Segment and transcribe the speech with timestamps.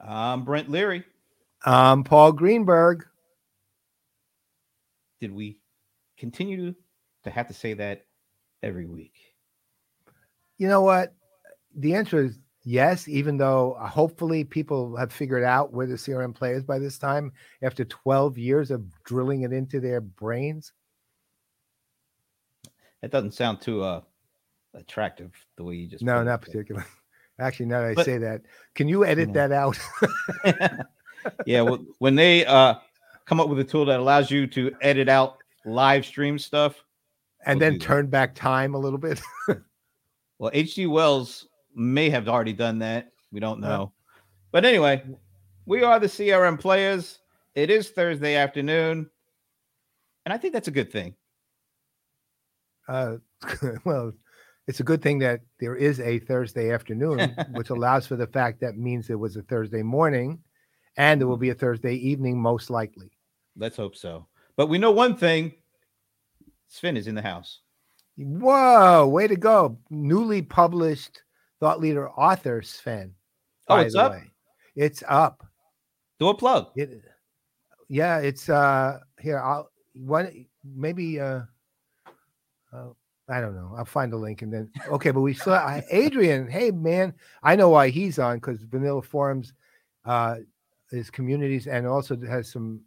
[0.00, 1.04] I'm Brent Leary.
[1.64, 3.06] I'm Paul Greenberg.
[5.20, 5.58] Did we
[6.16, 6.74] continue
[7.24, 8.06] to have to say that
[8.62, 9.14] every week?
[10.58, 11.14] You know what?
[11.74, 16.34] The answer is yes, even though uh, hopefully people have figured out where the CRM
[16.34, 20.72] play is by this time after 12 years of drilling it into their brains.
[23.02, 24.02] That doesn't sound too uh,
[24.74, 26.86] attractive the way you just No, not particularly.
[27.38, 28.42] Actually, now that I But- say that,
[28.74, 29.46] can you edit Yeah.
[29.46, 29.78] that out?
[31.46, 32.74] yeah, well, when they uh,
[33.26, 36.82] come up with a tool that allows you to edit out live stream stuff,
[37.46, 37.84] and We'll then do that.
[37.86, 39.20] turn back time a little bit?
[40.38, 43.12] well, HG Wells may have already done that.
[43.30, 43.92] We don't know.
[44.50, 45.04] But anyway,
[45.66, 47.20] we are the CRM players.
[47.54, 49.08] It is Thursday afternoon.
[50.24, 51.14] And I think that's a good thing.
[52.88, 53.16] Uh,
[53.84, 54.12] well,
[54.68, 58.60] it's a good thing that there is a Thursday afternoon, which allows for the fact
[58.60, 60.38] that means it was a Thursday morning,
[60.98, 63.10] and there will be a Thursday evening, most likely.
[63.56, 64.26] Let's hope so.
[64.56, 65.54] But we know one thing
[66.68, 67.60] Sven is in the house.
[68.18, 69.78] Whoa, way to go.
[69.88, 71.22] Newly published
[71.60, 73.14] thought leader author Sven.
[73.68, 74.12] Oh, it's up?
[74.12, 74.24] way.
[74.76, 75.46] It's up.
[76.18, 76.68] Do a plug.
[76.76, 77.02] It
[77.88, 81.42] yeah, it's uh here, I'll one maybe uh,
[82.72, 82.88] uh
[83.30, 83.74] I don't know.
[83.76, 86.48] I'll find the link and then okay, but we saw Adrian.
[86.48, 87.12] Hey man,
[87.42, 89.52] I know why he's on because Vanilla Forums
[90.04, 90.36] uh
[90.92, 92.80] is communities and also has some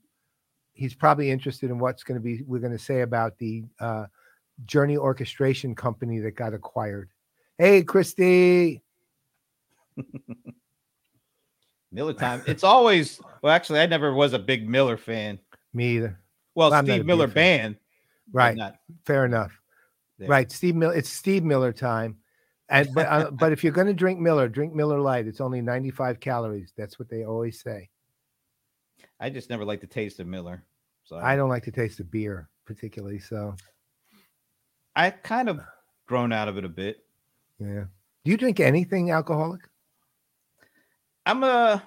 [0.73, 4.05] he's probably interested in what's going to be we're going to say about the uh
[4.65, 7.09] journey orchestration company that got acquired.
[7.59, 8.81] Hey Christy.
[11.91, 12.41] Miller time.
[12.47, 15.39] It's always well, actually, I never was a big Miller fan.
[15.73, 16.19] Me either.
[16.55, 17.33] Well, Well, I'm not a Steve Miller fan.
[17.33, 17.75] band.
[18.33, 18.57] Right.
[18.57, 19.60] Not, Fair enough.
[20.21, 20.29] There.
[20.29, 20.93] Right, Steve Miller.
[20.93, 22.17] It's Steve Miller time,
[22.69, 25.25] and but uh, but if you're going to drink Miller, drink Miller Lite.
[25.25, 26.73] It's only 95 calories.
[26.77, 27.89] That's what they always say.
[29.19, 30.63] I just never like the taste of Miller.
[31.03, 33.17] So I don't like the taste of beer particularly.
[33.19, 33.55] So
[34.95, 35.59] I kind of
[36.05, 37.03] grown out of it a bit.
[37.59, 37.85] yeah.
[38.23, 39.61] Do you drink anything alcoholic?
[41.25, 41.83] I'm a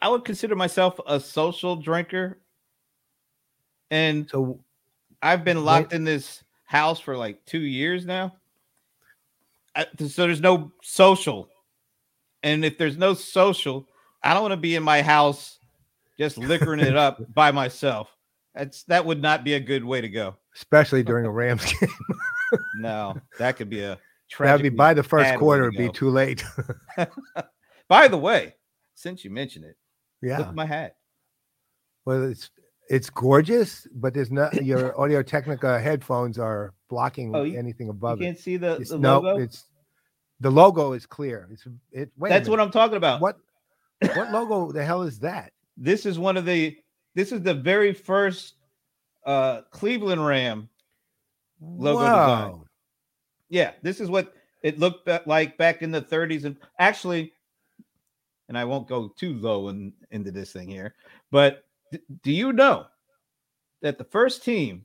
[0.00, 2.38] I would consider myself a social drinker.
[3.90, 4.60] And So
[5.22, 8.34] I've been locked in this house for like 2 years now.
[9.74, 11.48] I, so there's no social.
[12.42, 13.86] And if there's no social,
[14.22, 15.58] I don't want to be in my house
[16.18, 18.08] just liquoring it up by myself.
[18.54, 20.36] That's that would not be a good way to go.
[20.54, 21.90] especially during a Rams game,
[22.78, 23.98] No, that could be a
[24.38, 25.68] that'd be by the first quarter.
[25.68, 26.44] It'd be too late.
[27.88, 28.56] By the way,
[28.94, 29.76] since you mentioned it,
[30.20, 30.50] yeah.
[30.52, 30.96] my hat.
[32.04, 32.50] Well, it's
[32.88, 38.20] it's gorgeous, but there's not your Audio Technica headphones are blocking Oh, you- anything above
[38.20, 38.24] it.
[38.24, 39.64] You can't see the, It's, the no, it's
[40.40, 41.48] the logo is clear.
[41.50, 42.10] It's it.
[42.16, 42.60] Wait, That's what.
[42.60, 43.20] I'm talking about.
[43.20, 43.38] What
[44.14, 45.52] what logo the hell is that?
[45.76, 46.76] This is one of the.
[47.14, 48.54] This is the very first
[49.24, 50.68] uh Cleveland Ram.
[51.60, 52.50] Logo design.
[52.52, 52.66] Whoa.
[53.48, 57.32] Yeah, this is what it looked like back in the 30s, and actually,
[58.48, 60.94] and I won't go too low in, into this thing here,
[61.30, 62.86] but d- do you know
[63.82, 64.84] that the first team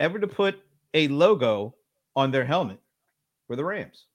[0.00, 0.60] ever to put
[0.94, 1.74] a logo
[2.16, 2.80] on their helmet
[3.48, 4.06] were the Rams?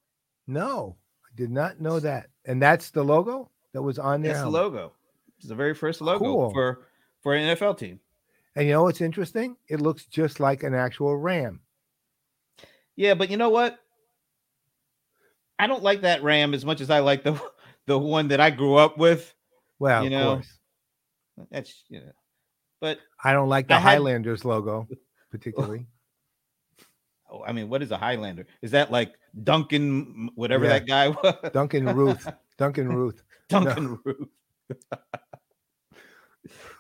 [0.48, 0.96] No,
[1.26, 2.28] I did not know that.
[2.46, 4.34] And that's the logo that was on there.
[4.34, 4.94] That's the logo.
[5.38, 6.52] It's the very first logo Cool.
[6.52, 6.88] for
[7.22, 8.00] for an NFL team.
[8.56, 9.56] And you know what's interesting?
[9.68, 11.62] It looks just like an actual ram.
[12.96, 13.80] Yeah, but you know what?
[15.58, 17.40] I don't like that Ram as much as I like the
[17.88, 19.34] the one that I grew up with.
[19.80, 20.60] Well, You of know, course.
[21.50, 22.12] That's you know,
[22.84, 24.86] but I don't like the had- Highlanders logo
[25.32, 25.86] particularly.
[27.32, 28.46] oh, I mean, what is a Highlander?
[28.62, 30.80] Is that like Duncan, whatever Yeah.
[30.80, 31.36] that guy was?
[31.54, 32.30] Duncan Ruth.
[32.58, 33.24] Duncan Ruth.
[33.48, 34.28] Duncan Ruth.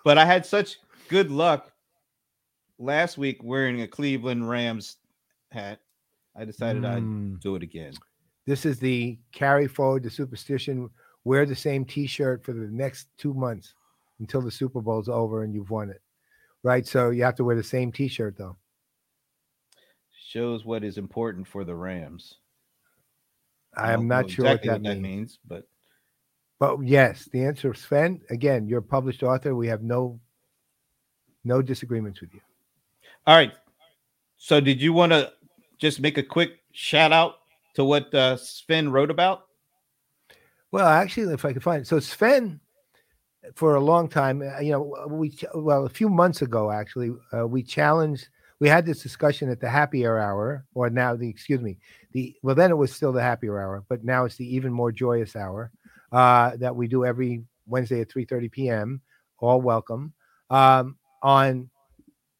[0.04, 0.78] but I had such
[1.08, 1.72] good luck
[2.80, 4.98] last week wearing a Cleveland Rams
[5.52, 5.80] hat.
[6.36, 7.40] I decided I'd Mm.
[7.40, 7.94] do it again.
[8.46, 10.90] This is the carry forward the superstition.
[11.24, 13.74] Wear the same T-shirt for the next two months
[14.20, 16.02] until the Super Bowl's over and you've won it,
[16.64, 16.86] right?
[16.86, 18.58] So you have to wear the same T-shirt though.
[20.26, 22.36] Shows what is important for the Rams.
[23.76, 25.02] I am don't sure exactly what that means.
[25.02, 25.68] means, but
[26.60, 28.22] But yes, the answer Sven.
[28.30, 29.56] Again, you're a published author.
[29.56, 30.20] We have no
[31.44, 32.42] no disagreements with you.
[33.28, 33.52] all right.
[34.38, 35.34] So, did you want to
[35.78, 37.36] just make a quick shout out
[37.76, 39.48] to what uh, Sven wrote about?
[40.72, 41.88] Well, actually, if I could find it.
[41.88, 42.60] So Sven,
[43.56, 47.48] for a long time, uh, you know, we well a few months ago actually, uh,
[47.48, 48.30] we challenged.
[48.60, 51.78] We had this discussion at the happier hour, or now the excuse me,
[52.14, 54.92] the well then it was still the happier hour, but now it's the even more
[54.92, 55.72] joyous hour
[56.12, 59.02] uh, that we do every Wednesday at 3:30 p.m.
[59.40, 60.14] All welcome
[60.50, 61.70] um, on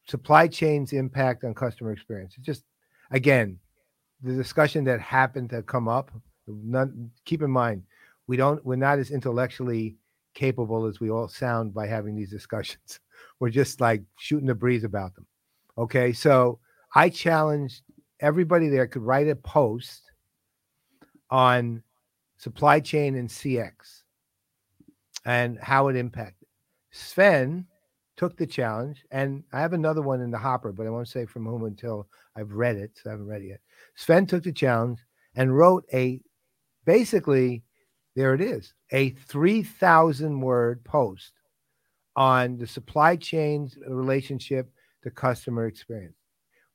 [0.06, 2.34] supply chain's impact on customer experience.
[2.38, 2.64] It's just
[3.10, 3.58] again
[4.22, 6.10] the discussion that happened to come up.
[6.46, 7.82] None, keep in mind,
[8.26, 8.64] we don't.
[8.64, 9.96] We're not as intellectually
[10.34, 13.00] capable as we all sound by having these discussions.
[13.40, 15.26] We're just like shooting the breeze about them.
[15.76, 16.58] Okay, so
[16.94, 17.82] I challenged
[18.20, 20.02] everybody there could write a post
[21.30, 21.82] on
[22.36, 24.02] supply chain and CX
[25.24, 26.48] and how it impacted.
[26.90, 27.66] Sven
[28.16, 31.26] took the challenge, and I have another one in the hopper, but I won't say
[31.26, 32.06] from whom until
[32.36, 32.92] I've read it.
[32.94, 33.60] So I haven't read it yet.
[33.96, 35.00] Sven took the challenge
[35.34, 36.20] and wrote a
[36.84, 37.63] basically,
[38.14, 41.32] there it is, a 3,000 word post
[42.16, 44.70] on the supply chain's relationship
[45.02, 46.16] to customer experience.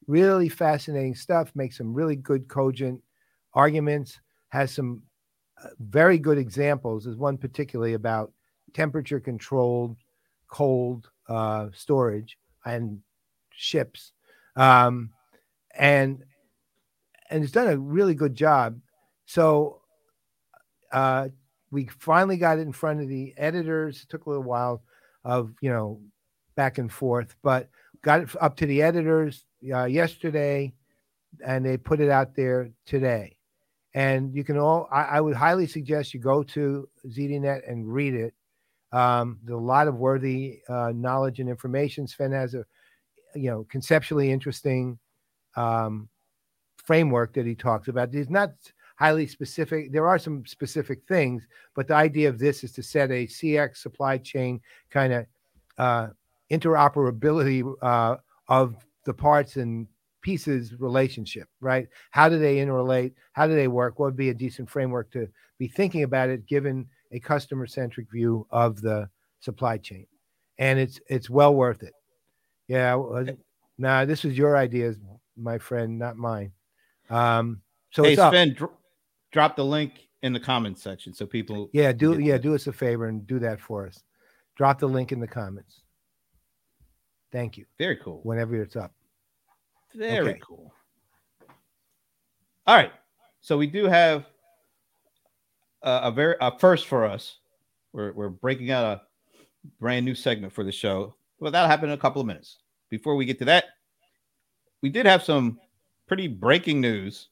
[0.08, 3.02] Really fascinating stuff, makes some really good, cogent
[3.54, 4.20] arguments,
[4.50, 5.04] has some
[5.64, 7.06] uh, very good examples.
[7.06, 8.34] There's one particularly about
[8.74, 9.98] temperature controlled
[10.50, 13.00] cold uh, storage and
[13.52, 14.12] ships.
[14.56, 15.12] Um,
[15.78, 16.24] and
[17.30, 18.80] and it's done a really good job.
[19.26, 19.79] So
[20.92, 21.30] uh,
[21.72, 24.04] we finally got it in front of the editors.
[24.04, 24.84] It took a little while
[25.24, 26.02] of you know
[26.56, 27.70] back and forth, but
[28.02, 30.74] got it up to the editors uh, yesterday,
[31.46, 33.38] and they put it out there today.
[33.94, 38.14] And you can all, I, I would highly suggest you go to ZDNet and read
[38.14, 38.34] it.
[38.92, 42.08] Um, there's a lot of worthy uh, knowledge and information.
[42.08, 42.66] Sven has a,
[43.36, 45.00] you know, conceptually interesting
[45.56, 46.10] um,
[46.78, 48.14] framework that he talks about.
[48.14, 48.52] He's not
[49.00, 49.94] highly specific.
[49.94, 53.78] There are some specific things, but the idea of this is to set a CX
[53.78, 54.60] supply chain
[54.90, 55.26] kind of
[55.78, 56.08] uh,
[56.52, 58.18] interoperability uh,
[58.50, 58.76] of
[59.06, 59.88] the parts and
[60.22, 61.88] pieces relationship, right?
[62.12, 63.14] How do they interrelate?
[63.32, 64.00] How do they work?
[64.00, 68.12] What would be a decent framework to be thinking about it given a customer centric
[68.12, 69.10] view of the
[69.40, 70.08] supply chain?
[70.58, 71.94] And it's it's well worth it.
[72.68, 72.96] Yeah.
[72.98, 73.34] Now
[73.78, 74.98] nah, this was your ideas,
[75.38, 76.52] my friend, not mine.
[77.10, 77.62] Um,
[77.92, 78.74] so hey, Sven, dr-
[79.32, 81.70] drop the link in the comments section so people.
[81.74, 84.04] Yeah, do yeah, do us a favor and do that for us.
[84.56, 85.82] Drop the link in the comments.
[87.32, 87.66] Thank you.
[87.78, 88.22] Very cool.
[88.24, 88.92] Whenever it's up.
[89.96, 90.40] Very okay.
[90.46, 90.74] cool.
[92.68, 92.92] All right.
[93.42, 94.26] So we do have
[95.84, 97.38] a, a very a first for us.
[97.94, 99.02] We're we're breaking out a
[99.80, 101.16] brand new segment for the show.
[101.40, 102.58] Well, that'll happen in a couple of minutes.
[102.90, 103.66] Before we get to that,
[104.82, 105.60] we did have some
[106.08, 107.30] pretty breaking news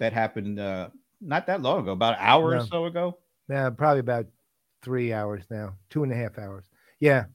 [0.00, 0.88] that happened uh,
[1.20, 2.62] not that long ago, about an hour no.
[2.62, 3.18] or so ago.
[3.48, 4.26] Yeah, probably about
[4.82, 6.64] three hours now, two and a half hours.
[6.98, 7.26] Yeah,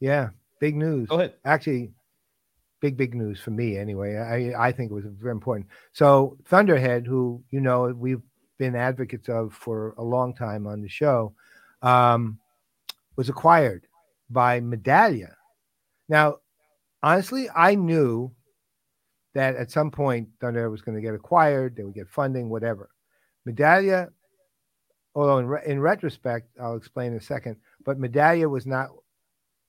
[0.00, 0.30] yeah,
[0.60, 1.08] big news.
[1.08, 1.34] Go ahead.
[1.44, 1.92] Actually,
[2.80, 4.16] big big news for me anyway.
[4.16, 5.66] I I think it was very important.
[5.92, 8.22] So Thunderhead, who you know we've
[8.58, 11.34] been advocates of for a long time on the show,
[11.82, 12.38] um,
[13.16, 13.86] was acquired
[14.30, 15.34] by Medallia.
[16.08, 16.36] Now,
[17.02, 18.32] honestly, I knew
[19.34, 22.90] that at some point Thunder was going to get acquired, they would get funding, whatever.
[23.46, 24.08] Medallia,
[25.14, 28.90] although in, re- in retrospect, I'll explain in a second, but Medallia was not.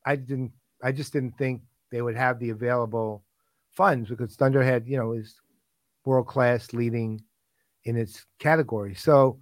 [0.06, 0.52] I didn't.
[0.84, 3.24] I just didn't think they would have the available
[3.72, 5.36] funds because Thunderhead, you know, is
[6.06, 7.22] world class, leading
[7.86, 8.94] in its category.
[8.94, 9.40] So,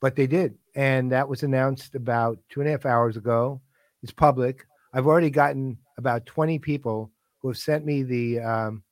[0.00, 3.60] but they did, and that was announced about two and a half hours ago.
[4.02, 4.64] It's public.
[4.92, 8.82] I've already gotten about twenty people who have sent me the um,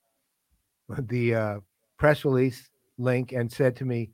[0.89, 1.61] the uh,
[1.99, 4.11] press release link and said to me,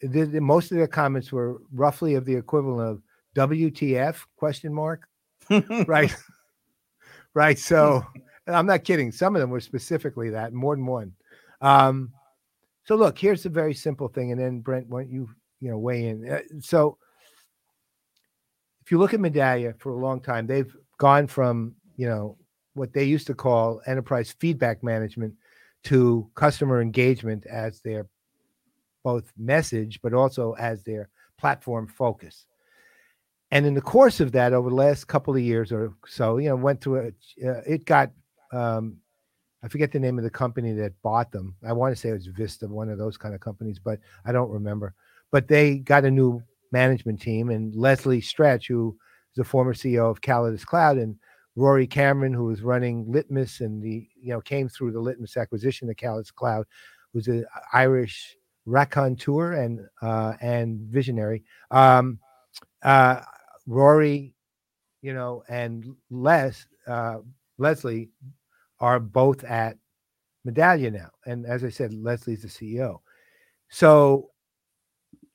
[0.00, 3.02] the, the, most of their comments were roughly of the equivalent of
[3.36, 5.08] WTF question mark,
[5.86, 6.14] right?
[7.34, 7.58] right.
[7.58, 8.04] So
[8.46, 9.12] I'm not kidding.
[9.12, 11.12] Some of them were specifically that, more than one.
[11.60, 12.12] Um,
[12.84, 15.28] so look, here's a very simple thing, and then Brent, why don't you
[15.60, 16.28] you know weigh in?
[16.28, 16.98] Uh, so
[18.84, 22.36] if you look at Medallia for a long time, they've gone from you know
[22.74, 25.34] what they used to call enterprise feedback management
[25.84, 28.06] to customer engagement as their
[29.02, 31.08] both message, but also as their
[31.38, 32.46] platform focus.
[33.50, 36.48] And in the course of that, over the last couple of years or so, you
[36.48, 38.10] know, went through a, uh, it got,
[38.52, 38.96] um,
[39.62, 41.54] I forget the name of the company that bought them.
[41.66, 44.32] I want to say it was Vista, one of those kind of companies, but I
[44.32, 44.94] don't remember.
[45.30, 48.96] But they got a new management team, and Leslie Stretch, who
[49.32, 51.16] is the former CEO of Callidus Cloud, and
[51.56, 55.88] Rory Cameron, who was running Litmos and the you know came through the Litmos acquisition
[55.90, 56.66] of Callidus Cloud,
[57.12, 61.44] who's an Irish raconteur and uh, and visionary.
[61.70, 62.18] Um,
[62.82, 63.20] uh,
[63.66, 64.34] Rory,
[65.02, 67.18] you know, and Les uh,
[67.58, 68.10] Leslie
[68.80, 69.76] are both at
[70.46, 73.00] Medallia now, and as I said, Leslie's the CEO.
[73.68, 74.30] So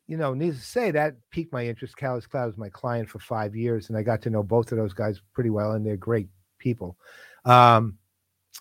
[0.07, 1.97] you know, needless to say, that piqued my interest.
[1.97, 4.77] Callidus Cloud was my client for five years, and I got to know both of
[4.77, 6.97] those guys pretty well, and they're great people.
[7.45, 7.97] Um,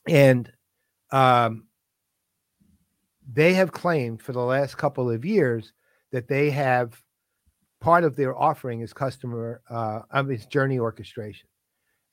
[0.08, 0.52] and
[1.10, 1.66] um,
[3.32, 5.72] they have claimed for the last couple of years
[6.12, 7.00] that they have
[7.80, 11.48] part of their offering is customer uh I mean, it's journey orchestration.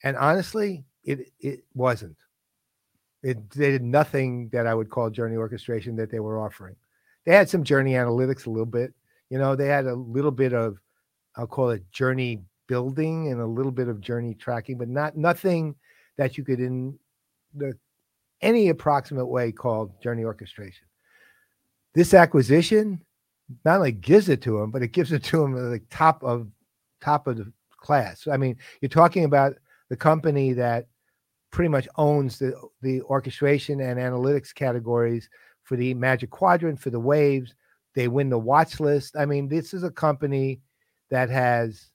[0.02, 2.16] And honestly, it it wasn't.
[3.22, 6.76] It they did nothing that I would call journey orchestration that they were offering.
[7.24, 8.92] They had some journey analytics a little bit.
[9.34, 10.78] You know, they had a little bit of
[11.34, 15.74] I'll call it journey building and a little bit of journey tracking, but not nothing
[16.16, 16.96] that you could in
[17.52, 17.72] the
[18.42, 20.86] any approximate way called journey orchestration.
[21.94, 23.00] This acquisition
[23.64, 26.22] not only gives it to them, but it gives it to them at the top
[26.22, 26.46] of
[27.00, 28.28] top of the class.
[28.28, 29.56] I mean, you're talking about
[29.88, 30.86] the company that
[31.50, 35.28] pretty much owns the the orchestration and analytics categories
[35.64, 37.56] for the Magic Quadrant for the Waves.
[37.94, 39.16] They win the watch list.
[39.16, 40.60] I mean, this is a company
[41.10, 41.90] that has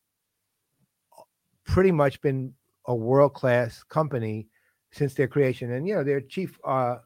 [1.66, 2.54] pretty much been
[2.88, 4.48] a world class company
[4.92, 5.74] since their creation.
[5.74, 6.98] And you know, their chief uh,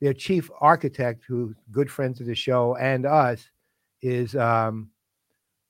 [0.00, 3.48] their chief architect, who's good friends of the show and us,
[4.00, 4.90] is um,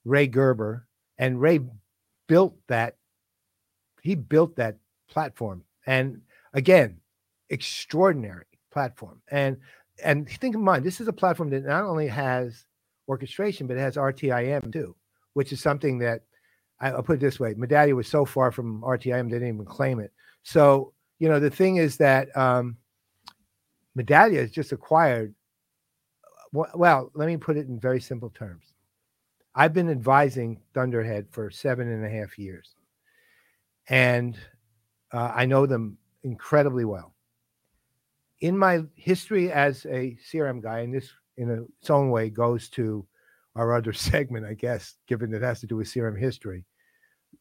[0.05, 0.87] Ray Gerber,
[1.19, 1.61] and Ray
[2.29, 2.97] built that.
[4.01, 4.79] He built that
[5.09, 6.23] platform, and
[6.55, 7.01] again,
[7.51, 9.21] extraordinary platform.
[9.31, 9.59] And
[10.05, 12.67] and think in mind, this is a platform that not only has
[13.09, 14.95] orchestration, but it has RTIM too,
[15.35, 16.23] which is something that
[16.81, 20.01] I'll put it this way: Medallia was so far from RTIM, they didn't even claim
[20.01, 20.13] it.
[20.43, 22.77] So you know, the thing is that um,
[23.97, 25.35] Medallia has just acquired.
[26.53, 28.75] Well, let me put it in very simple terms.
[29.55, 32.75] I've been advising Thunderhead for seven and a half years,
[33.89, 34.37] and
[35.13, 37.15] uh, I know them incredibly well.
[38.43, 43.07] In my history as a CRM guy, and this in its own way goes to
[43.57, 46.65] our other segment, I guess, given it has to do with CRM history.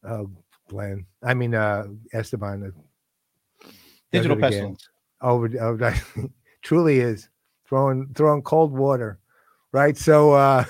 [0.02, 0.24] Uh,
[0.68, 3.68] Glenn, I mean uh, Esteban, uh,
[4.10, 4.88] digital pestilence.
[5.20, 5.94] Over, over
[6.62, 7.28] truly is
[7.66, 9.18] throwing throwing cold water,
[9.72, 9.96] right?
[9.96, 10.64] So, uh,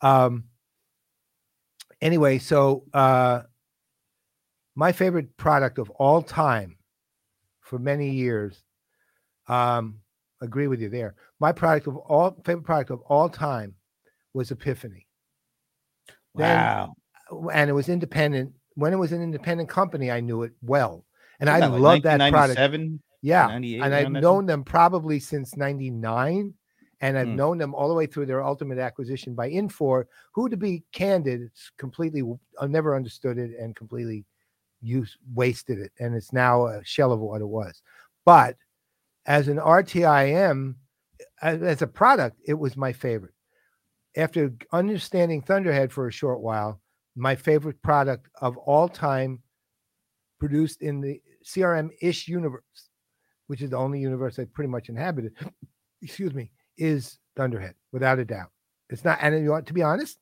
[0.00, 0.44] um,
[2.00, 3.42] anyway, so uh,
[4.74, 6.76] my favorite product of all time
[7.60, 8.64] for many years.
[9.48, 10.00] Um,
[10.40, 11.14] agree with you there.
[11.40, 13.74] My product of all favorite product of all time
[14.34, 15.06] was Epiphany.
[16.34, 16.94] Wow.
[17.30, 18.52] Then, and it was independent.
[18.74, 21.04] When it was an independent company, I knew it well.
[21.40, 22.60] And I love that product.
[23.22, 23.48] Yeah.
[23.50, 26.54] And I've known them probably since 99.
[27.00, 27.36] And I've hmm.
[27.36, 31.42] known them all the way through their ultimate acquisition by Infor, who, to be candid,
[31.42, 32.22] it's completely
[32.60, 34.24] I never understood it and completely
[34.82, 35.92] used wasted it.
[36.00, 37.82] And it's now a shell of what it was.
[38.24, 38.56] But
[39.28, 40.74] as an RTIM,
[41.40, 43.34] as, as a product, it was my favorite.
[44.16, 46.80] After understanding Thunderhead for a short while,
[47.14, 49.44] my favorite product of all time
[50.40, 52.88] produced in the CRM ish universe
[53.48, 55.32] which is the only universe I pretty much inhabited,
[56.02, 58.50] excuse me, is Thunderhead, without a doubt.
[58.90, 60.18] It's not, and you want to be honest,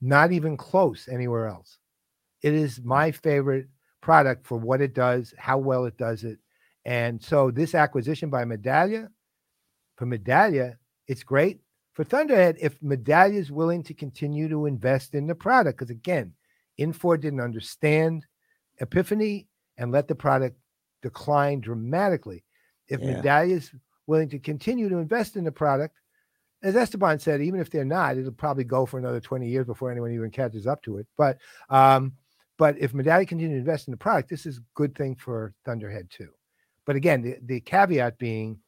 [0.00, 1.78] not even close anywhere else.
[2.42, 3.66] It is my favorite
[4.00, 6.38] product for what it does, how well it does it.
[6.84, 9.08] And so this acquisition by Medallia,
[9.96, 11.60] for Medallia, it's great.
[11.94, 16.32] For Thunderhead, if Medallia is willing to continue to invest in the product, because again,
[16.78, 18.24] Infor didn't understand
[18.80, 20.56] Epiphany and let the product
[21.02, 22.44] decline dramatically.
[22.88, 23.14] If yeah.
[23.14, 23.72] Medallia is
[24.06, 25.96] willing to continue to invest in the product,
[26.62, 29.90] as Esteban said, even if they're not, it'll probably go for another 20 years before
[29.90, 31.06] anyone even catches up to it.
[31.16, 32.12] But um,
[32.56, 35.54] but if Medallia continues to invest in the product, this is a good thing for
[35.64, 36.30] Thunderhead too.
[36.88, 38.60] But again, the, the caveat being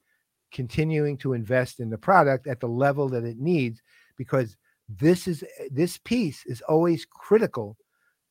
[0.53, 3.81] continuing to invest in the product at the level that it needs,
[4.19, 4.59] because
[4.91, 7.79] this is this piece is always critical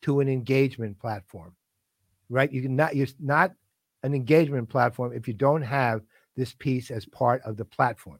[0.04, 1.56] to an engagement platform,
[2.30, 2.54] right?
[2.54, 3.54] You can not you're not
[4.04, 6.04] an engagement platform if you don't have
[6.38, 8.20] this piece as part of the platform.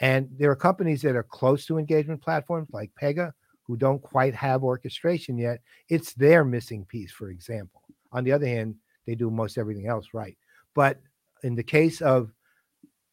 [0.00, 3.30] And there are companies that are close to engagement platforms like Pega
[3.62, 5.60] who don't quite have orchestration yet.
[5.88, 7.82] It's their missing piece, for example.
[8.10, 8.74] On the other hand,
[9.06, 10.36] they do most everything else right.
[10.74, 11.00] But
[11.42, 12.32] in the case of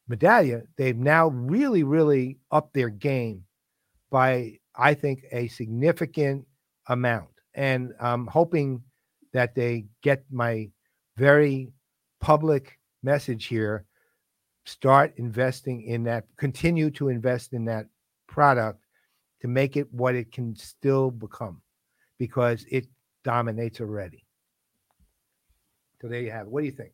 [0.10, 3.46] Medallia, they've now really, really upped their game
[4.10, 6.46] by, I think, a significant
[6.88, 7.30] amount.
[7.54, 8.82] And I'm hoping
[9.34, 10.70] that they get my
[11.18, 11.72] very
[12.20, 13.86] public message here
[14.66, 17.88] start investing in that continue to invest in that
[18.28, 18.84] product
[19.42, 21.62] to make it what it can still become
[22.20, 22.86] because it
[23.24, 24.24] dominates already.
[26.02, 26.52] So there you have it.
[26.52, 26.94] What do you think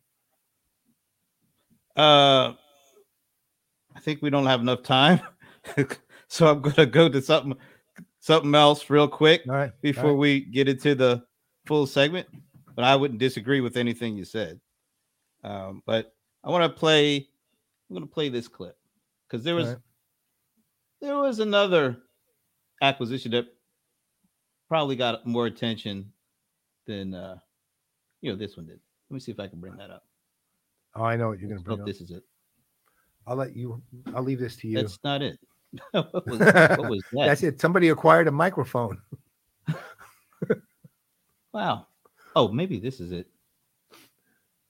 [1.98, 2.52] uh
[3.94, 5.20] i think we don't have enough time
[6.28, 7.56] so i'm gonna go to something
[8.20, 9.72] something else real quick All right.
[9.80, 10.18] before right.
[10.18, 11.24] we get into the
[11.66, 12.26] full segment,
[12.74, 14.60] but I wouldn't disagree with anything you said.
[15.44, 17.28] Um, but I want to play.
[17.90, 18.76] I'm to play this clip
[19.26, 19.78] because there was right.
[21.00, 21.96] there was another
[22.82, 23.46] acquisition that
[24.68, 26.12] probably got more attention
[26.86, 27.36] than uh,
[28.20, 28.80] you know this one did.
[29.08, 30.04] Let me see if I can bring that up.
[30.94, 31.86] Oh, I know what you're going to bring up.
[31.86, 32.22] this is it.
[33.26, 33.82] I'll let you.
[34.14, 34.76] I'll leave this to you.
[34.76, 35.38] That's not it.
[35.92, 37.26] what, was, what was that?
[37.26, 37.60] That's it.
[37.60, 39.00] Somebody acquired a microphone.
[41.52, 41.86] Wow.
[42.36, 43.26] Oh, maybe this is it.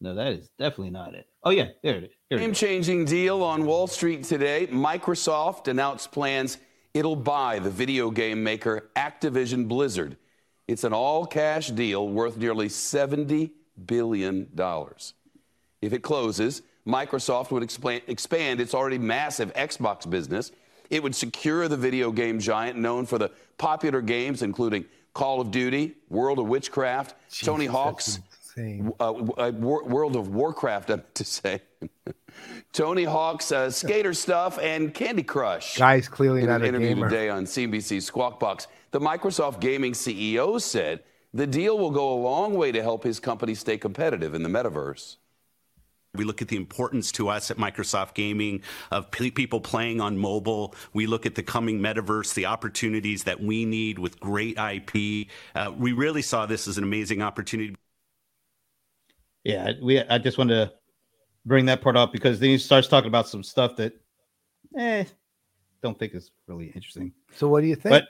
[0.01, 1.27] No, that is definitely not it.
[1.43, 2.11] Oh yeah, there it is.
[2.31, 2.59] Here Game is.
[2.59, 4.69] changing deal on Wall Street today.
[4.69, 6.59] Microsoft announced plans
[6.95, 10.17] it'll buy the video game maker Activision Blizzard.
[10.69, 13.51] It's an all cash deal worth nearly $70
[13.87, 14.49] billion.
[15.80, 20.52] If it closes, Microsoft would expand, expand its already massive Xbox business.
[20.90, 25.50] It would secure the video game giant known for the popular games including Call of
[25.50, 28.20] Duty, World of Witchcraft, Tony Hawk's
[28.58, 31.61] uh, uh, Wor- World of Warcraft, I meant to say.
[32.73, 35.76] Tony Hawk's uh, skater stuff and Candy Crush.
[35.76, 37.08] Guy's clearly In not an interview gamer.
[37.08, 41.02] today on CNBC's Squawk Box, the Microsoft gaming CEO said
[41.35, 44.49] the deal will go a long way to help his company stay competitive in the
[44.49, 45.16] metaverse.
[46.19, 50.19] We look at the importance to us at Microsoft Gaming of p- people playing on
[50.19, 50.75] mobile.
[50.93, 55.29] We look at the coming metaverse, the opportunities that we need with great IP.
[55.55, 57.75] Uh, we really saw this as an amazing opportunity.
[59.45, 60.03] Yeah, we.
[60.03, 60.75] I just wanted to
[61.47, 63.95] bring that part up because then he starts talking about some stuff that,
[64.77, 65.05] eh,
[65.83, 67.13] don't think is really interesting.
[67.33, 67.91] So what do you think?
[67.91, 68.09] But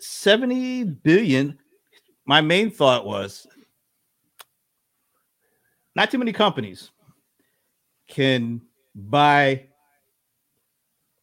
[0.00, 1.58] seventy billion.
[2.26, 3.46] My main thought was
[5.98, 6.92] not too many companies
[8.06, 8.62] can
[8.94, 9.64] buy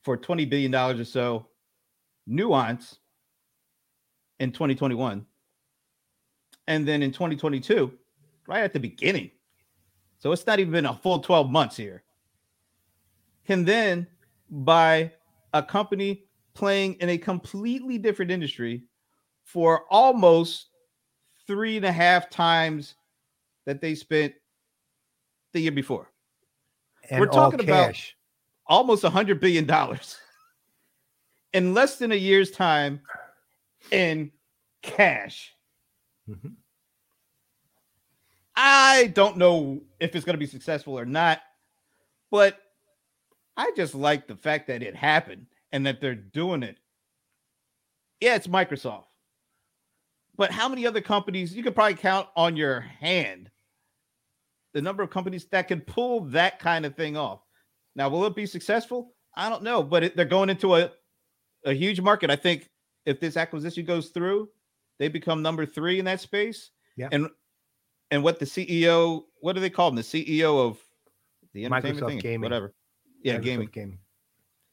[0.04, 1.48] for twenty billion dollars or so
[2.28, 3.00] Nuance
[4.42, 5.26] in 2021
[6.68, 7.90] and then in 2022
[8.48, 9.32] right at the beginning
[10.20, 12.04] so it's not even been a full 12 months here
[13.48, 14.06] can then
[14.50, 15.10] buy
[15.54, 18.84] a company playing in a completely different industry
[19.46, 20.68] for almost
[21.48, 22.96] three and a half times
[23.66, 24.34] that they spent
[25.56, 26.12] the year before
[27.10, 27.96] and we're talking about-
[28.68, 30.18] almost a hundred billion dollars
[31.54, 33.02] in less than a year's time
[33.92, 34.32] in
[34.82, 35.54] cash.
[36.30, 36.56] Mhm.
[38.56, 41.42] I don't know if it's going to be successful or not,
[42.32, 42.58] but
[43.58, 46.78] I just like the fact that it happened and that they're doing it.
[48.20, 49.06] Yeah, it's Microsoft.
[50.38, 53.50] But how many other companies you could probably count on your hand
[54.76, 57.40] the number of companies that can pull that kind of thing off?
[57.96, 59.14] Now, will it be successful?
[59.34, 60.92] I don't know, but it, they're going into a,
[61.64, 62.30] a huge market.
[62.30, 62.70] I think
[63.06, 64.50] if this acquisition goes through,
[65.00, 66.72] they become number three in that space.
[66.98, 67.08] Yeah.
[67.12, 67.30] And
[68.12, 69.96] and what the CEO, what do they call him?
[69.96, 70.78] The CEO of
[71.54, 72.42] the entertainment Microsoft thing, Gaming.
[72.44, 72.74] whatever.
[73.24, 73.70] Yeah, Microsoft gaming.
[73.72, 74.00] gaming.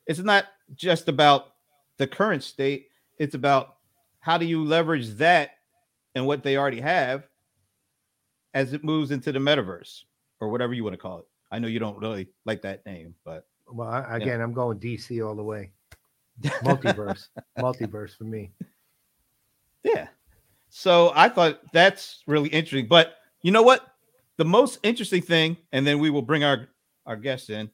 [0.07, 1.55] It's not just about
[1.99, 2.89] the current state.
[3.19, 3.77] It's about
[4.19, 5.53] how do you leverage that
[6.15, 7.25] and what they already have
[8.55, 10.03] as it moves into the metaverse
[10.41, 11.27] or whatever you want to call it.
[11.51, 15.27] I know you don't really like that name, but Well, I, again, I'm going DC
[15.27, 15.71] all the way.
[16.43, 18.51] Multiverse, multiverse for me.
[19.85, 20.09] Yeah.
[20.71, 22.89] So I thought that's really interesting.
[22.89, 23.87] But you know what?
[24.39, 26.69] The most interesting thing, and then we will bring our
[27.05, 27.71] our guests in,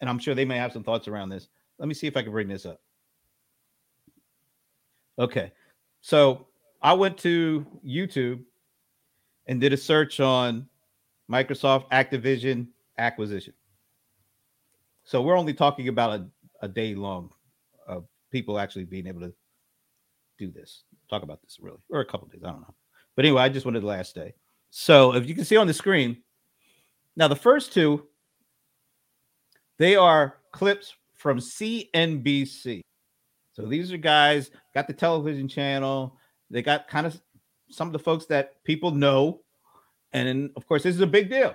[0.00, 1.48] and I'm sure they may have some thoughts around this.
[1.78, 2.80] Let me see if I can bring this up.
[5.18, 5.52] Okay.
[6.00, 6.48] So
[6.82, 8.42] I went to YouTube
[9.50, 10.64] and did a search on
[11.28, 13.52] Microsoft Activision acquisition.
[15.02, 16.26] So we're only talking about a,
[16.62, 17.30] a day long
[17.88, 19.34] of people actually being able to
[20.38, 22.74] do this, talk about this really, or a couple days, I don't know.
[23.16, 24.34] But anyway, I just wanted the last day.
[24.70, 26.18] So if you can see on the screen,
[27.16, 28.06] now the first two,
[29.78, 32.82] they are clips from CNBC.
[33.52, 36.16] So these are guys got the television channel.
[36.50, 37.20] They got kind of
[37.70, 39.40] some of the folks that people know,
[40.12, 41.54] and of course, this is a big deal.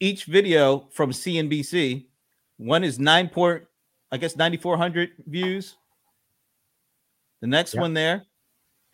[0.00, 2.06] Each video from CNBC,
[2.56, 3.64] one is nine point,
[4.10, 5.76] I guess ninety four hundred views.
[7.42, 8.24] The next one there,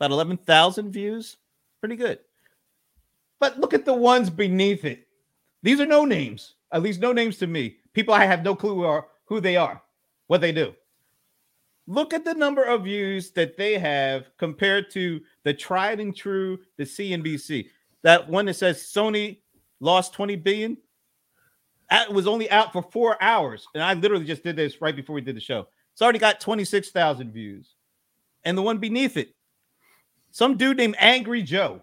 [0.00, 1.36] about 11,000 views.
[1.80, 2.18] Pretty good.
[3.38, 5.06] But look at the ones beneath it.
[5.62, 7.76] These are no names, at least no names to me.
[7.92, 9.82] People I have no clue who, are, who they are,
[10.28, 10.74] what they do.
[11.88, 16.58] Look at the number of views that they have compared to the tried and true,
[16.76, 17.70] the CNBC.
[18.02, 19.38] That one that says Sony
[19.80, 20.76] lost 20 billion.
[21.88, 23.66] That was only out for four hours.
[23.72, 25.66] And I literally just did this right before we did the show.
[25.94, 27.74] It's already got 26,000 views.
[28.44, 29.34] And the one beneath it,
[30.30, 31.80] some dude named Angry Joe,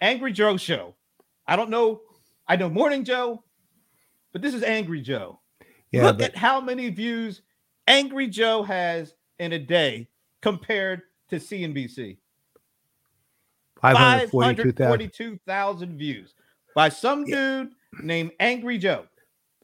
[0.00, 0.96] Angry Joe Show.
[1.46, 2.00] I don't know.
[2.48, 3.44] I know Morning Joe,
[4.32, 5.38] but this is Angry Joe.
[5.92, 7.42] Yeah, Look but- at how many views
[7.86, 10.08] Angry Joe has in a day
[10.42, 12.18] compared to CNBC.
[13.80, 14.76] 542,000.
[14.76, 16.34] 542,000 views
[16.74, 17.70] by some dude
[18.02, 19.04] named Angry Joe.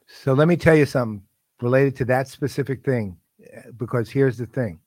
[0.07, 1.23] So let me tell you something
[1.61, 3.17] related to that specific thing,
[3.57, 4.79] uh, because here's the thing.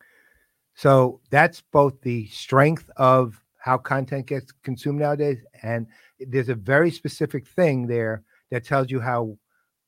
[0.74, 5.86] So that's both the strength of how content gets consumed nowadays, and
[6.20, 9.38] there's a very specific thing there that tells you how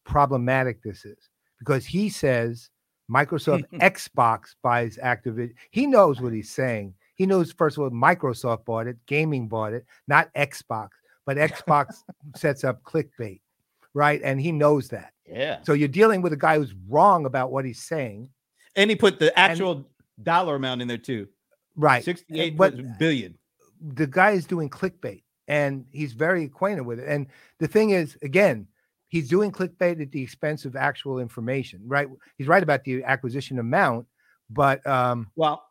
[0.05, 1.29] problematic this is.
[1.59, 2.71] Because he says
[3.11, 5.55] Microsoft Xbox buys Activision.
[5.71, 6.95] He knows what he's saying.
[7.15, 10.89] He knows first of all, Microsoft bought it, gaming bought it, not Xbox,
[11.25, 11.95] but Xbox
[12.37, 13.41] sets up clickbait,
[13.95, 14.21] right?
[14.23, 15.13] And he knows that.
[15.27, 15.59] Yeah.
[15.63, 18.29] So you're dealing with a guy who's wrong about what he's saying,
[18.77, 19.89] And he put the actual
[20.23, 21.27] dollar amount in there too.
[21.75, 22.05] right?
[22.05, 23.37] 68 but billion.
[23.81, 27.09] the guy is doing clickbait, and he's very acquainted with it.
[27.09, 27.27] And
[27.59, 28.67] the thing is, again,
[29.09, 32.09] he's doing clickbait at the expense of actual information, right?
[32.39, 34.07] He's right about the acquisition amount,
[34.51, 35.63] but um, Well,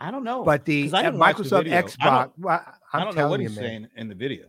[0.00, 0.44] I don't know.
[0.44, 1.72] but the I uh, the Microsoft.
[1.72, 1.98] I Xbox.
[2.22, 4.46] don't- Well, I'm I don't know what you, he's man, saying in the video.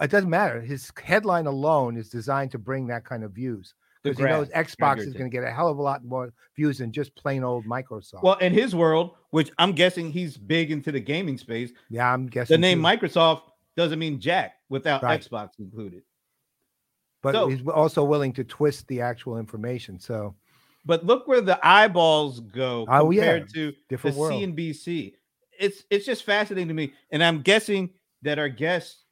[0.00, 0.60] it doesn't matter.
[0.60, 4.48] His headline alone is designed to bring that kind of views because he knows.
[4.50, 7.42] Xbox is going to get a hell of a lot more views than just plain
[7.42, 8.22] old Microsoft.
[8.22, 12.26] Well, in his world, which I'm guessing he's big into the gaming space, yeah, I'm
[12.26, 12.82] guessing the name too.
[12.84, 13.42] Microsoft
[13.76, 15.20] doesn't mean jack without Right.
[15.20, 16.02] Xbox included.
[17.22, 19.98] But so- he's also willing to twist the actual information.
[19.98, 20.34] So
[20.86, 23.20] But look where the eyeballs go Oh, yeah.
[23.38, 24.32] compared to different the world.
[24.42, 25.14] CNBC.
[25.58, 27.90] It's it's just fascinating to me, and I'm guessing
[28.22, 29.04] that our guests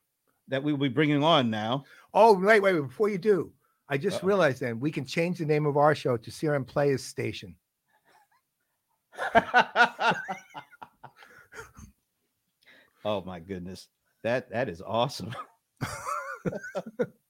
[0.48, 1.84] that we will be bringing on now.
[2.14, 2.80] Oh, wait, wait, wait.
[2.80, 3.52] Before you do,
[3.90, 4.26] I just Uh-oh.
[4.28, 7.54] realized then we can change the name of our show to CRM Players Station.
[13.04, 13.88] oh my goodness,
[14.22, 15.34] that that is awesome.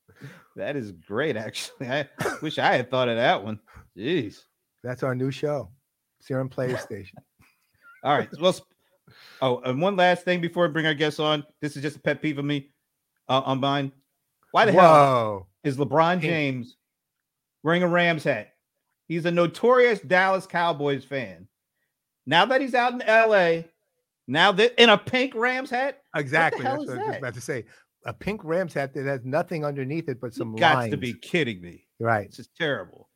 [0.59, 1.88] that is great, actually.
[1.88, 2.09] I
[2.42, 3.59] wish I had thought of that one.
[3.97, 4.42] Jeez.
[4.85, 5.71] That's our new show,
[6.23, 7.18] CRM Players Station.
[8.05, 8.29] All right.
[8.40, 8.71] Well, sp-
[9.40, 11.44] oh, and one last thing before we bring our guests on.
[11.61, 12.71] This is just a pet peeve of me
[13.29, 13.92] uh, on mine.
[14.53, 16.77] Why the hell is LeBron James
[17.62, 18.53] wearing a Rams hat?
[19.07, 21.49] He's a notorious Dallas Cowboys fan.
[22.27, 23.62] Now that he's out in LA,
[24.27, 26.64] now that in a pink Rams hat, Exactly.
[26.64, 27.64] That's what I was just about to say.
[28.09, 30.90] A pink Rams hat that has nothing underneath it but some you got lines.
[30.92, 31.85] to be kidding me.
[32.01, 32.31] right.
[32.31, 33.11] This is terrible.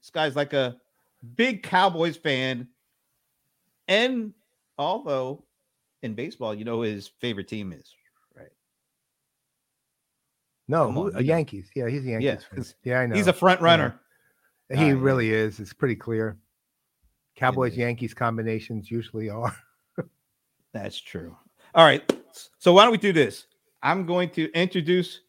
[0.00, 0.76] This guy's like a
[1.34, 2.66] big Cowboys fan.
[3.88, 4.32] And
[4.78, 5.44] although
[6.02, 7.94] in baseball, you know his favorite team is,
[8.34, 8.48] right?
[10.66, 11.22] No, who, on, a.
[11.22, 11.68] Yankees.
[11.76, 12.24] Yeah, he's a Yankees.
[12.26, 12.64] Yeah, fan.
[12.84, 13.16] Yeah, I know.
[13.16, 14.00] He's a front runner.
[14.72, 15.60] he Ah, really is.
[15.60, 16.38] It's pretty clear.
[17.34, 17.76] Cowboys.
[17.76, 19.54] Yankees combinations usually are.
[20.72, 21.36] That's true.
[21.74, 22.02] All right.
[22.58, 23.46] So why don't we do this?
[23.86, 25.20] I'm going to introduce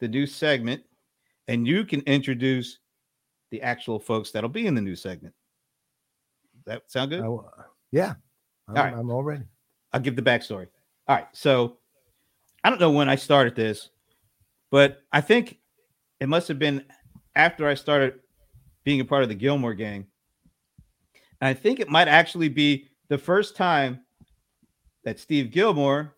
[0.00, 0.82] the new segment,
[1.46, 2.80] and you can introduce
[3.52, 5.32] the actual folks that'll be in the new segment.
[6.66, 7.20] That sound good?
[7.20, 7.48] Oh,
[7.92, 8.14] yeah.
[8.66, 8.92] I'm, right.
[8.92, 9.44] I'm all ready.
[9.92, 10.66] I'll give the backstory.
[11.06, 11.28] All right.
[11.34, 11.76] So
[12.64, 13.90] I don't know when I started this,
[14.72, 15.60] but I think
[16.18, 16.84] it must have been
[17.36, 18.14] after I started
[18.82, 20.08] being a part of the Gillmor gang.
[21.40, 24.00] And I think it might actually be the first time
[25.04, 26.10] that Steve Gillmor,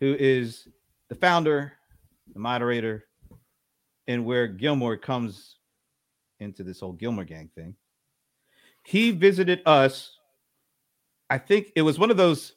[0.00, 0.68] who is
[1.08, 1.72] the founder,
[2.32, 3.04] the moderator,
[4.06, 5.56] and where Gillmor comes
[6.40, 7.74] into this whole Gillmor gang thing,
[8.84, 10.14] he visited us
[11.30, 12.54] I think it was one of those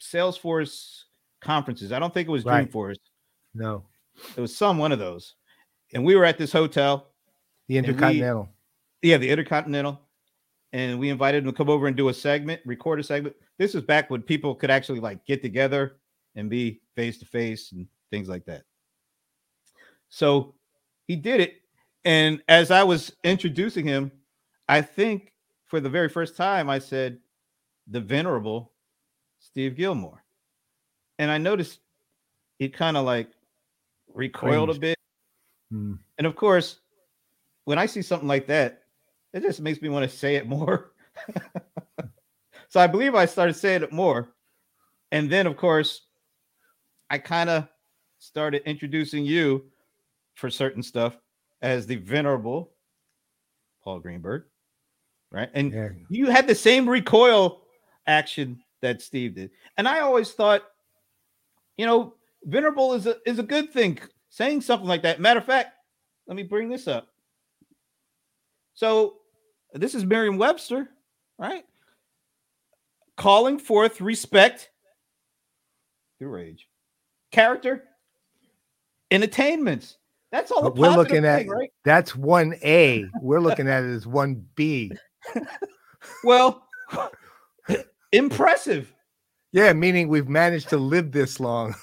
[0.00, 1.02] Salesforce
[1.40, 1.90] conferences.
[1.90, 2.70] I don't think it was Right.
[2.70, 2.98] Dreamforce.
[3.52, 3.84] No,
[4.36, 5.34] It was some one of those.
[5.92, 7.12] And we were at this hotel.
[7.66, 8.48] the And we- Intercontinental.
[9.02, 10.00] Yeah, the Intercontinental.
[10.72, 13.34] And we invited him to come over and do a segment, record a segment.
[13.58, 15.96] This was back when people could actually like get together
[16.38, 18.62] and be face to face and things like that.
[20.08, 20.54] So
[21.06, 21.54] he did it.
[22.04, 24.12] And as I was introducing him,
[24.68, 25.32] I think
[25.66, 27.18] for the very first time, I said,
[27.88, 28.72] the venerable
[29.40, 30.18] Steve Gillmor.
[31.18, 31.80] And I noticed
[32.58, 33.28] he kind of like
[34.14, 34.98] recoiled a bit.
[35.70, 35.94] Hmm.
[36.18, 36.78] And of course,
[37.64, 38.84] when I see something like that,
[39.32, 40.92] it just makes me want to say it more.
[42.68, 44.28] so I believe I started saying it more.
[45.10, 46.07] And then, of course,
[47.10, 47.68] I kind of
[48.18, 49.64] started introducing you
[50.34, 51.16] for certain stuff
[51.62, 52.72] as the venerable
[53.82, 54.44] Paul Greenberg,
[55.30, 55.50] right?
[55.54, 55.88] And Yeah.
[56.10, 57.62] you had the same recoil
[58.06, 59.50] action that Steve did.
[59.76, 60.62] And I always thought,
[61.76, 63.98] you know, venerable is a is a good thing.
[64.30, 65.20] Saying something like that.
[65.20, 65.74] Matter of fact,
[66.26, 67.08] let me bring this up.
[68.74, 69.16] So
[69.72, 70.88] this is Merriam-Webster.
[71.38, 71.64] right?
[73.16, 74.70] Calling forth respect
[76.18, 76.67] through rage,
[77.30, 77.84] character,
[79.10, 79.98] and attainments.
[80.30, 80.70] That's all.
[80.72, 81.70] We're looking at right?
[81.84, 83.06] that's one A.
[83.22, 84.92] We're looking at it as one B.
[86.24, 86.66] well,
[88.12, 88.92] impressive.
[89.52, 91.74] Yeah, meaning we've managed to live this long.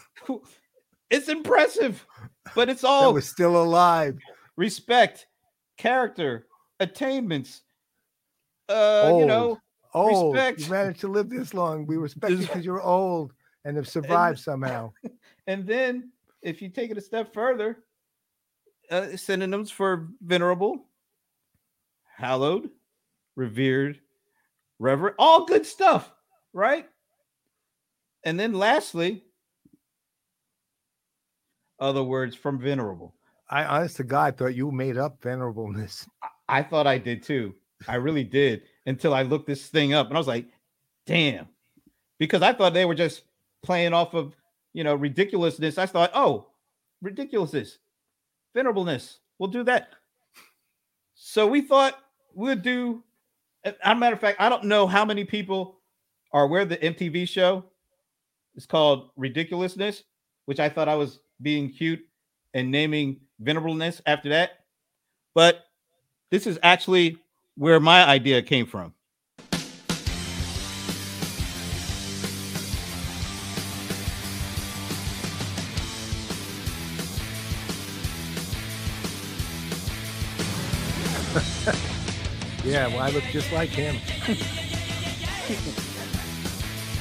[1.09, 2.05] It's impressive,
[2.55, 4.17] but it's all we're still alive.
[4.57, 5.27] Respect,
[5.77, 6.47] character,
[6.79, 7.61] attainments.
[8.69, 9.19] Uh, old.
[9.21, 9.59] you know,
[9.93, 10.35] old.
[10.35, 10.61] Respect.
[10.61, 11.85] You managed to live this long.
[11.85, 14.91] We respect you because you're old and have survived and, somehow.
[15.47, 17.83] And then, if you take it a step further,
[18.91, 20.85] uh, synonyms for venerable,
[22.15, 22.69] hallowed,
[23.35, 23.99] revered,
[24.79, 26.11] reverent, all good stuff,
[26.53, 26.87] right?
[28.23, 29.23] And then lastly,
[31.79, 33.13] other words from venerable.
[33.49, 36.07] I honest to God thought you made up venerableness.
[36.23, 37.53] I, I thought I did too.
[37.87, 40.47] I really did until I looked this thing up and I was like,
[41.05, 41.47] damn.
[42.17, 43.23] Because I thought they were just
[43.61, 44.35] playing off of,
[44.75, 45.77] you know, ridiculousness.
[45.77, 46.47] I thought, oh,
[47.01, 47.77] ridiculousness,
[48.53, 49.19] venerableness.
[49.39, 49.93] We'll do that.
[51.15, 51.97] So we thought
[52.33, 53.01] we'd do.
[53.63, 55.77] As a matter of fact, I don't know how many people
[56.33, 57.63] are aware of the MTV show.
[58.55, 60.03] It's called Ridiculousness,
[60.43, 62.05] which I thought I was being cute
[62.53, 64.65] and naming venerableness after that.
[65.33, 65.67] But
[66.31, 67.17] this is actually
[67.55, 68.93] where my idea came from.
[82.65, 83.95] Yeah, well, I look just like him.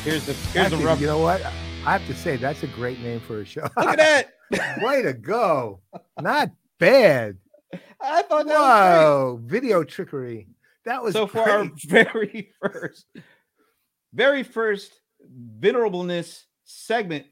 [0.04, 1.00] here's the here's Actually, the rough.
[1.00, 1.42] You know what?
[1.44, 3.68] I have to say that's a great name for a show.
[3.76, 4.34] Look at that!
[4.82, 5.80] Way to go!
[6.20, 7.38] Not bad.
[8.00, 10.48] I thought that Whoa, video trickery.
[10.84, 11.44] That was so great.
[11.44, 13.06] for our very first,
[14.12, 15.00] very first
[15.58, 17.26] venerableness segment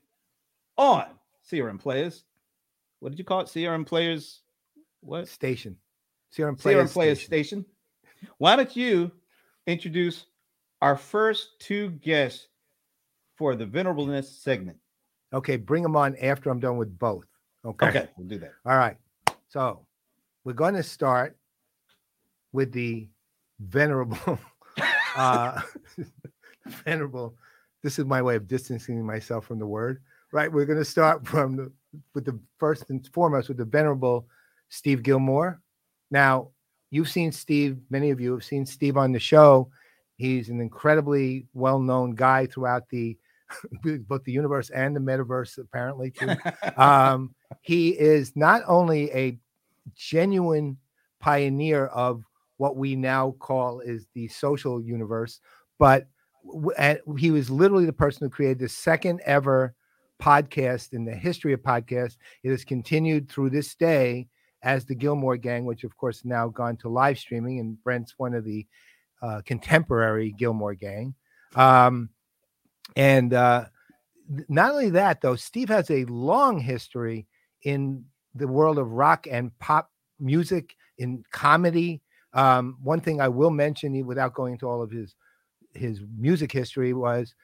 [0.77, 1.05] on
[1.51, 2.25] CRM Players.
[3.01, 3.49] What did you call it?
[3.49, 4.41] CRM Players.
[5.01, 5.77] What station?
[6.37, 7.65] CRM Players, CRM Players station.
[7.65, 7.67] station.
[8.39, 9.11] Why don't you
[9.67, 10.27] introduce
[10.81, 12.49] our first two guests
[13.37, 14.79] for the venerableness segment?
[15.33, 17.25] Okay, bring them on after I'm done with both.
[17.65, 17.89] Okay.
[17.89, 18.53] Okay, we'll do that.
[18.67, 18.97] All right.
[19.49, 19.87] So
[20.45, 21.37] we're going to start
[22.53, 23.09] with the
[23.61, 24.39] venerable
[25.17, 25.61] uh
[26.85, 27.37] venerable
[27.83, 31.27] this is my way of distancing myself from the word right we're going to start
[31.27, 31.73] from the
[32.15, 34.27] with the first and foremost with the venerable
[34.69, 35.59] steve gillmor
[36.11, 36.49] now
[36.93, 39.69] you've seen steve many of you have seen steve on the show
[40.17, 43.19] he's an incredibly well-known guy throughout the
[44.09, 46.31] both the universe and the metaverse apparently too
[46.81, 49.37] um, he is not only a
[49.95, 50.77] genuine
[51.21, 52.23] pioneer of
[52.57, 55.41] what we now call is the social universe.
[55.79, 56.07] But
[57.19, 59.75] he was literally the person who created the second ever
[60.21, 62.17] podcast in the history of podcasts.
[62.43, 64.29] It has continued through this day
[64.63, 68.35] as the Gillmor Gang, which of course now gone to live streaming, and Brent's one
[68.35, 68.67] of the
[69.21, 71.15] uh, contemporary Gillmor Gang.
[71.55, 72.11] Um,
[72.97, 73.67] and uh,
[74.49, 77.27] not only that, though, Steve has a long history
[77.63, 82.01] in the world of rock and pop music, in comedy,
[82.35, 85.15] um, one thing I will mention, without going into all of his
[85.75, 87.35] his music history, was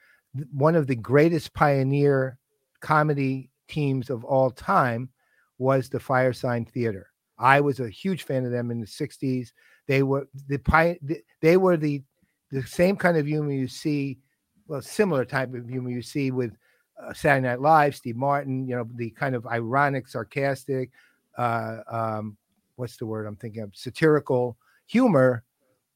[0.53, 2.39] one of the greatest pioneer
[2.81, 5.09] comedy teams of all time
[5.59, 7.11] was the Firesign Theatre.
[7.39, 9.53] I was a huge fan of them in the '60s.
[9.87, 12.03] They were the they were the
[12.51, 14.19] the same kind of humor you see,
[14.67, 16.57] well, similar type of humor you see with
[17.03, 18.67] uh, Saturday Night Live, Steve Martin.
[18.67, 20.91] You know, the kind of ironic, sarcastic,
[21.37, 22.37] uh, um,
[22.77, 25.45] what's the word I'm thinking of, satirical humor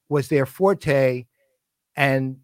[0.09, 1.25] was their forte
[1.95, 2.37] and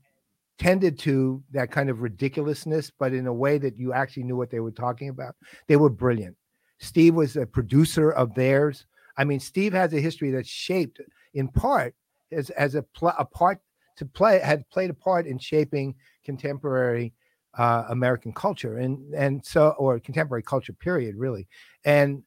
[0.57, 4.49] tended to that kind of ridiculousness, but in a way that you actually knew what
[4.49, 5.35] they were talking about.
[5.67, 6.35] They were brilliant.
[6.79, 8.85] Steve was a producer of theirs.
[9.17, 11.01] I mean, Steve has a history that's shaped
[11.33, 11.93] in part
[12.31, 13.59] as, as a, pl- a part
[13.97, 17.13] to play, had played a part in shaping contemporary
[17.57, 21.47] uh, American culture and and so or contemporary culture period really.
[21.83, 22.23] And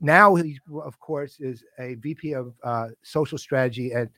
[0.00, 4.08] now he, of course, is a VP of uh, social strategy at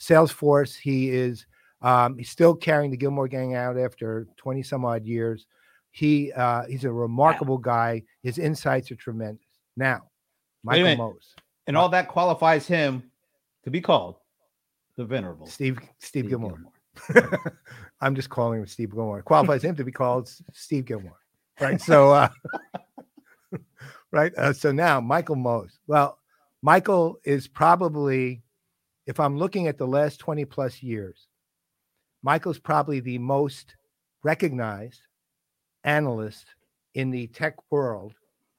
[0.00, 0.76] Salesforce.
[0.76, 1.46] He is
[1.82, 5.46] um, he's still carrying the Gillmor Gang out after 20 some odd years.
[5.90, 8.02] He uh, he's a remarkable guy.
[8.22, 9.44] His insights are tremendous.
[9.76, 10.02] Now,
[10.62, 11.34] Michael Maoz.
[11.66, 13.10] And all that qualifies him
[13.64, 14.16] to be called
[14.96, 16.58] the venerable Steve Steve, Steve Gillmor.
[17.08, 17.52] Gillmor.
[18.00, 19.22] I'm just calling him Steve Gillmor.
[19.24, 21.12] Qualifies him to be called Steve Gillmor.
[21.60, 21.80] Right.
[21.80, 22.28] So uh,
[24.12, 24.32] right?
[24.36, 25.78] Uh, so now Michael Maoz.
[25.86, 26.18] Well,
[26.62, 28.42] Michael is probably,
[29.06, 31.28] if I'm looking at the last 20 plus years,
[32.22, 33.76] Michael's probably the most
[34.24, 35.02] recognized
[35.88, 36.44] analyst
[36.94, 38.14] in the tech world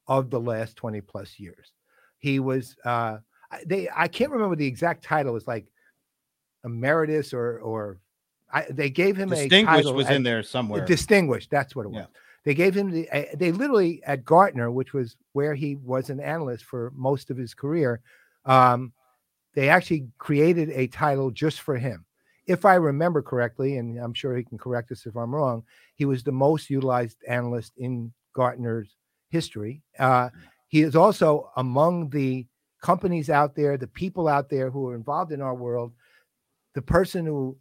[0.07, 1.73] of the last 20 plus years.
[2.17, 3.17] He was uh
[3.65, 5.35] they I can't remember the exact title.
[5.35, 5.67] It's like
[6.65, 7.99] emeritus or or
[8.51, 10.85] I, they gave him a Distinguished was as- in there somewhere.
[10.85, 11.99] Distinguished, that's what it was.
[11.99, 12.19] Yeah.
[12.45, 16.19] They gave him the uh, they literally at Gartner, which was where he was an
[16.19, 18.01] analyst for most of his career.
[18.45, 18.93] Um,
[19.53, 22.05] they actually created a title just for him.
[22.49, 26.05] If I remember correctly, and I'm sure he can correct us if I'm wrong, he
[26.05, 28.95] was the most utilized analyst in Gartner's
[29.29, 29.83] history.
[29.99, 30.29] Uh,
[30.67, 32.47] he is also among the
[32.81, 35.93] companies out there, the people out there who are involved in our world,
[36.73, 37.55] the person who,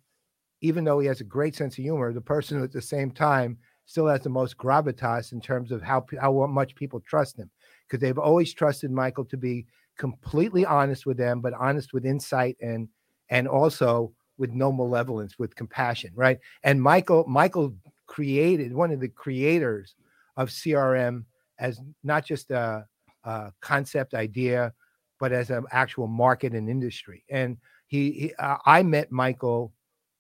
[0.63, 3.11] even though he has a great sense of humor, the person who at the same
[3.11, 7.51] time still has the most gravitas in terms of how how much people trust him,
[7.87, 9.67] because they've always trusted Michael to be
[9.99, 12.89] completely honest with them, but honest with insight and
[13.29, 16.39] and also with no malevolence, with compassion, right?
[16.63, 17.75] And Michael Michael
[18.07, 19.95] created one of the creators
[20.37, 21.25] of CRM
[21.59, 22.87] as not just a,
[23.25, 24.73] a concept idea,
[25.19, 27.25] but as an actual market and industry.
[27.29, 29.73] And he, he uh, I met Michael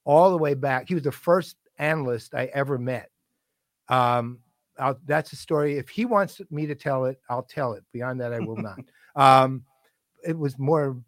[0.04, 0.88] all the way back.
[0.88, 3.10] He was the first analyst I ever met.
[3.88, 4.40] Um,
[4.78, 5.76] I'll, that's a story.
[5.76, 7.84] If he wants me to tell it, I'll tell it.
[7.92, 8.78] Beyond that, I will not.
[9.16, 9.64] um,
[10.26, 10.98] it was more,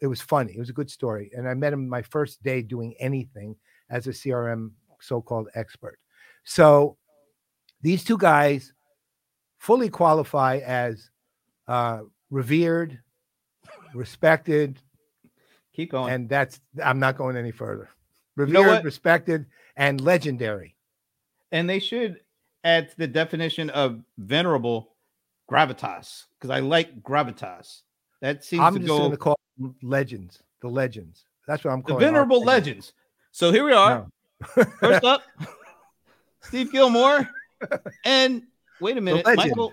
[0.00, 0.52] it was funny.
[0.54, 1.30] It was a good story.
[1.34, 3.56] And I met him my first day doing anything
[3.90, 5.98] as a CRM so-called expert.
[6.44, 6.96] So
[7.82, 8.72] these two guys
[9.58, 11.10] fully qualify as
[11.68, 12.98] uh, revered,
[13.94, 14.78] respected,
[15.74, 16.12] Keep going.
[16.12, 17.88] and that's I'm not going any further.
[18.36, 18.84] know Revered, what?
[18.84, 20.76] respected, and legendary.
[21.52, 22.20] and they should
[22.64, 24.94] add to the definition of venerable
[25.50, 27.82] gravitas because I like gravitas.
[28.20, 30.42] That seems I'm to just go going to call them legends.
[30.60, 31.24] The legends.
[31.46, 32.92] That's what I'm calling our venerable legends.
[33.32, 34.06] So here we are.
[34.56, 34.64] No.
[34.80, 35.22] First up,
[36.40, 37.28] Steve Gillmor,
[38.04, 38.42] and
[38.80, 39.24] wait a minute.
[39.24, 39.72] Michael.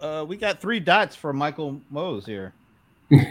[0.00, 2.52] Uh, we got three dots for Michael Maoz here.
[3.10, 3.24] Is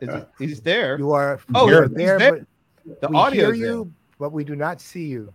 [0.00, 0.98] he- he's there.
[0.98, 1.40] You are.
[1.54, 2.46] Oh, you are there, there.
[2.86, 5.32] but The we audio hear you, but we do not see you.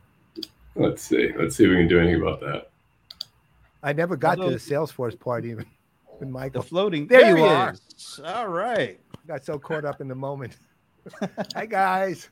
[0.76, 1.32] Let's see.
[1.38, 2.70] Let's see if we can do anything about that.
[3.84, 5.66] I never got Although- to the Salesforce part even
[6.22, 6.62] with The Michael.
[6.62, 7.08] floating.
[7.08, 7.74] There There, you are.
[7.74, 8.20] is.
[8.24, 9.00] All right.
[9.28, 10.58] Got so caught up in the moment.
[11.56, 12.30] Hi guys.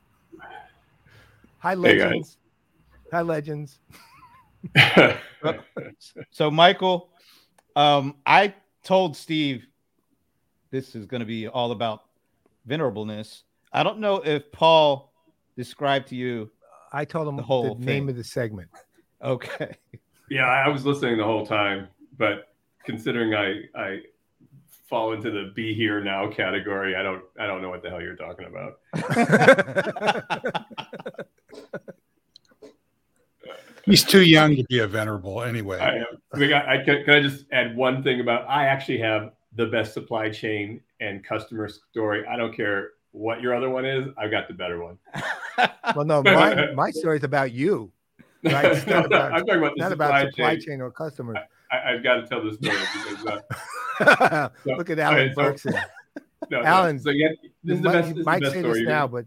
[1.60, 2.10] Hi Hey, guys.
[2.10, 2.38] legends.
[3.12, 3.80] Hi legends.
[6.32, 7.10] So Michael,
[7.76, 9.66] um, I told Steve
[10.72, 12.04] this is going to be all about
[12.68, 13.44] venerableness.
[13.74, 15.14] I don't know if Paul
[15.58, 16.52] described to you.
[16.92, 18.10] I told him The the, whole name thing.
[18.10, 18.70] of the segment.
[19.24, 19.76] Okay.
[20.30, 22.49] yeah, I I was listening the whole time, but
[22.94, 24.00] considering I I
[24.90, 28.02] fall into the be here now category, I don't I don't know what the hell
[28.02, 28.80] you're talking about.
[33.86, 35.80] He's too young to be a venerable anyway.
[35.80, 36.06] I am.
[36.34, 39.66] We got, I can, can I just add one thing about I actually have the
[39.68, 42.24] best supply chain and customer story.
[42.28, 44.08] I don't care what your other one is.
[44.18, 44.98] I've got the better one.
[45.96, 47.92] Well, no, my my story is about you,
[48.44, 50.62] Right, it's not about- I'm talking about the not supply, about supply chain.
[50.62, 51.38] chain or customers.
[51.72, 53.42] I, I've got to tell this story because
[54.02, 55.74] uh, Look at Alan okay, so- Berkson.
[56.50, 56.66] no, no.
[56.66, 57.30] Alan, So yeah,
[57.64, 58.10] this is the best.
[58.10, 58.80] This is might the best say story.
[58.80, 59.26] this now, but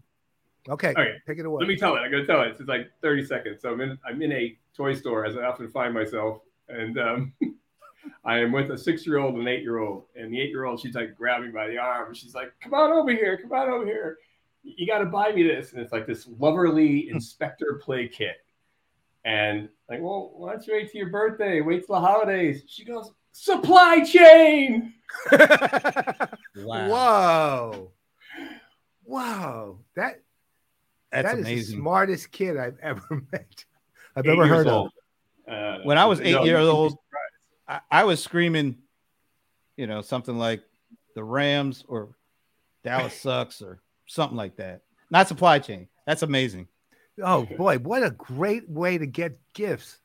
[0.69, 1.59] okay, Okay, take it away.
[1.59, 1.99] Let me tell it.
[1.99, 2.55] I'm gonna tell it.
[2.59, 3.61] It's like 30 seconds.
[3.61, 7.33] So I'm in I'm in a toy store as I often find myself, and um,
[8.25, 10.05] I am with a six year old and eight year old.
[10.15, 12.07] And the eight year old, she's like grabbing by the arm.
[12.07, 13.37] and She's like, "Come on over here.
[13.41, 14.17] Come on over here.
[14.63, 18.37] You got to buy me this." And it's like this loverly inspector play kit.
[19.25, 21.61] And like, well, why don't you wait till your birthday?
[21.61, 22.63] Wait till the holidays.
[22.67, 24.93] She goes, supply chain.
[26.55, 27.91] Whoa,
[29.05, 30.21] wow, that
[31.11, 33.65] That's that is the smartest kid I've ever met.
[34.15, 34.87] I've Eight ever years heard of.
[35.47, 36.97] Uh, When I was eight no, years old.
[37.67, 38.77] I, I was screaming,
[39.77, 40.63] you know, something like
[41.15, 42.15] the Rams or
[42.83, 44.81] Dallas sucks or something like that.
[45.09, 45.87] Not supply chain.
[46.05, 46.67] That's amazing.
[47.21, 49.99] Oh boy, what a great way to get gifts!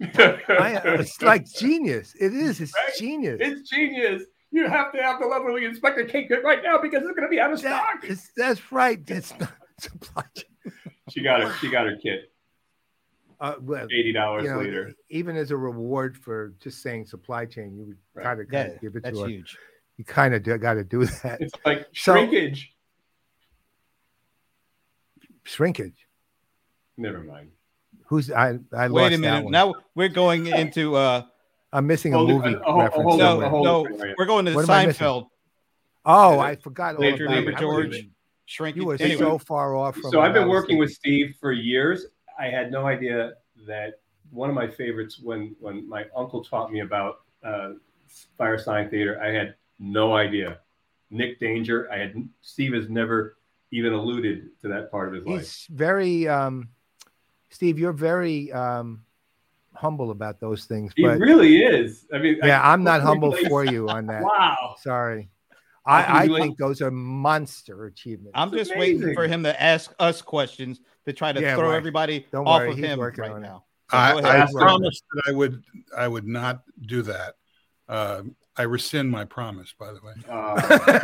[0.00, 0.06] I,
[0.48, 2.14] it's like genius.
[2.20, 2.60] It is.
[2.60, 2.92] It's Right?
[2.98, 3.38] genius.
[3.40, 4.22] It's genius.
[4.52, 7.28] You have to have the lovely inspector cake kit right now because it's going to
[7.28, 8.04] be out of That- stock.
[8.04, 9.00] it's- that's right.
[9.08, 10.72] It's not supply chain.
[11.10, 11.52] She got her.
[11.60, 12.30] She got her kit.
[13.40, 14.92] Uh, well, Eighty dollars you know, later.
[15.10, 18.22] even as a reward for just saying supply chain, you would Right.
[18.24, 19.28] kind of Yeah, give it that's to her.
[19.28, 19.58] huge.
[19.98, 21.40] You kind of got to do that.
[21.42, 22.72] It's like So- shrinkage.
[26.96, 27.12] Shrinkage.
[27.14, 27.50] Never mind.
[28.06, 28.58] Who's I?
[28.76, 29.44] I Wait lost a that minute.
[29.44, 29.52] one.
[29.52, 31.22] Now we're going into uh
[31.72, 33.02] I'm missing a Hold it- movie uh, hold- reference.
[33.04, 34.14] hold no, on, hold no, on.
[34.16, 35.04] we're going to What am I missing?
[35.06, 35.26] Seinfeld.
[36.04, 37.54] Oh, I forgot all Major about League it.
[37.56, 37.76] I George.
[37.86, 38.10] wasn't even-
[38.46, 38.76] shrink.
[38.76, 40.10] You were Anyway, so far off from.
[40.10, 40.78] So I've been working thinking.
[40.78, 42.06] with Steve for years.
[42.38, 43.32] I had no idea
[43.66, 43.94] that
[44.30, 47.70] one of my favorites when when my uncle taught me about uh,
[48.38, 49.20] Firesign Theatre.
[49.20, 50.58] I had no idea.
[51.10, 51.90] Nick Danger.
[51.92, 53.36] I had Steve has never
[53.72, 55.40] even alluded to that part of his life.
[55.40, 56.68] He's very, um,
[57.50, 57.78] Steve.
[57.78, 59.02] You're very um,
[59.74, 62.06] humble about those things, He but really is.
[62.12, 63.48] I mean, yeah, I, I'm not humble Really?
[63.48, 64.22] for you on that.
[64.22, 64.76] Wow.
[64.80, 65.28] Sorry.
[65.84, 66.40] I, I you do it?
[66.40, 68.32] think those are monster achievements.
[68.34, 71.68] I'm It's just waiting for him to ask us questions to try to Yeah, throw
[71.70, 71.76] right.
[71.76, 73.64] everybody Don't off worry, of he's him right now.
[73.92, 75.62] So I, go I promised that I would
[75.96, 77.34] I would not do that.
[77.88, 78.22] Uh,
[78.56, 80.14] I rescind my promise, by the way.
[80.28, 80.98] Uh,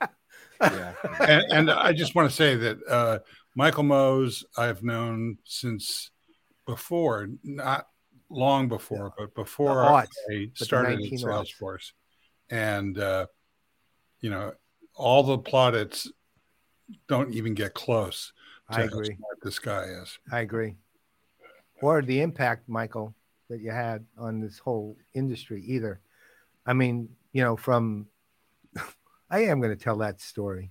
[0.62, 0.92] Yeah.
[1.20, 3.18] And, and I just want to say that uh,
[3.60, 6.12] Michael Maoz I've known since
[6.66, 7.88] before, not
[8.30, 11.52] long before, but before aughts, I started at 19 aughts.
[11.60, 11.92] Salesforce.
[12.48, 13.26] And uh,
[14.22, 14.54] you know,
[14.94, 16.10] all the plaudits
[17.06, 18.32] don't even get close
[18.70, 19.14] to I how agree.
[19.14, 20.18] smart this guy is.
[20.32, 20.76] I agree.
[21.82, 23.14] Or the impact, Michael,
[23.50, 26.00] that you had on this whole industry either.
[26.64, 28.06] I mean, you know, from
[29.30, 30.70] I am going to tell that story.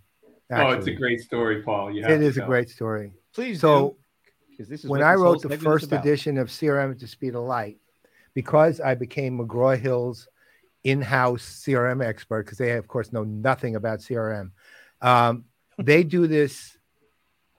[0.51, 1.91] Oh, it's a great story, Paul.
[1.91, 3.13] You have It to is a great story.
[3.33, 3.97] Please So,
[4.49, 7.07] do, 'cause this is when I this wrote the first edition of CRM at the
[7.07, 7.77] Speed of Light,
[8.33, 10.27] because I became McGraw Hill's
[10.83, 14.51] in-house CRM expert, because they of course know nothing about CRM.
[15.01, 15.45] Um,
[15.77, 16.77] they do this,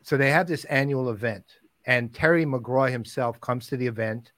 [0.02, 1.44] so they have this annual event,
[1.86, 4.32] and Terry McGraw himself comes to the event,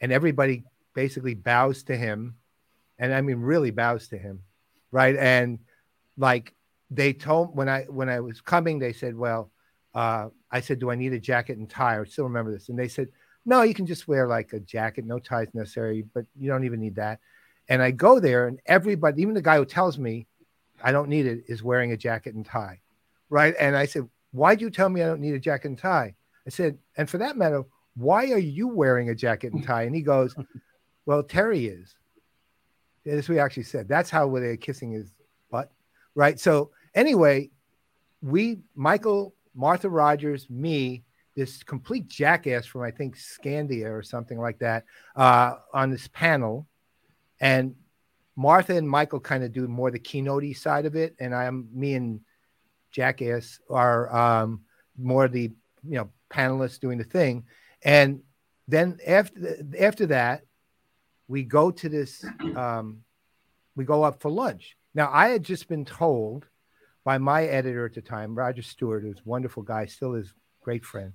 [0.00, 2.36] and everybody basically bows to him,
[2.98, 4.42] and I mean really bows to him,
[4.92, 5.16] right?
[5.16, 5.58] And
[6.16, 6.54] like
[6.94, 9.50] they told when I when I was coming, they said, well
[9.94, 12.78] uh, I said, "Do I need a jacket and tie?" I still remember this, and
[12.78, 13.08] they said,
[13.44, 16.80] "No, you can just wear like a jacket, no ties necessary, but you don't even
[16.80, 17.20] need that."
[17.68, 20.26] And I go there, and everybody, even the guy who tells me
[20.82, 22.80] I don't need it, is wearing a jacket and tie,
[23.30, 23.54] right?
[23.58, 26.14] And I said, "Why'd you tell me I don't need a jacket and tie?"
[26.46, 27.62] I said, "And for that matter,
[27.94, 30.34] why are you wearing a jacket and tie?" And he goes,
[31.06, 31.94] "Well, Terry is."
[33.06, 33.86] That's what he actually said.
[33.86, 35.12] That's how they kissing his
[35.50, 35.70] butt,
[36.14, 36.40] right?
[36.40, 37.50] So anyway,
[38.22, 41.04] we Michael Martha Rogers, me,
[41.36, 44.84] this complete jackass from I think Scandia or something like that,
[45.16, 46.66] uh, on this panel,
[47.40, 47.74] and
[48.36, 51.94] Martha and Michael kind of do more the keynote side of it, and I'm me
[51.94, 52.20] and
[52.90, 54.62] Jackass are um,
[54.96, 55.50] more the
[55.86, 57.44] you know panelists doing the thing,
[57.82, 58.22] and
[58.68, 60.42] then after after that,
[61.28, 62.24] we go to this,
[62.56, 63.02] um,
[63.76, 64.76] we go up for lunch.
[64.94, 66.46] Now I had just been told
[67.04, 70.32] by my editor at the time, Roger Stewart, who's a wonderful guy, still is
[70.62, 71.12] great friend,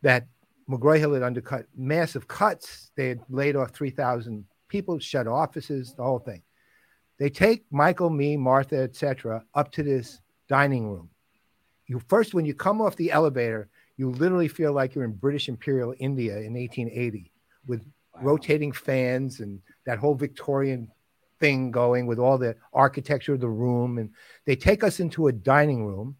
[0.00, 0.26] that
[0.68, 2.90] McGraw Hill had undercut massive cuts.
[2.96, 6.42] They had laid off 3,000 people, shut offices, the whole thing.
[7.18, 11.10] They take Michael, me, Martha, etc., up to this dining room.
[11.86, 15.48] You first, when you come off the elevator, you literally feel like you're in British
[15.48, 17.30] Imperial India in 1880
[17.66, 17.84] with
[18.20, 20.90] rotating fans and that whole Victorian
[21.42, 23.98] thing going with all the architecture of the room.
[23.98, 24.10] And
[24.44, 26.16] they take us into a dining room,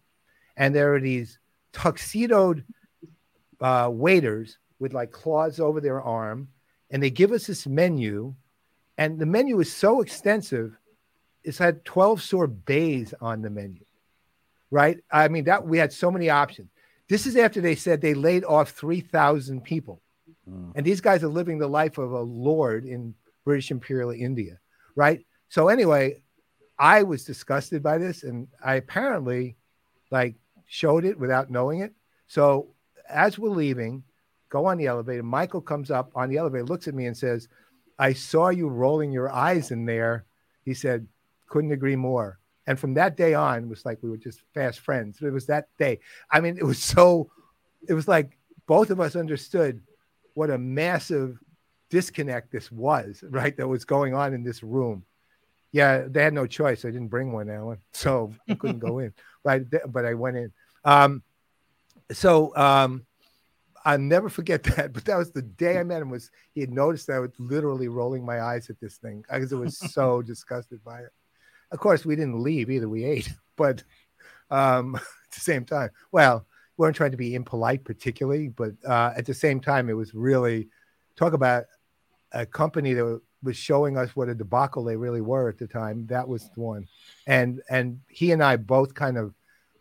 [0.57, 1.39] and there are these
[1.71, 2.65] tuxedoed
[3.61, 6.49] uh, waiters with like claws over their arm,
[6.91, 8.35] and they give us this menu,
[8.97, 10.77] and the menu is so extensive.
[11.45, 13.85] It's had 12 sorbets on the menu,
[14.71, 14.97] right?
[15.09, 16.69] I mean, that we had so many options.
[17.07, 20.01] This is after they said they laid off 3,000 people.
[20.75, 23.15] And these guys are living the life of a lord in
[23.45, 24.59] British Imperial India,
[24.95, 25.25] right?
[25.49, 26.23] So anyway,
[26.79, 29.55] I was disgusted by this, and I apparently
[30.11, 30.35] like
[30.67, 31.93] showed it without knowing it.
[32.27, 32.67] So
[33.09, 34.03] as we're leaving,
[34.49, 35.23] go on the elevator.
[35.23, 37.47] Michael comes up on the elevator, looks at me, and says,
[37.99, 40.25] "I saw you rolling your eyes in there."
[40.63, 41.07] He said,
[41.47, 44.79] "Couldn't agree more." And from that day on, it was like we were just fast
[44.79, 45.21] friends.
[45.21, 45.99] It was that day.
[46.31, 47.29] I mean, it was so.
[47.87, 49.81] It was like both of us understood
[50.33, 51.37] what a massive
[51.93, 53.55] disconnect this was, right?
[53.55, 55.05] That was going on in this room.
[55.71, 56.85] Yeah, they had no choice.
[56.85, 59.13] I didn't bring one, Alan, so I couldn't go in,
[59.43, 59.69] right?
[59.69, 60.51] Th- But I went in.
[60.83, 61.21] Um,
[62.11, 63.05] so um,
[63.85, 64.91] I'll never forget that.
[64.91, 66.09] But that was the day I met him.
[66.09, 69.51] Was he had noticed that I was literally rolling my eyes at this thing because
[69.51, 71.11] it was so disgusted by it.
[71.71, 72.89] Of course, we didn't leave either.
[72.89, 73.83] We ate, but
[74.49, 79.13] um, at the same time, well, we weren't trying to be impolite particularly, but uh,
[79.15, 80.69] at the same time, it was really
[81.15, 81.65] talk about
[82.33, 86.07] a company that was showing us what a debacle they really were at the time.
[86.07, 86.87] That was the one,
[87.27, 89.33] and and he and I both kind of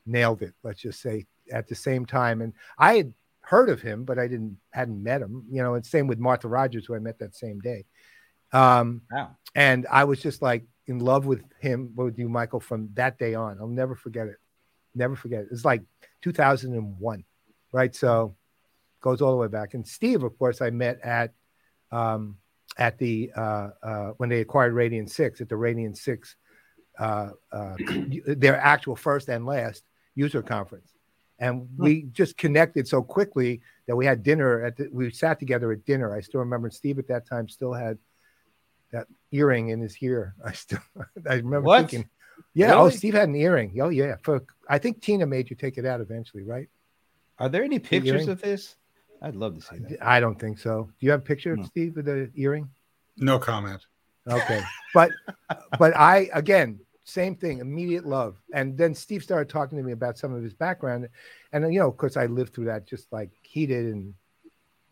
[0.07, 0.53] nailed it.
[0.63, 2.41] Let's just say at the same time.
[2.43, 5.45] And I had heard of him, but I didn't hadn't met him.
[5.51, 7.85] You know, and same with Martha Rogers, who I met that same day.
[8.53, 9.37] Um, Wow.
[9.55, 13.35] and I was just like in love with him, with you, Michael, from that day
[13.35, 13.59] on.
[13.61, 14.37] I'll never forget it.
[14.95, 15.43] Never forget.
[15.43, 15.49] it.
[15.53, 15.83] It's like
[16.23, 17.25] 2001,
[17.73, 17.95] right?
[17.95, 18.35] So
[19.01, 19.75] goes all the way back.
[19.75, 21.33] And Steve, of course, I met at
[21.91, 22.37] um,
[22.79, 26.35] at the uh, uh, when they acquired Radian6 at the Radian6,
[26.99, 27.75] uh, uh,
[28.27, 30.93] their actual first and last user conference,
[31.39, 35.73] and we just connected so quickly that we had dinner at the, we sat together
[35.73, 36.15] at dinner.
[36.15, 37.99] I still remember Steve at that time still had
[38.93, 40.35] that earring in his ear.
[40.45, 40.81] I still
[41.29, 41.91] I remember What?
[41.91, 42.09] thinking,
[42.55, 43.79] yeah, oh, Steve had an earring.
[43.81, 46.69] Oh yeah, for I think Tina made you take it out eventually, right?
[47.39, 48.29] Are there any pictures earring?
[48.29, 48.77] of this?
[49.23, 50.05] I'd love to see that.
[50.05, 50.91] I don't think so.
[50.99, 51.63] Do you have a picture No.
[51.63, 52.69] of Steve with the earring?
[53.17, 53.87] No comment.
[54.29, 54.63] Okay.
[54.95, 55.11] But
[55.79, 58.37] but I again, same thing, immediate love.
[58.53, 61.09] And then Steve started talking to me about some of his background.
[61.53, 64.15] And you know, of course I lived through that just like he did and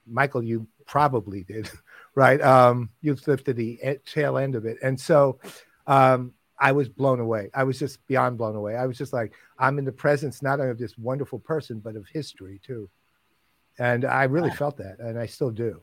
[0.07, 1.70] Michael, you probably did,
[2.14, 2.41] right?
[2.41, 4.78] Um, you lived to the tail end of it.
[4.83, 5.39] And so
[5.87, 7.51] um I was blown away.
[7.55, 8.76] I was just beyond blown away.
[8.76, 11.97] I was just like, I'm in the presence not only of this wonderful person, but
[11.97, 12.91] of history too.
[13.79, 15.81] And I really felt that, and I still do.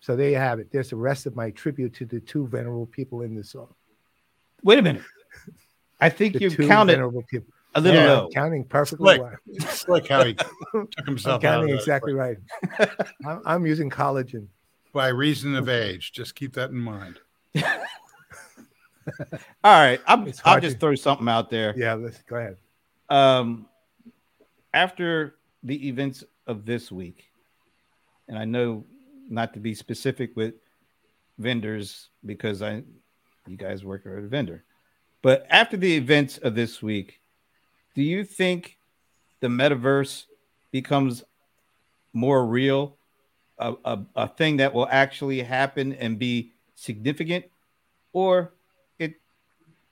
[0.00, 0.68] So there you have it.
[0.72, 3.74] There's the rest of my tribute to the two venerable people in this song.
[4.62, 5.02] Wait a minute.
[6.00, 7.52] I think you two counted venerable people.
[7.74, 8.24] a little Yeah, low.
[8.26, 9.20] I'm counting perfectly Slick.
[9.20, 9.34] well.
[9.48, 12.38] It's like how he took I'm himself out counting exactly right.
[13.26, 14.46] I'm, I'm using collagen.
[14.94, 16.12] by reason of age.
[16.12, 17.18] Just keep that in mind.
[17.62, 17.66] All
[19.64, 21.74] right, I'm, I'll just to- throw something out there.
[21.76, 22.56] Yeah, let's go ahead.
[23.08, 23.66] um,
[24.72, 27.30] after the events of this week,
[28.28, 28.84] and I know
[29.28, 30.54] not to be specific with
[31.38, 32.82] vendors because I,
[33.46, 34.64] you guys work at a vendor,
[35.22, 37.20] but after the events of this week,
[37.94, 38.78] do you think
[39.38, 40.24] the metaverse
[40.72, 41.22] becomes
[42.12, 42.96] more real,
[43.58, 47.44] a, a, a thing that will actually happen and be significant,
[48.12, 48.52] or
[48.98, 49.14] it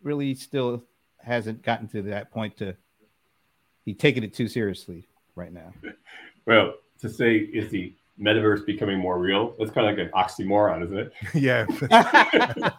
[0.03, 0.83] really still
[1.23, 2.75] hasn't gotten to that point to
[3.85, 5.07] be taking it too seriously
[5.37, 5.73] right now.
[6.49, 9.55] Well, to say is the metaverse becoming more real?
[9.59, 11.13] That's kind of like an oxymoron, isn't it?
[11.35, 11.67] Yeah.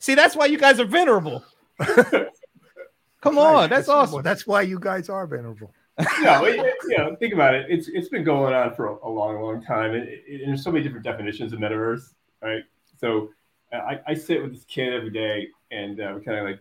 [0.00, 1.44] See, that's why you guys are venerable.
[1.78, 3.54] Come Right.
[3.64, 4.22] on, that's awesome.
[4.22, 5.72] That's why you guys are venerable.
[6.20, 7.66] yeah, well, you you know, think about it.
[7.68, 10.62] It's it's been going on for a, a long, long time, and, it, and there's
[10.64, 12.62] so many different definitions of metaverse, right?
[13.00, 13.30] So
[13.72, 16.60] uh, I, I sit with this kid every day, and uh, we kind of like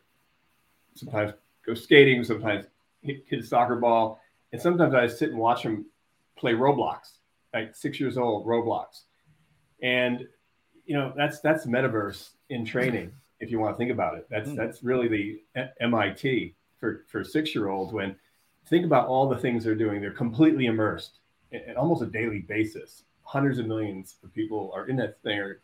[0.94, 1.34] sometimes
[1.66, 2.66] go skating, sometimes
[3.02, 4.22] hit, hit a soccer ball,
[4.56, 5.86] and sometimes I sit and watch him
[6.38, 7.18] play Roblox,
[7.54, 9.02] like six years old Roblox,
[9.84, 10.26] and
[10.86, 13.12] you know that's that's metaverse in training.
[13.42, 14.56] If you want to think about it, that's Mm.
[14.56, 18.16] that's really the uh, MIT for for six year olds when
[18.68, 20.00] think about all the things they're doing.
[20.00, 21.20] They're completely immersed
[21.52, 23.04] at at almost a daily basis.
[23.24, 25.56] Hundreds of millions of people are in that thing.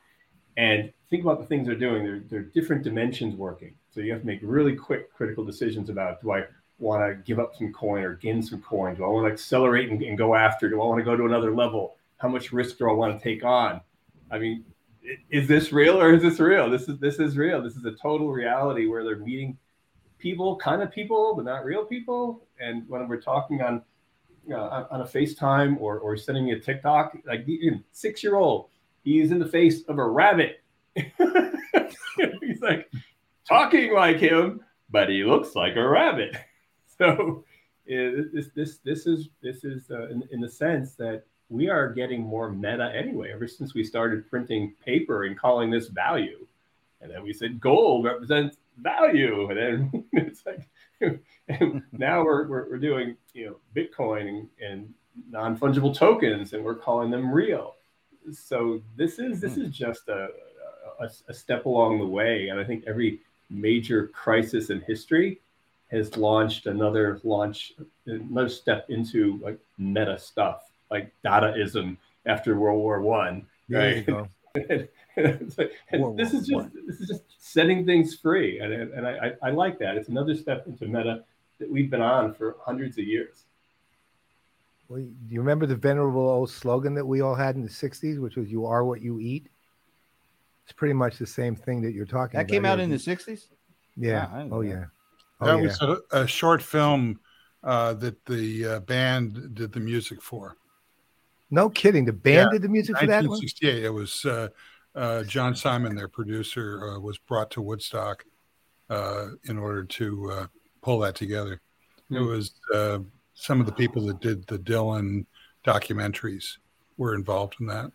[0.57, 2.03] And think about the things they're doing.
[2.03, 3.73] There, there are different dimensions working.
[3.91, 6.43] So you have to make really quick, critical decisions about do I
[6.81, 8.95] want to give up some coin or gain some coin?
[8.95, 10.69] Do I want to accelerate and, and go after?
[10.69, 11.95] Do I want to go to another level?
[12.17, 13.81] How much risk do I want to take on?
[14.29, 14.65] I mean,
[15.29, 16.69] is this real or is this real?
[16.69, 17.61] This is this is real.
[17.61, 19.57] This is a total reality where they're meeting
[20.19, 22.43] people, kind of people, but not real people.
[22.59, 23.81] And when we're talking on
[24.47, 27.47] know, on, a FaceTime or or sending me a TikTok, like
[27.91, 28.69] six year old,
[29.03, 30.61] he's in the face of a rabbit.
[30.95, 32.89] he's like
[33.47, 36.35] talking like him, but he looks like a rabbit.
[37.01, 37.43] So
[37.89, 41.91] eh, this this this is this is uh, in, in the sense that we are
[41.91, 43.31] getting more meta anyway.
[43.33, 46.45] Ever since we started printing paper and calling this value,
[47.01, 50.67] and then we said gold represents value, and then it's like
[51.47, 54.93] and now we're, we're, we're doing you know Bitcoin and, and
[55.31, 57.77] non fungible tokens, and we're calling them real.
[58.31, 60.27] So this is this is just a,
[60.99, 65.41] a, a step along the way, and I think every major crisis in history
[65.91, 67.73] has launched another launch
[68.05, 73.45] another step into like meta stuff like Dadaism after World War One.
[73.69, 74.05] There you Right.
[74.07, 74.27] go.
[75.15, 79.05] It's like- and this whoa, is just this is just setting things free, and and
[79.07, 79.11] I,
[79.43, 79.95] I I like that.
[79.97, 81.23] It's another step into meta
[81.59, 83.43] that we've been on for hundreds of years.
[84.89, 88.19] Well, do you remember the venerable old slogan that we all had in the 60s,
[88.19, 89.47] which was you are what you eat?
[90.65, 92.49] It's pretty much the same thing that you're talking That about.
[92.51, 93.45] came out in the 60s?
[93.95, 94.27] Yeah.
[94.29, 94.85] Ah, oh, know yeah.
[95.41, 95.49] That.
[95.49, 95.67] Oh, that yeah.
[95.89, 97.19] was a, a short film
[97.63, 100.55] uh, that the uh, band did the music for.
[101.49, 102.05] No kidding.
[102.05, 103.39] The band Yeah, did the music for that one?
[103.39, 103.83] 1968.
[103.83, 104.47] It was uh,
[104.95, 108.23] uh, John Simon, their producer, uh, was brought to Woodstock
[108.89, 110.47] uh, in order to uh,
[110.81, 111.61] pull that together.
[112.09, 112.25] It Hmm.
[112.27, 112.99] was uh,
[113.33, 115.25] some of the people that did the Dylan
[115.65, 116.57] documentaries
[116.97, 117.91] were involved in that.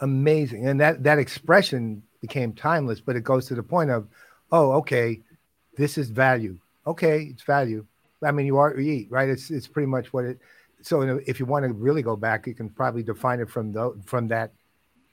[0.00, 0.66] Amazing.
[0.66, 4.08] And that, that expression became timeless, but it goes to the point of,
[4.52, 5.20] oh, okay,
[5.76, 6.58] this is value.
[6.86, 7.84] okay, it's value.
[8.22, 9.28] I mean, you are you eat, right?
[9.28, 10.38] It's it's pretty much what it.
[10.82, 13.98] So if you want to really go back, you can probably define it from the
[14.04, 14.52] from that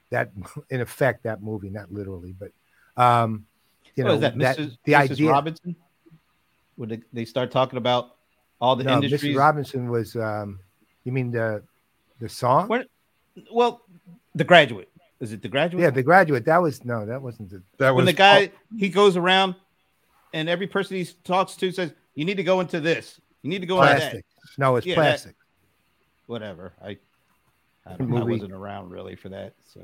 [0.10, 0.32] that
[0.70, 2.52] in effect that movie, not literally, but
[3.02, 3.46] um,
[3.96, 4.78] you know that, that Mrs.
[4.84, 5.12] the Mrs.
[5.12, 5.30] idea.
[5.30, 5.76] Robinson?
[6.78, 8.16] Would they, they start talking about
[8.60, 9.36] all the no, industries?
[9.36, 9.40] Mrs.
[9.40, 10.16] Robinson was.
[10.16, 10.60] Um,
[11.04, 11.64] you mean the
[12.20, 12.68] the song?
[12.68, 12.86] Where-
[13.52, 13.82] well,
[14.36, 14.90] the graduate.
[15.20, 15.84] Is it the graduate?
[15.84, 16.46] Yeah, the graduate.
[16.46, 17.62] That was no, that wasn't the.
[17.78, 19.56] That when was the guy he goes around
[20.34, 23.20] and every person he talks to says, You need to go into this.
[23.42, 24.00] You need to go into that.
[24.00, 24.26] Plastic.
[24.58, 25.36] No, it's Yeah, that- plastic.
[26.28, 26.74] Whatever.
[26.84, 26.98] I
[27.86, 29.54] I, don't, I wasn't around really for that.
[29.74, 29.82] So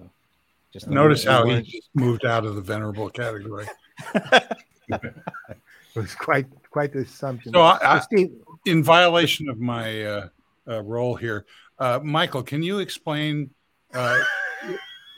[0.72, 3.66] just Notice how he he just moved out of the venerable category.
[4.90, 7.52] It was quite quite the assumption.
[7.54, 8.32] So I- I- Steve,
[8.66, 10.30] In violation of my uh,
[10.68, 11.46] uh, role here,
[11.80, 13.50] uh, Michael, can you explain
[13.94, 14.20] uh,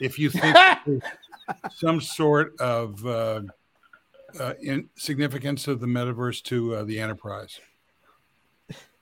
[0.00, 0.56] if you think
[1.74, 3.04] some sort of
[4.38, 7.60] uh, in significance of the metaverse to uh, the enterprise?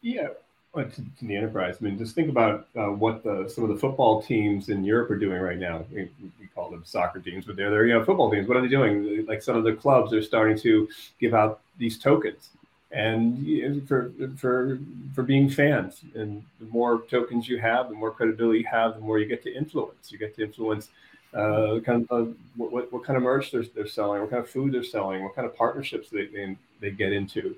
[0.01, 0.29] Yeah,
[0.73, 1.77] well, to, to the enterprise.
[1.81, 5.11] I mean, just think about uh, what the some of the football teams in Europe
[5.11, 5.85] are doing right now.
[5.91, 6.11] We,
[6.41, 8.49] we call them soccer teams, but they're they're you know football teams.
[8.49, 9.27] What are they doing?
[9.27, 10.89] Like some of the clubs are starting to
[11.21, 12.51] give out these tokens,
[12.93, 14.79] and for for
[15.15, 16.03] for being fans.
[16.15, 19.43] And the more tokens you have, the more credibility you have, the more you get
[19.45, 20.13] to influence.
[20.13, 20.91] You get to influence.
[21.35, 24.43] Uh, kind of uh, what, what, what kind of merch they're, they're selling, what kind
[24.43, 27.55] of food they're selling, what kind of partnerships they, they, they get into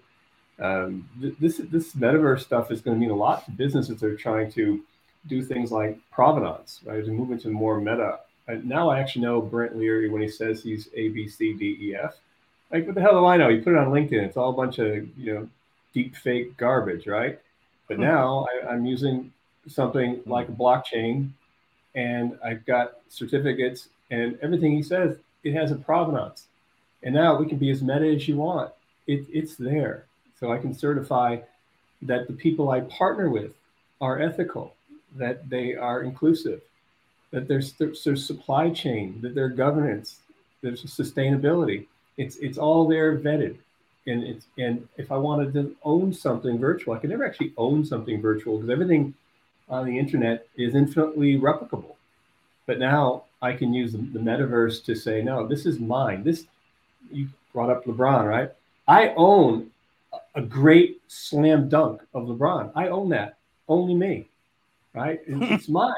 [0.61, 4.07] um, th- this this metaverse stuff is going to mean a lot to businesses that
[4.07, 4.83] are trying to
[5.27, 7.05] do things like provenance, right?
[7.05, 8.21] To move into more meta.
[8.47, 11.79] And now I actually know Brent Leary when he says he's A B C D
[11.81, 12.17] E F.
[12.71, 13.49] Like what the hell do I know?
[13.49, 14.87] You put it on LinkedIn, it's all a bunch of
[15.19, 15.49] you know
[15.95, 17.39] deep fake garbage, right?
[17.89, 19.33] But now I, I'm using
[19.67, 21.31] something like blockchain,
[21.95, 26.47] and I've got certificates, and everything he says it has a provenance.
[27.03, 28.73] And now we can be as meta as you want.
[29.07, 30.05] It, it's there.
[30.39, 31.39] So I can certify
[32.03, 33.53] that the people I partner with
[34.01, 34.75] are ethical,
[35.17, 36.63] that they are inclusive,
[37.31, 40.21] that there's there's supply chain, that their governance,
[40.63, 41.87] there's sustainability.
[42.17, 43.57] It's it's all there vetted.
[44.07, 47.85] And it's and if I wanted to own something virtual, I could never actually own
[47.85, 49.15] something virtual because everything
[49.71, 51.95] on the internet is infinitely replicable.
[52.67, 56.23] But now I can use the, the metaverse to say, no, this is mine.
[56.23, 56.47] This
[57.11, 58.51] you brought up LeBron, right?
[58.87, 59.71] I own
[60.35, 62.73] a great slam dunk of LeBron.
[62.75, 63.39] I own that.
[63.69, 64.29] Only me,
[64.95, 65.21] right?
[65.27, 65.93] It's, it's mine.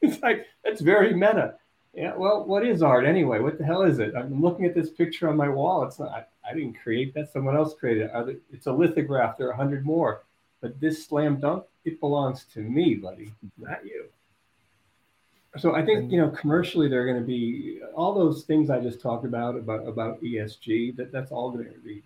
[0.00, 1.54] It's like that's very meta.
[1.94, 2.14] Yeah.
[2.14, 3.40] Well, what is art anyway?
[3.40, 4.14] What the hell is it?
[4.14, 5.82] I'm looking at this picture on my wall.
[5.82, 6.10] It's not.
[6.10, 7.32] I, I didn't create that.
[7.32, 8.42] Someone else created it.
[8.52, 9.36] It's a lithograph.
[9.36, 10.22] There are a hundred more.
[10.60, 14.06] But this slam dunk, it belongs to me, buddy, not you.
[15.56, 19.00] So I think you know commercially they're going to be all those things I just
[19.00, 20.96] talked about about about ESG.
[20.96, 22.02] That that's all going to be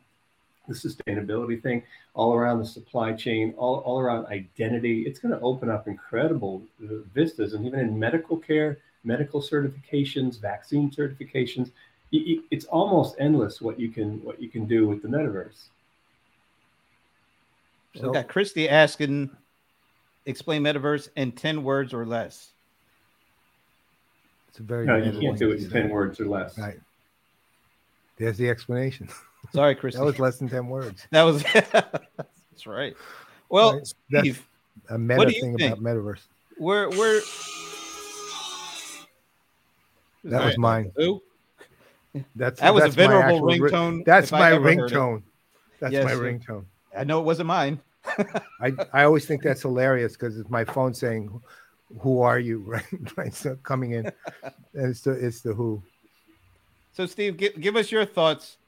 [0.69, 1.83] the sustainability thing,
[2.15, 5.03] all around the supply chain, all, all around identity.
[5.03, 10.41] It's going to open up incredible uh, vistas, and even in medical care, medical certifications,
[10.41, 11.73] vaccine certifications.
[12.13, 15.69] It's almost endless what you can what you can do with the metaverse.
[17.97, 19.31] So we got Christy asking,
[20.27, 22.51] explain metaverse in 10 words or less.
[24.49, 24.87] it's a very.
[24.87, 26.59] No, you can't do it in ten words or less.
[26.59, 26.81] Right.
[28.17, 29.09] There's the explanation.
[29.55, 29.99] Sorry, Christy.
[29.99, 31.07] That was less than ten words.
[31.11, 32.95] That was that's right.
[33.51, 33.93] Well, Right.
[34.11, 34.47] That's- Steve,
[34.89, 35.73] A meta do you thing think?
[35.79, 36.21] about metaverse.
[36.59, 37.21] we're we're
[40.25, 40.93] That was mine.
[40.97, 41.21] Who?
[42.37, 44.91] That's That was a that's my venerable actual ri- ringtone That's if my ever heard
[44.93, 45.23] ringtone.
[45.81, 46.21] That's Yes, my sir.
[46.21, 46.65] ringtone.
[46.97, 47.81] I know it wasn't mine.
[48.61, 51.41] I, I always think that's hilarious because it's my phone saying,
[52.01, 53.35] "Who are you?" Right, right.
[53.35, 54.07] So coming in,
[54.75, 55.83] and it's the it's the who.
[56.93, 58.59] So, Steve, give, give us your thoughts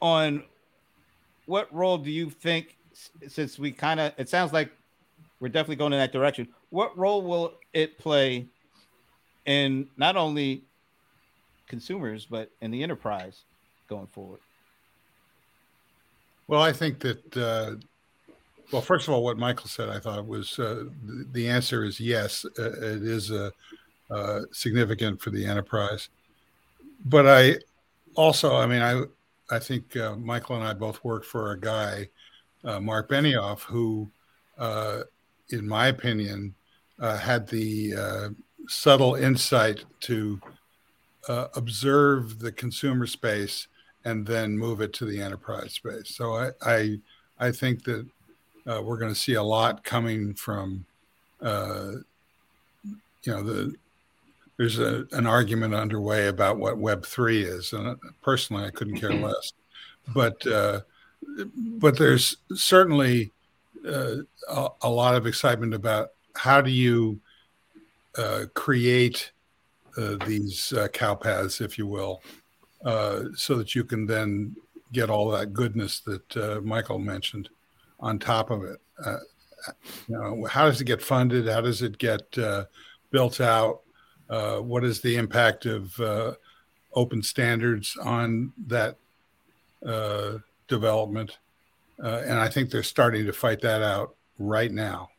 [0.00, 0.44] on
[1.46, 2.76] what role do you think,
[3.26, 4.70] since we kind of, it sounds like
[5.40, 6.48] we're definitely going in that direction.
[6.70, 8.46] What role will it play
[9.44, 10.64] in not only
[11.66, 13.42] consumers, but in the enterprise
[13.88, 14.40] going forward?
[16.48, 17.76] Well, I think that, uh,
[18.70, 20.84] well, first of all, what Michael said, I thought was uh,
[21.32, 23.50] the, answer is yes, uh, it is uh,
[24.52, 26.08] significant for the enterprise.
[27.04, 27.56] But I
[28.14, 29.02] also, I mean, I,
[29.50, 32.08] I think uh, Michael and I both worked for a guy,
[32.80, 34.08] Mark Benioff, who,
[35.50, 36.54] in my opinion,
[37.00, 38.34] had the
[38.68, 40.40] subtle insight to
[41.28, 43.68] observe the consumer space
[44.06, 46.14] and then move it to the enterprise space.
[46.14, 47.00] So I I,
[47.38, 48.06] I think that
[48.66, 50.86] uh, we're going to see a lot coming from,
[51.42, 51.92] uh,
[52.84, 53.74] you know, the
[54.56, 59.12] there's a, an argument underway about what Web three is, and personally, I couldn't care
[59.28, 59.52] less.
[60.14, 60.80] But uh,
[61.56, 63.32] but there's certainly
[63.86, 67.20] uh, a, a, lot of excitement about how do you
[68.16, 69.32] uh, create
[69.96, 72.22] uh, these uh, cow paths, if you will,
[72.86, 74.56] uh, so that you can then
[74.92, 77.50] get all that goodness that uh, Michael mentioned
[78.00, 78.80] on top of it.
[80.08, 81.46] you know, how does it get funded?
[81.48, 82.38] How does it get
[83.10, 83.80] built out?
[84.28, 86.00] what is the impact of
[86.94, 88.96] open standards on that
[90.68, 91.36] development?
[92.02, 95.10] Uh, and I think they're starting to fight that out right now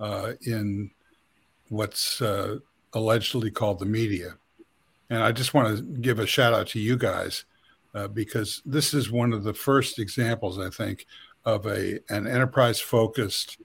[0.00, 0.90] uh, in
[1.68, 2.58] what's uh,
[2.94, 4.34] allegedly called the media.
[5.10, 7.44] And I just want to give a shout out to you guys
[7.94, 11.06] uh, because this is one of the first examples, I think,
[11.44, 13.58] of a an enterprise focused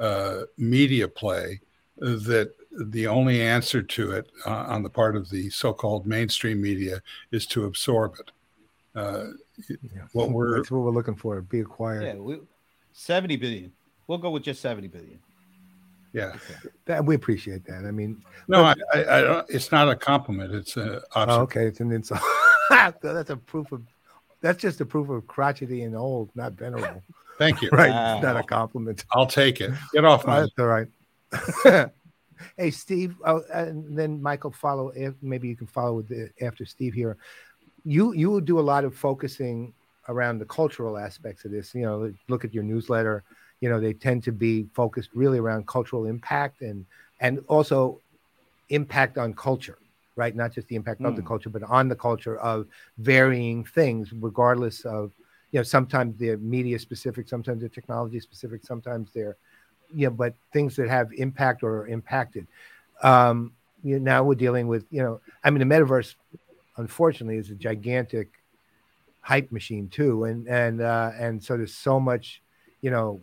[0.00, 1.60] uh, media play
[1.98, 7.02] that the only answer to it uh, on the part of the so-called mainstream media
[7.32, 8.30] is to absorb it
[9.68, 10.02] yeah.
[10.12, 11.40] what we're that's what we're looking for.
[11.40, 12.04] Be acquired.
[12.04, 12.40] Yeah, we,
[12.92, 13.72] seventy billion.
[14.06, 15.18] We'll go with just seventy billion.
[16.12, 16.36] Yeah,
[16.86, 17.84] that we appreciate that.
[17.84, 19.50] I mean, no, but, I, I, I, don't.
[19.50, 20.54] It's not a compliment.
[20.54, 21.02] It's a.
[21.14, 22.20] Oh, okay, it's an insult.
[22.70, 23.82] that's a proof of.
[24.40, 27.02] That's just a proof of crotchety and old, not venerable.
[27.38, 27.68] Thank you.
[27.72, 28.20] right, wow.
[28.20, 29.04] not a compliment.
[29.12, 29.72] I'll take it.
[29.92, 30.40] Get off uh, my.
[30.40, 31.90] That's all right.
[32.56, 33.16] hey, Steve.
[33.24, 34.92] Oh, and then Michael follow.
[35.20, 37.18] Maybe you can follow with the, after Steve here
[37.88, 39.72] you you do a lot of focusing
[40.08, 41.74] around the cultural aspects of this.
[41.74, 43.24] You know, look at your newsletter.
[43.60, 46.86] You know, they tend to be focused really around cultural impact and
[47.20, 48.00] and also
[48.68, 49.78] impact on culture,
[50.16, 50.34] right?
[50.34, 51.08] Not just the impact mm.
[51.08, 51.28] of the hmm.
[51.28, 52.66] culture, but on the culture of
[52.98, 55.12] varying things, regardless of
[55.50, 59.36] you know sometimes they're media specific, sometimes they're technology specific, sometimes they're
[59.94, 62.46] you know, but things that have impact or are impacted.
[63.02, 63.52] Um,
[63.82, 66.14] you know, now we're dealing with you know, I mean, the metaverse
[66.76, 68.28] unfortunately is a gigantic
[69.20, 72.40] hype machine too and and uh, and so there's so much
[72.80, 73.20] you know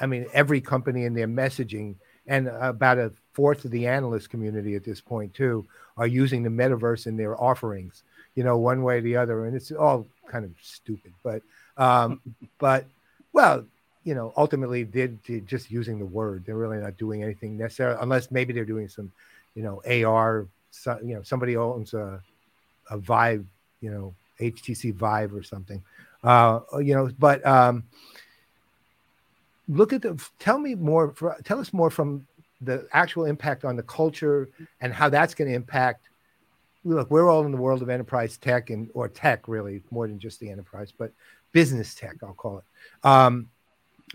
[0.00, 1.94] i mean every company in their messaging
[2.26, 5.64] and about a fourth of the analyst community at this point too
[5.96, 8.02] are using the metaverse in their offerings
[8.34, 11.42] you know one way or the other and it's all kind of stupid but
[11.76, 12.20] um
[12.58, 12.86] but
[13.32, 13.64] well
[14.04, 17.98] you know ultimately they're, they're just using the word they're really not doing anything necessarily
[18.00, 19.10] unless maybe they're doing some
[19.54, 22.20] you know ar so, you know somebody owns a
[22.90, 23.44] a Vive,
[23.80, 25.82] you know, HTC Vive or something.
[26.22, 27.84] Uh, you know, but um,
[29.68, 30.22] look at the.
[30.38, 31.12] Tell me more.
[31.12, 32.26] For, tell us more from
[32.60, 34.48] the actual impact on the culture
[34.80, 36.08] and how that's going to impact.
[36.84, 40.18] Look, we're all in the world of enterprise tech and or tech, really, more than
[40.18, 41.12] just the enterprise, but
[41.52, 43.06] business tech, I'll call it.
[43.06, 43.48] Um,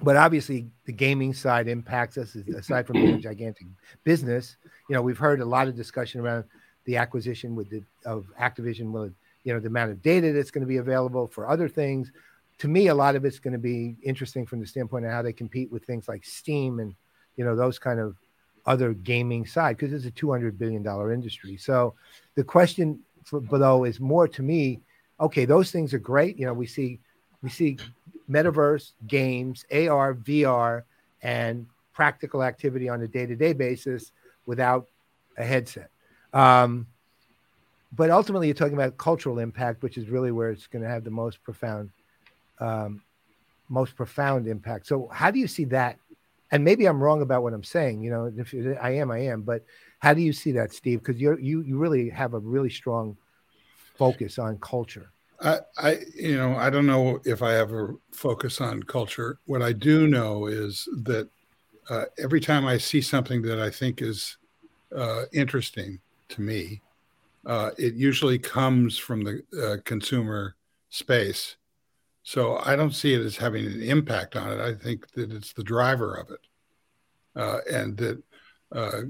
[0.02, 3.68] but obviously, the gaming side impacts us aside from being a gigantic
[4.04, 4.56] business.
[4.88, 6.46] You know, we've heard a lot of discussion around
[6.86, 10.62] the acquisition with the of Activision with you know the amount of data that's going
[10.62, 12.12] to be available for other things.
[12.60, 15.22] To me, a lot of it's going to be interesting from the standpoint of how
[15.22, 16.96] they compete with things like Steam and
[17.36, 18.16] you know those kind of
[18.66, 21.58] other gaming side because it's a 200 billion dollar industry.
[21.58, 21.96] So
[22.36, 24.82] the question for, below is more to me.
[25.20, 26.38] Okay, those things are great.
[26.38, 27.00] You know, we see
[27.42, 27.78] we see
[28.30, 30.84] metaverse games, AR, VR,
[31.22, 34.12] and practical activity on a day to day basis
[34.46, 34.88] without
[35.38, 35.90] a headset.
[36.34, 36.88] Um,
[37.92, 41.04] but ultimately, you're talking about cultural impact, which is really where it's going to have
[41.04, 41.90] the most profound,
[42.60, 43.02] um,
[43.70, 44.88] most profound impact.
[44.88, 45.98] So, how do you see that?
[46.52, 48.02] And maybe I'm wrong about what I'm saying.
[48.02, 49.44] You know, if I am, I am.
[49.44, 49.64] But
[50.00, 51.00] how do you see that, Steve?
[51.00, 53.18] Because you you you really have a really strong
[53.96, 55.12] focus on culture.
[55.42, 59.40] I, I, you know, I don't know if I have a focus on culture.
[59.46, 61.30] What I do know is that
[61.90, 64.38] uh, every time I see something that I think is
[64.94, 66.00] uh, interesting,
[66.30, 66.82] to me.
[67.46, 70.56] Uh, it usually comes from the uh, consumer
[70.90, 71.56] space.
[72.30, 74.60] So I don't see it as having an impact on it.
[74.60, 76.40] I think that it's the driver of it.
[77.36, 78.22] Uh, and that,
[78.72, 79.02] uh,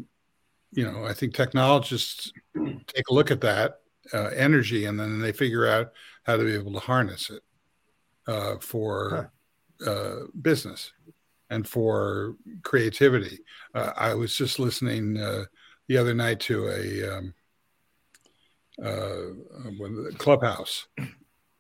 [0.72, 3.82] you know, I think technologists take a look at that
[4.14, 5.92] uh, energy and then they figure out
[6.24, 7.44] how to be able to harness it
[8.26, 9.34] uh, for
[10.42, 10.94] business
[11.50, 13.40] and for creativity.
[13.74, 17.34] I was just listening the other night to a um,
[18.82, 20.88] uh, clubhouse.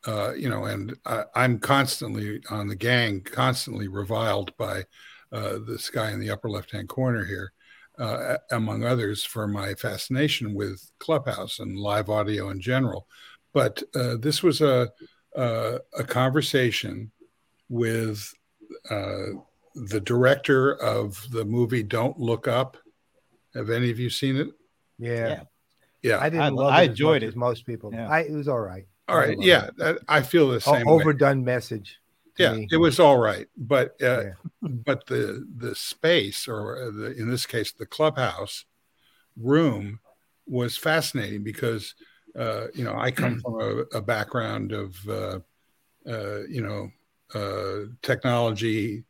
[0.07, 4.85] Uh, you know, and I, am constantly on the gang, constantly reviled by
[5.31, 7.51] uh, this guy in the upper left-hand corner here,
[7.97, 13.07] uh, among others, for my fascination with Clubhouse and live audio in general.
[13.53, 14.89] But uh, this was a
[15.35, 17.11] a, a conversation
[17.69, 18.33] with
[18.89, 19.27] uh,
[19.75, 22.77] the director of the movie Don't Look Up
[23.55, 24.49] have any of you seen it?
[24.97, 25.43] Yeah.
[26.01, 26.19] Yeah.
[26.19, 27.35] I didn't I, love I it enjoyed it.
[27.35, 27.91] most people.
[27.93, 28.09] Yeah.
[28.09, 28.85] I, it was all right.
[29.09, 29.37] All right.
[29.39, 29.69] Yeah.
[29.77, 29.99] It.
[30.07, 30.87] I feel the same.
[30.87, 31.45] Overdone way.
[31.45, 31.99] message
[32.39, 32.67] yeah, me.
[32.71, 34.33] it was all right, but uh, Yeah.
[34.61, 38.65] but the the space, or the, in this case, the clubhouse
[39.37, 39.99] room,
[40.47, 41.95] was fascinating because
[42.37, 45.39] uh, you know I come from a, a background of uh,
[46.07, 46.89] uh, you know
[47.35, 49.03] uh, technology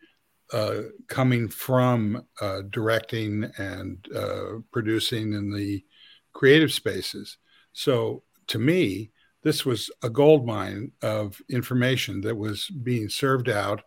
[0.51, 5.85] uh, coming from uh, directing and uh, producing in the
[6.33, 7.37] creative spaces.
[7.73, 9.11] So to me,
[9.43, 13.81] this was a gold mine of information that was being served out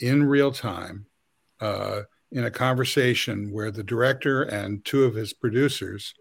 [0.00, 1.06] in real time
[1.60, 6.14] uh, in a conversation where the director and two of his producers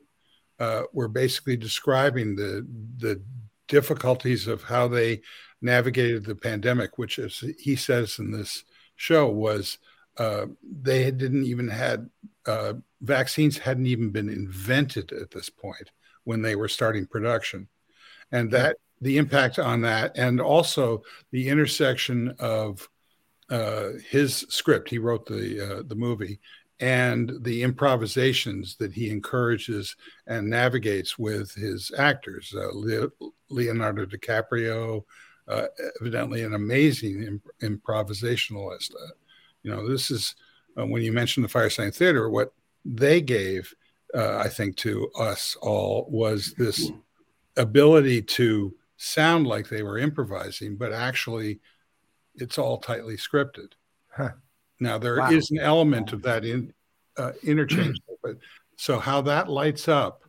[0.59, 2.67] uh, were basically describing the
[2.97, 3.21] the
[3.67, 5.21] difficulties of how they
[5.61, 8.65] navigated the pandemic, which, as he says in this
[8.95, 9.77] show, was
[10.17, 10.45] uh,
[10.83, 12.09] they didn't even had
[12.45, 15.89] uh, vaccines hadn't even been invented at this point
[16.25, 17.67] when they were starting production,
[18.31, 21.01] and that the impact on that, and also
[21.31, 22.87] the intersection of
[23.49, 24.89] uh, his script.
[24.89, 26.39] He wrote the uh, the movie
[26.79, 32.53] and the improvisations that he encourages and navigates with his actors.
[32.55, 35.03] Uh, Le- Leonardo DiCaprio,
[35.47, 35.67] uh,
[36.01, 38.95] evidently an amazing imp- improvisationalist.
[38.95, 39.13] Uh,
[39.61, 40.35] you know, this is
[40.79, 42.53] uh, when you mentioned the Firesign Theatre, what
[42.83, 43.73] they gave,
[44.15, 46.91] uh, I think, to us all was this
[47.57, 51.59] ability to sound like they were improvising, but actually
[52.35, 53.73] it's all tightly scripted.
[54.09, 54.31] Huh.
[54.79, 55.57] Now there is Wow.
[55.57, 56.73] an element of that in
[57.17, 58.37] uh, interchange, but
[58.77, 60.23] so how that lights up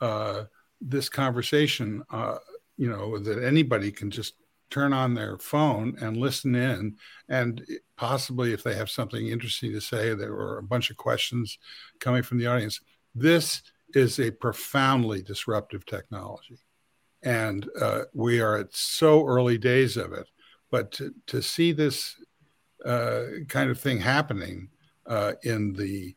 [0.00, 0.44] uh,
[0.80, 2.38] this conversation, uh,
[2.76, 4.34] you know, that anybody can just
[4.70, 6.96] turn on their phone and listen in,
[7.28, 7.66] and
[7.96, 11.58] possibly if they have something interesting to say, there were a bunch of questions
[11.98, 12.80] coming from the audience.
[13.14, 13.62] This
[13.94, 16.58] is a profoundly disruptive technology,
[17.22, 20.26] and uh, we are at so early days of it.
[20.70, 22.16] But to, to see this
[22.84, 24.68] uh, kind of thing happening
[25.06, 26.14] uh, in the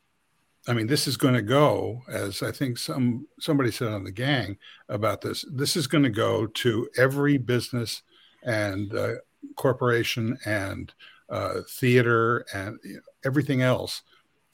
[0.65, 4.11] I mean, this is going to go, as I think some somebody said on the
[4.11, 4.57] gang
[4.87, 5.43] about this.
[5.51, 8.01] This is going to go to every business
[8.43, 9.15] and uh,
[9.55, 10.93] corporation and
[11.29, 12.79] uh, theater and
[13.25, 14.03] everything else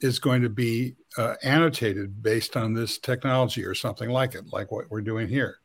[0.00, 4.70] is going to be uh, annotated based on this technology or something like it, like
[4.72, 5.58] what we're doing here.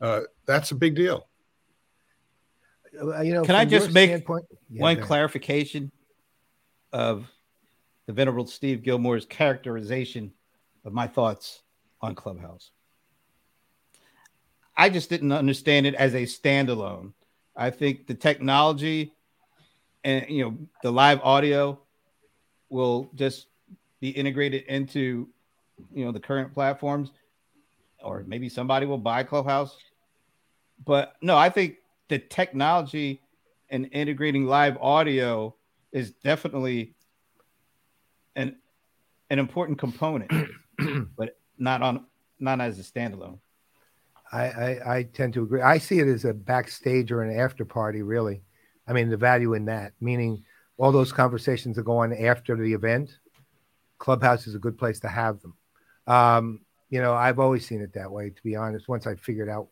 [0.00, 1.26] Uh, that's a big deal.
[2.92, 5.90] You know, Can I just make standpoint- Yeah, One go clarification
[6.92, 7.30] of
[8.06, 10.32] the venerable Steve Gillmor's characterization
[10.84, 11.62] of my thoughts
[12.00, 12.70] on Clubhouse.
[14.76, 17.12] I just didn't understand it as a standalone.
[17.56, 19.12] I think the technology
[20.04, 21.80] and you know the live audio
[22.70, 23.47] will just
[24.00, 25.28] be integrated into
[25.94, 27.10] you know the current platforms
[28.02, 29.76] or maybe somebody will buy Clubhouse.
[30.84, 31.76] But no, I think
[32.08, 33.20] the technology
[33.70, 35.54] and integrating live audio
[35.92, 36.94] is definitely
[38.36, 38.56] an
[39.30, 40.30] an important component,
[41.16, 42.06] but not on
[42.38, 43.38] not as a standalone.
[44.30, 45.62] I, I, I tend to agree.
[45.62, 48.42] I see it as a backstage or an after party, really.
[48.86, 50.44] I mean, the value in that, meaning
[50.76, 53.18] all those conversations that go on after the event.
[53.98, 55.54] Clubhouse is a good place to have them.
[56.06, 58.88] Um, you know, I've always seen it that way, to be honest.
[58.88, 59.68] Once I figured out,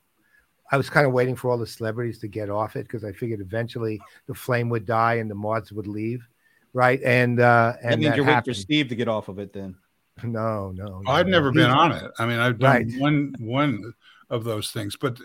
[0.71, 3.13] I was kind of waiting for all the celebrities to get off it because I
[3.13, 6.27] figured eventually the flame would die and the mods would leave.
[6.73, 7.01] Right.
[7.03, 8.55] And, uh, and that means that you're waiting for.
[8.55, 9.77] Steve to get off of it then.
[10.25, 11.33] No, no, no, I've no.
[11.33, 12.11] never been on it.
[12.19, 12.87] I mean, I've done Right.
[12.99, 13.93] one one
[14.31, 15.21] of those things, but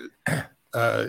[0.74, 1.08] uh,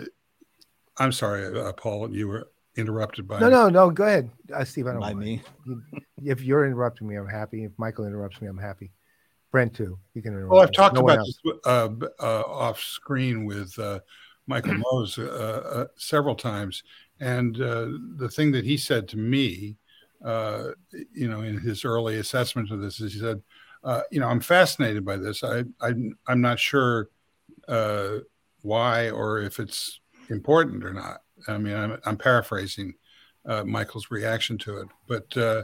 [0.97, 3.89] I'm sorry, uh, Paul, you were interrupted by No, no, no.
[3.89, 4.87] Go ahead, uh, Steve.
[4.87, 5.19] I don't By mind.
[5.19, 5.41] me.
[6.23, 7.63] If you're interrupting me, I'm happy.
[7.63, 8.91] If Michael interrupts me, I'm happy.
[9.51, 9.99] Brent too.
[10.13, 10.51] You can interrupt.
[10.51, 10.75] Well, I've me.
[10.75, 13.99] talked No about this uh, uh, off screen with uh,
[14.47, 16.83] Michael Maoz uh, uh, several times,
[17.19, 19.77] and uh, the thing that he said to me,
[20.25, 20.69] uh,
[21.13, 23.41] you know, in his early assessment of this, is he said,
[23.83, 25.43] uh, "You know, I'm fascinated by this.
[25.43, 25.93] I, I
[26.27, 27.09] I'm not sure
[27.67, 28.19] uh,
[28.63, 29.99] why or if it's
[30.29, 31.21] important or not.
[31.47, 32.93] I mean, I'm, I'm paraphrasing
[33.45, 35.63] uh, Michael's reaction to it, but uh,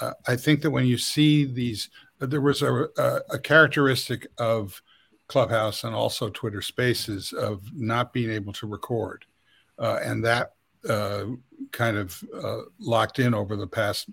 [0.00, 4.80] uh, I think that when you see these, there was a, a, a characteristic of
[5.28, 9.24] Clubhouse and also Twitter Spaces of not being able to record,
[9.78, 10.54] uh, and that
[10.88, 11.24] uh,
[11.72, 14.08] kind of uh, locked in over the past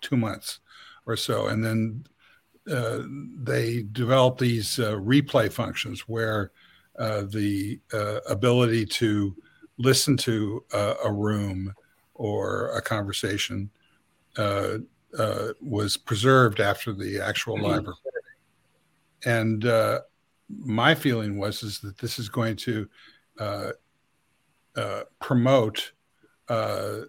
[0.00, 0.60] two months
[1.06, 2.04] or so, and then
[2.70, 3.00] uh,
[3.42, 6.52] they developed these uh, replay functions where
[6.98, 9.34] uh, the uh, ability to
[9.78, 11.72] listen to uh, a room
[12.14, 13.70] or a conversation
[14.36, 14.78] uh,
[15.18, 18.22] uh, was preserved after the actual live recording.
[19.24, 20.00] And uh,
[20.48, 22.88] my feeling was is that this is going to
[23.38, 23.70] uh,
[24.76, 25.92] uh, promote
[26.48, 27.00] uh,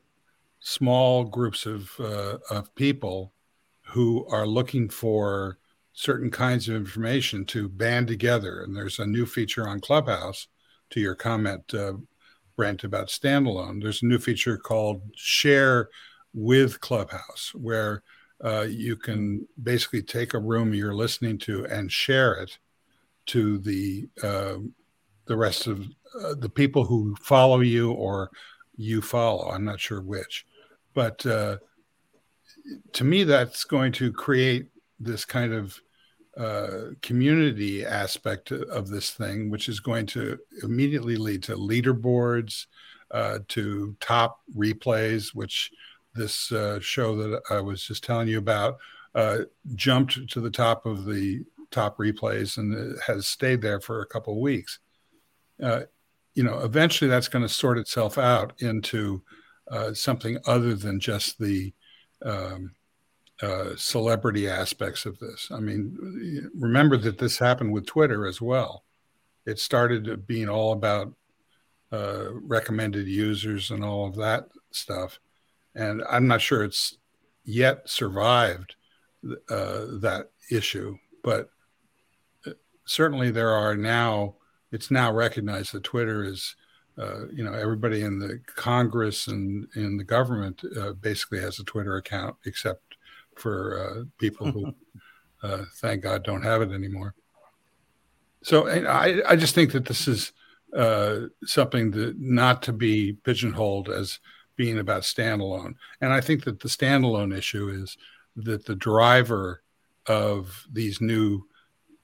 [0.59, 3.34] small groups of uh, of people
[3.82, 5.59] who are looking for
[5.93, 8.64] certain kinds of information to band together.
[8.64, 10.47] And there's a new feature on Clubhouse.
[10.89, 11.93] To your comment, uh,
[12.56, 15.89] Brent, about standalone, there's a new feature called Share
[16.34, 18.04] with Clubhouse, where
[18.43, 22.58] uh, you can basically take a room you're listening to and share it
[23.28, 24.56] to the uh,
[25.26, 25.88] the rest of
[26.22, 28.30] uh, the people who follow you or
[28.76, 29.49] you follow.
[29.49, 30.45] I'm not sure which,
[30.93, 31.58] but uh,
[32.93, 34.68] to me, that's going to create
[34.99, 35.80] this kind of
[36.38, 42.66] uh, community aspect of this thing, which is going to immediately lead to leaderboards,
[43.12, 45.72] uh, to top replays, which
[46.16, 48.78] this uh, show that I was just telling you about
[49.14, 49.40] uh,
[49.76, 54.34] jumped to the top of the top replays and has stayed there for a couple
[54.34, 54.80] of weeks.
[55.62, 55.82] Uh,
[56.34, 59.22] you know, eventually that's going to sort itself out into
[59.94, 61.72] something other than just the
[62.26, 62.72] um,
[63.42, 65.50] uh, celebrity aspects of this.
[65.52, 68.84] I mean, remember that this happened with Twitter as well.
[69.46, 71.14] It started being all about
[71.92, 75.20] uh, recommended users and all of that stuff.
[75.76, 76.98] And I'm not sure it's
[77.44, 78.76] yet survived
[79.50, 81.50] uh, that issue, but
[82.46, 82.52] uh,
[82.86, 84.36] certainly there are now,
[84.72, 86.56] it's now recognized that Twitter is.
[86.96, 91.64] Uh, you know, everybody in the Congress and in the government uh, basically has a
[91.64, 92.98] Twitter account, except
[93.40, 94.74] for uh, people who,
[95.44, 97.16] uh, thank God, don't have it anymore.
[98.44, 100.34] So I, I just think that this is
[100.76, 104.20] uh, something that not to be pigeonholed as
[104.56, 105.76] being about standalone.
[106.02, 107.98] And I think that the standalone issue is
[108.36, 109.62] that the driver
[110.08, 111.46] of these new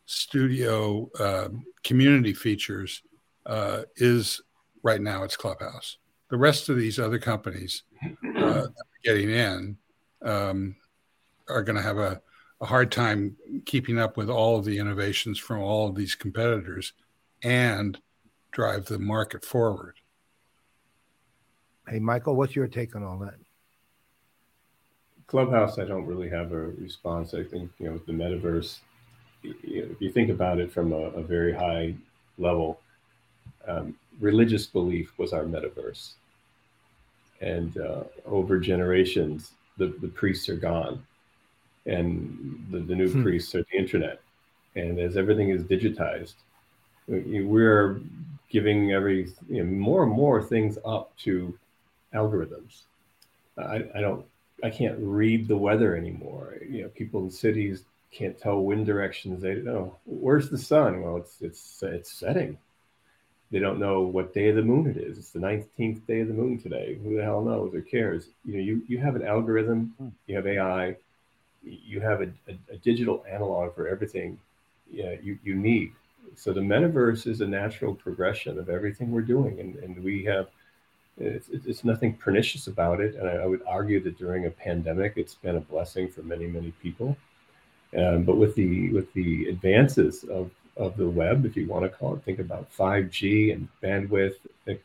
[0.06, 1.50] studio uh,
[1.84, 3.04] community features
[3.46, 4.42] uh, is
[4.84, 5.98] right now it's Clubhouse.
[6.30, 7.84] The rest of these other companies
[8.38, 8.68] uh,
[9.04, 9.78] getting in
[10.24, 10.76] um,
[11.50, 12.22] are going to have a,
[12.62, 13.36] a hard time
[13.66, 16.94] keeping up with all of the innovations from all of these competitors
[17.44, 18.00] and
[18.52, 19.96] drive the market forward.
[21.88, 23.36] Hey, Michael, what's your take on all that?
[25.28, 27.34] Clubhouse, I don't really have a response.
[27.34, 28.80] I think, you know, with the metaverse,
[29.44, 31.96] if you think about it from a, a very high
[32.38, 32.80] level,
[33.68, 36.14] um, religious belief was our metaverse.
[37.42, 41.06] And uh, over generations, the, the priests are gone
[41.90, 43.24] and the, the new hmm.
[43.24, 44.22] priests are the internet.
[44.76, 46.36] And as everything is digitized,
[47.08, 48.02] we're
[48.50, 51.58] giving every you know, more and more things up to
[52.14, 52.84] algorithms.
[53.58, 54.26] I, I don't,
[54.64, 56.58] I can't read the weather anymore.
[56.68, 59.42] You know, people in cities can't tell wind directions.
[59.42, 61.02] They don't know where's the sun.
[61.02, 62.58] Well, it's it's it's setting.
[63.52, 65.18] They don't know what day of the moon it is.
[65.18, 67.00] It's the 19th day of the moon today.
[67.04, 68.28] Who the hell knows or cares?
[68.46, 70.10] You know, you, you have an algorithm, hmm.
[70.28, 70.96] you have AI,
[71.64, 74.40] you have a, a, a digital analog for everything
[74.92, 75.94] you, you need.
[76.36, 79.60] So the metaverse is a natural progression of everything we're doing.
[79.60, 80.48] And, and we have,
[81.18, 83.16] it's, it's nothing pernicious about it.
[83.16, 86.48] And I, I would argue that during a pandemic, it's been a blessing for many,
[86.48, 87.18] many people.
[87.98, 91.90] Um, but with the with the advances of, of the web, if you want to
[91.90, 94.36] call it, think about 5G and bandwidth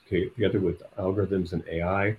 [0.09, 2.17] together with algorithms and AI,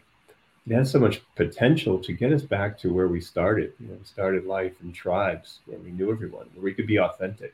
[0.68, 3.74] it has so much potential to get us back to where we started.
[3.80, 7.00] You know, we started life in tribes where we knew everyone, where we could be
[7.00, 7.54] authentic.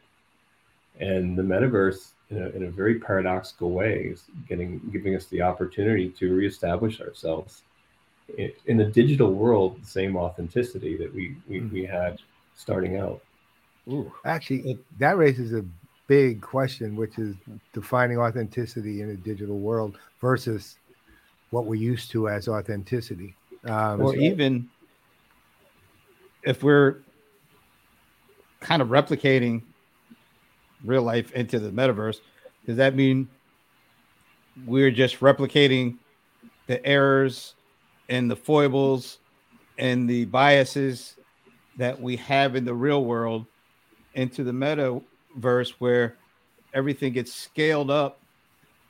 [1.00, 5.42] And the metaverse, in a, in a very paradoxical way, is getting giving us the
[5.42, 7.64] opportunity to reestablish ourselves
[8.38, 11.72] in, in the digital world, the same authenticity that we we, mm.
[11.72, 12.20] we had
[12.56, 13.22] starting out.
[13.90, 14.12] Ooh.
[14.26, 15.66] Actually, that raises a
[16.08, 17.36] big question, which is
[17.74, 20.78] defining authenticity in a digital world versus
[21.52, 23.36] what we're used to as authenticity.
[23.66, 24.70] Um, or even
[26.44, 26.98] if we're
[28.60, 29.62] kind of replicating
[30.84, 32.20] real life into the metaverse,
[32.66, 33.28] does that mean
[34.66, 35.98] we're just replicating
[36.68, 37.56] the errors
[38.10, 39.20] and the foibles
[39.78, 41.16] and the biases
[41.78, 43.46] that we have in the real world
[44.14, 46.18] into the metaverse where
[46.74, 48.20] everything gets scaled up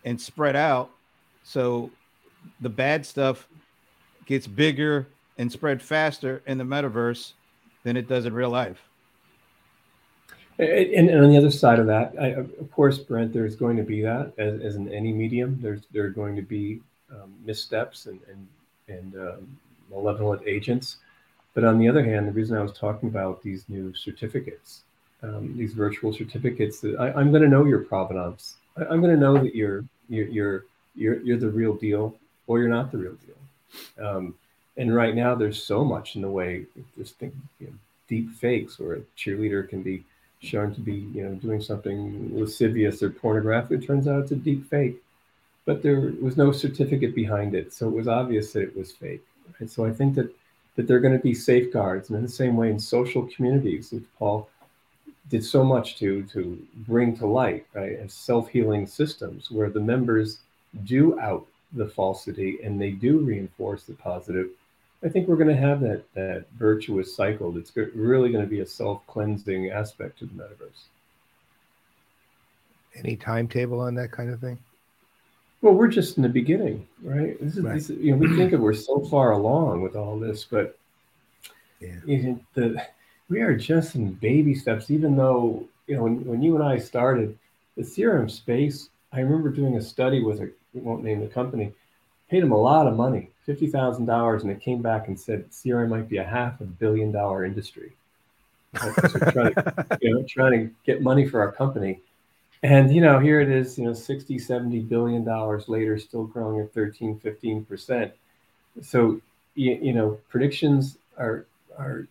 [0.05, 0.91] and spread out
[1.43, 1.91] so
[2.59, 3.47] the bad stuff
[4.25, 7.33] gets bigger and spread faster in the metaverse
[7.83, 8.81] than it does in real life.
[10.59, 13.83] And, and, on the other side of that, I, of course, Brent, there's going to
[13.83, 15.57] be that as, as in any medium.
[15.59, 16.81] There's there are going to be
[17.11, 18.47] um, missteps and and
[18.87, 19.57] and um,
[19.89, 20.97] malevolent agents.
[21.55, 24.83] But on the other hand, the reason I was talking about these new certificates,
[25.23, 28.57] um, these virtual certificates, that I, am going to know your provenance.
[28.77, 32.15] I, am going to know that you're you're you're you're, you're the real deal
[32.51, 33.41] or you're not the real deal.
[34.07, 34.25] Um,
[34.77, 36.51] And right now, there's so much in the way
[36.97, 37.77] just think you know,
[38.07, 39.97] deep fakes where a cheerleader can be
[40.51, 41.99] shown to be you know doing something
[42.41, 43.73] lascivious or pornographic.
[43.77, 44.97] It turns out it's a deep fake,
[45.67, 49.25] but there was no certificate behind it, so it was obvious that it was fake.
[49.59, 50.29] And so I think that
[50.75, 53.91] that there are going to be safeguards, and in the same way in social communities,
[53.91, 54.37] which Paul
[55.33, 56.39] did so much to to
[56.89, 60.29] bring to light, right, as self-healing systems where the members
[60.93, 64.49] do out the falsity and they do reinforce the positive.
[65.03, 67.51] I think we're going to have that that virtuous cycle.
[67.51, 70.85] That's really going to be a self-cleansing aspect to the metaverse.
[72.95, 74.59] Any timetable on that kind of thing?
[75.61, 77.39] Well, we're just in the beginning, right?
[77.39, 77.75] This is, right.
[77.75, 80.77] This is you know, we think that we're so far along with all this, but
[81.79, 81.99] yeah.
[82.05, 82.85] you know, the
[83.29, 84.91] we are just in baby steps.
[84.91, 87.37] Even though you know, when, when you and I started
[87.77, 91.73] the CRM space, I remember doing a study with a we won't name the company,
[92.29, 95.49] paid them a lot of money, fifty thousand dollars, and it came back and said
[95.51, 97.93] CRM might be a half a billion dollar industry.
[98.73, 101.99] trying to, you know, trying to get money for our company
[102.63, 106.59] and, you know, here it is, you know, 60, 70 billion dollars later, still growing
[106.59, 108.11] at 13, 15%.
[108.81, 109.19] So,
[109.55, 111.47] you, you know, predictions are,
[111.77, 112.07] are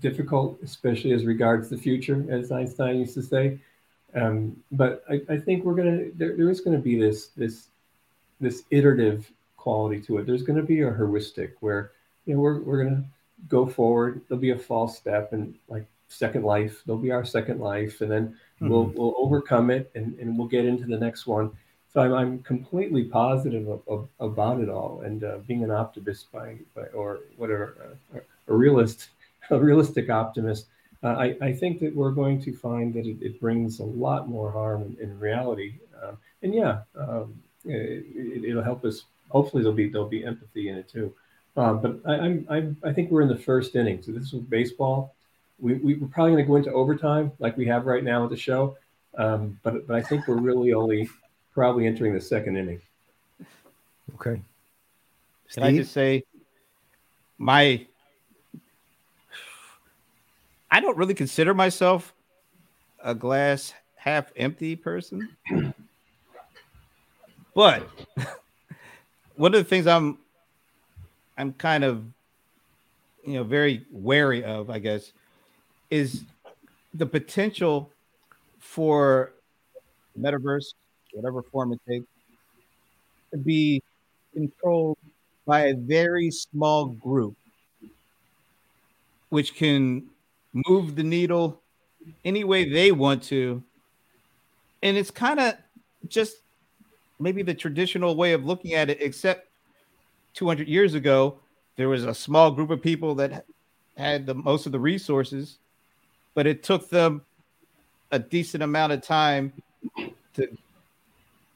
[0.00, 3.58] difficult, especially as regards the future, as Einstein used to say.
[4.16, 7.68] Um, but I, I, think we're to, there, there is to be this, this,
[8.40, 10.26] this iterative quality to it.
[10.26, 11.92] There's going to be a heuristic where,
[12.26, 13.04] you know, we're, we're going to
[13.48, 14.22] go forward.
[14.28, 18.00] There'll be a false step and like second life, there'll be our second life.
[18.00, 18.68] And then Mm-hmm.
[18.68, 21.50] We'll we'll overcome it and, and we'll get into the next one.
[21.92, 25.02] So I'm, I'm completely positive of, of, about it all.
[25.04, 28.18] And uh, being an optimist by, by or whatever, uh,
[28.48, 29.10] a realist,
[29.50, 30.66] a realistic optimist,
[31.02, 34.28] uh, I, I think that we're going to find that it, it brings a lot
[34.28, 35.74] more harm in, in reality.
[36.02, 39.04] Um, and yeah, um, it, will help us.
[39.30, 41.14] Hopefully, there'll be there'll be empathy in it too.
[41.56, 44.02] Um, but I, I'm, I'm I think we're in the first inning.
[44.02, 45.14] So this is baseball
[45.58, 48.30] we, we, are probably going to go into overtime like we have right now with
[48.30, 48.76] the show.
[49.16, 51.08] Um, but, but I think we're really only
[51.52, 52.80] probably entering the second inning.
[54.14, 54.40] Okay.
[55.52, 56.24] Can I just say
[57.38, 57.86] my
[60.70, 62.12] I don't really consider myself
[63.02, 65.28] a glass half empty person.
[67.54, 67.88] But
[69.36, 70.18] one of the things I'm
[71.36, 72.04] I'm kind of
[73.24, 75.12] you know very wary of, I guess,
[75.90, 76.24] is
[76.92, 77.90] the potential
[78.58, 79.32] for
[80.18, 80.74] metaverse,
[81.12, 82.06] whatever form it takes,
[83.32, 83.82] to be
[84.32, 84.98] controlled
[85.46, 87.36] by a very small group,
[89.28, 90.06] which can
[90.68, 91.60] move the needle
[92.24, 93.62] any way they want to.
[94.82, 95.54] And it's kind of
[96.08, 96.36] just
[97.18, 99.48] maybe the traditional way of looking at it, except
[100.34, 101.38] 200 years ago,
[101.76, 103.44] there was a small group of people that
[103.96, 105.58] had the most of the resources
[106.34, 107.22] but it took them
[108.10, 109.52] a decent amount of time
[110.34, 110.48] to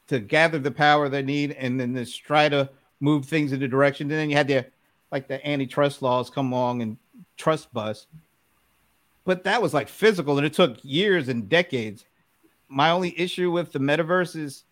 [0.07, 3.69] to gather the power they need and then just try to move things in the
[3.69, 4.11] direction.
[4.11, 4.65] And then you had the
[5.13, 6.97] like the antitrust laws come along and
[7.37, 8.07] trust bust.
[9.25, 12.07] But that was like physical and it took years and decades.
[12.69, 14.65] My only issue with the metaverse is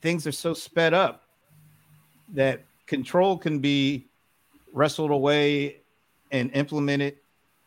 [0.00, 1.24] things are so sped up
[2.32, 4.06] that control can be
[4.72, 5.76] wrestled away
[6.30, 7.16] and implemented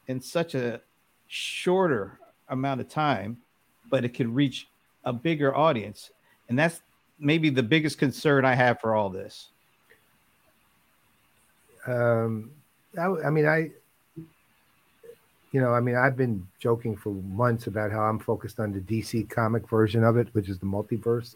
[0.07, 0.81] in such a
[1.27, 2.19] shorter
[2.49, 3.37] amount of time,
[3.89, 4.67] but it could reach
[5.05, 6.11] a bigger audience.
[6.49, 6.81] And that's
[7.19, 9.49] maybe the biggest concern I have for all this.
[11.85, 12.51] Um,
[12.97, 13.71] I, I mean, I,
[15.51, 18.79] you know, I mean, I've been joking for months about how I'm focused on the
[18.79, 21.35] DC comic version of it, which is the multiverse,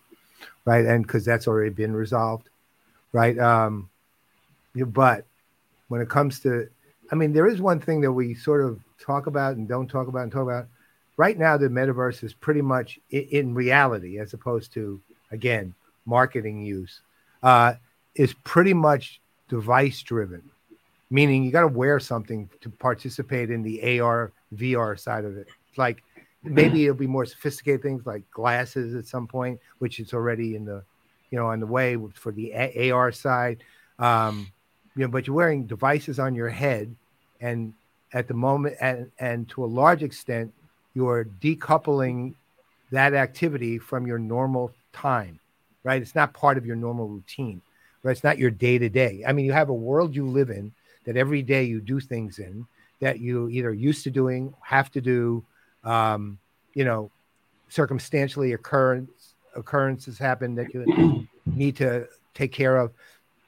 [0.66, 0.86] right?
[0.86, 2.50] And because that's already been resolved,
[3.12, 3.38] right?
[3.38, 3.90] Um,
[4.76, 5.26] but
[5.88, 6.70] when it comes to
[7.12, 10.08] I mean, there is one thing that we sort of talk about and don't talk
[10.08, 10.68] about and talk about.
[11.16, 15.02] Right now, the metaverse is pretty much in reality, as opposed to
[15.32, 15.74] again
[16.06, 17.02] marketing use,
[17.44, 17.74] uh,
[18.16, 19.20] is pretty much
[19.50, 20.44] device driven.
[21.10, 25.48] Meaning, you got to wear something to participate in the AR VR side of it.
[25.78, 26.04] Like
[26.44, 30.66] maybe it'll be more sophisticated things like glasses at some point, which is already in
[30.66, 30.84] the,
[31.32, 33.64] you know, on the way for the AR side.
[34.00, 34.52] Um,
[34.96, 36.96] you know, but you're wearing devices on your head,
[37.40, 37.74] and
[38.14, 40.54] at the moment, and and to a large extent,
[40.94, 42.34] you're decoupling
[42.92, 45.40] that activity from your normal time,
[45.84, 46.02] right?
[46.02, 47.62] It's not part of your normal routine,
[48.02, 48.12] right?
[48.12, 49.24] It's not your day to day.
[49.28, 50.72] I mean, you have a world you live in
[51.06, 52.66] that every day you do things in
[53.00, 55.44] that you either used to doing, have to do,
[55.88, 56.38] um,
[56.74, 57.10] you know,
[57.70, 60.86] circumstantially occurrence occurrences happen that you
[61.56, 62.92] need to take care of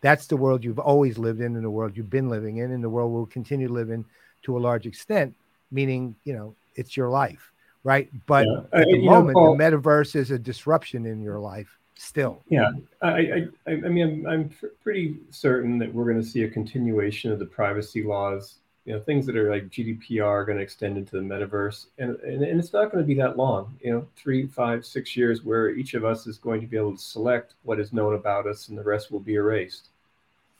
[0.01, 2.83] that's the world you've always lived in and the world you've been living in and
[2.83, 4.03] the world will continue to live in
[4.41, 5.33] to a large extent
[5.71, 7.51] meaning you know it's your life
[7.83, 8.81] right but Yeah.
[8.81, 12.41] at the you know, moment Paul- the metaverse is a disruption in your life still
[12.49, 12.71] Yeah,
[13.01, 14.49] I, I, I I mean, I'm, I'm
[14.81, 18.59] pretty certain that we're going to see a continuation of the privacy laws.
[18.89, 22.15] You know, things that are like GDPR are going to extend into the metaverse, and,
[22.21, 23.77] and and it's not going to be that long.
[23.81, 26.95] You know, three, five, six years, where each of us is going to be able
[26.95, 29.89] to select what is known about us, and the rest will be erased.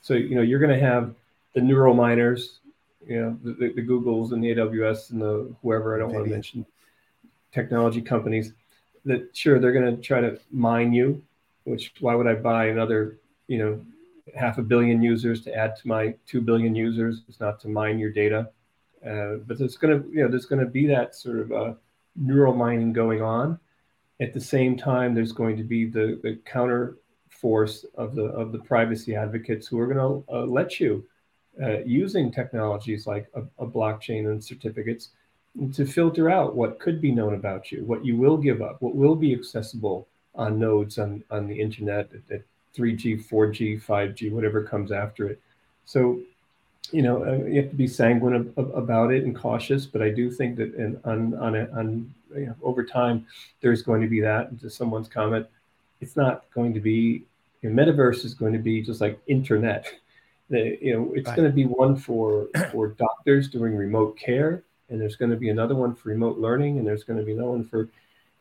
[0.01, 1.15] So you know, you're going to have
[1.55, 2.59] the neural miners,
[3.03, 6.25] you know, the, the, the Googles and the AWS and the whoever I don't want
[6.25, 6.67] to mention,
[7.51, 8.53] technology companies.
[9.05, 11.23] That sure they're going to try to mine you
[11.69, 13.85] which why would I buy another, you know,
[14.35, 17.23] half a billion users to add to my two billion users?
[17.27, 18.49] It's not to mine your data,
[19.05, 21.73] uh, but there's going to, you know, there's going to be that sort of uh,
[22.15, 23.59] neural mining going on.
[24.21, 26.97] At the same time, there's going to be the the counter
[27.29, 31.05] force of the of the privacy advocates who are going to uh, let you
[31.61, 35.09] uh, using technologies like a, a blockchain and certificates
[35.73, 38.95] to filter out what could be known about you, what you will give up, what
[38.95, 42.41] will be accessible on nodes on, on the internet at,
[42.79, 45.39] 3G, 4G, 5G, whatever comes after it.
[45.85, 46.21] So,
[46.91, 50.01] you know, uh, you have to be sanguine ab- ab- about it and cautious, but
[50.01, 53.25] I do think that in, on, on, a, on you know, over time,
[53.61, 54.49] there's going to be that.
[54.49, 55.45] And to someone's comment,
[56.01, 57.23] it's not going to be,
[57.61, 59.87] you know, metaverse is going to be just like internet.
[60.51, 61.35] The, you know, it's Right.
[61.35, 65.49] going to be one for, for doctors doing remote care, and there's going to be
[65.49, 67.87] another one for remote learning, and there's going to be another one for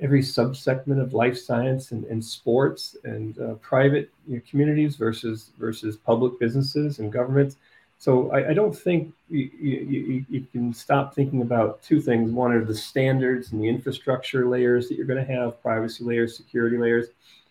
[0.00, 5.50] every subsegment of life science and, and sports and uh, private you know, communities versus
[5.58, 7.56] versus public businesses and governments.
[8.00, 12.30] So I, I don't think you, you, you, can stop thinking about two things.
[12.30, 16.36] One are the standards and the infrastructure layers that you're going to have, privacy layers,
[16.36, 17.08] security layers,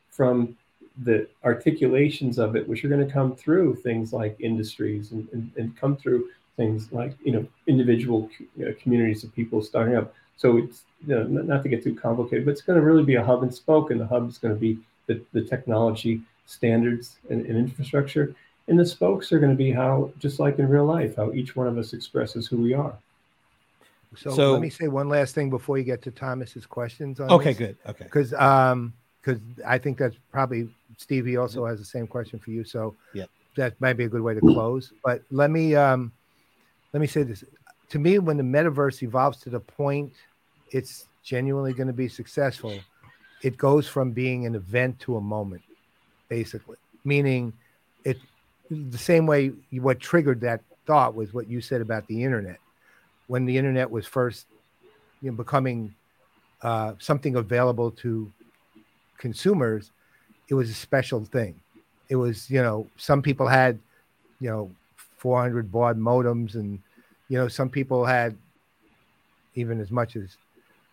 [0.10, 0.56] from
[1.04, 5.52] the articulations of it, which are going to come through things like industries and, and,
[5.58, 10.14] and come through things like you know individual know, communities of people starting up.
[10.38, 13.04] So it's you know, not, not to get too complicated, but it's going to really
[13.04, 16.22] be a hub and spoke, and the hub is going to be the, the technology
[16.46, 18.36] standards and, and infrastructure,
[18.68, 21.56] and the spokes are going to be how, just like in real life, how each
[21.56, 22.96] one of us expresses who we are.
[24.16, 27.32] so, So- let me say one last thing before you get to thomas's questions on
[27.32, 27.58] Okay, this.
[27.58, 27.78] good.
[27.88, 28.06] Okay.
[28.06, 32.64] because um because I think that's probably Stevie also has the same question for you.
[32.64, 33.30] So Yep.
[33.58, 34.94] that might be a good way to close.
[35.04, 36.14] But let me um
[36.94, 37.44] let me say this.
[37.90, 40.14] To me, when the metaverse evolves to the point
[40.72, 42.80] it's genuinely going to be successful,
[43.42, 45.62] it goes from being an event to a moment,
[46.28, 46.78] basically.
[47.04, 47.54] Meaning
[48.04, 48.18] it
[48.70, 52.58] the same way what triggered that thought was what you said about the internet.
[53.28, 54.48] When the internet was first
[55.22, 55.94] you know, becoming
[56.62, 58.32] uh, something available to
[59.18, 59.92] consumers,
[60.50, 61.60] it was a special thing.
[62.10, 63.80] It was, you know, some people had,
[64.40, 64.72] you know,
[65.18, 66.80] 400 baud modems, and
[67.30, 68.36] you know, some people had
[69.56, 70.38] even as much as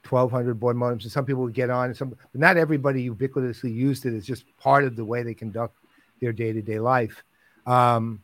[0.08, 1.86] 1200 baud modems, and some people would get on.
[1.86, 5.76] And some, not everybody ubiquitously used it it's just part of the way they conduct
[6.20, 7.22] their day-to-day life.
[7.66, 8.22] Um,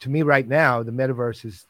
[0.00, 1.64] to me, right now, the metaverse is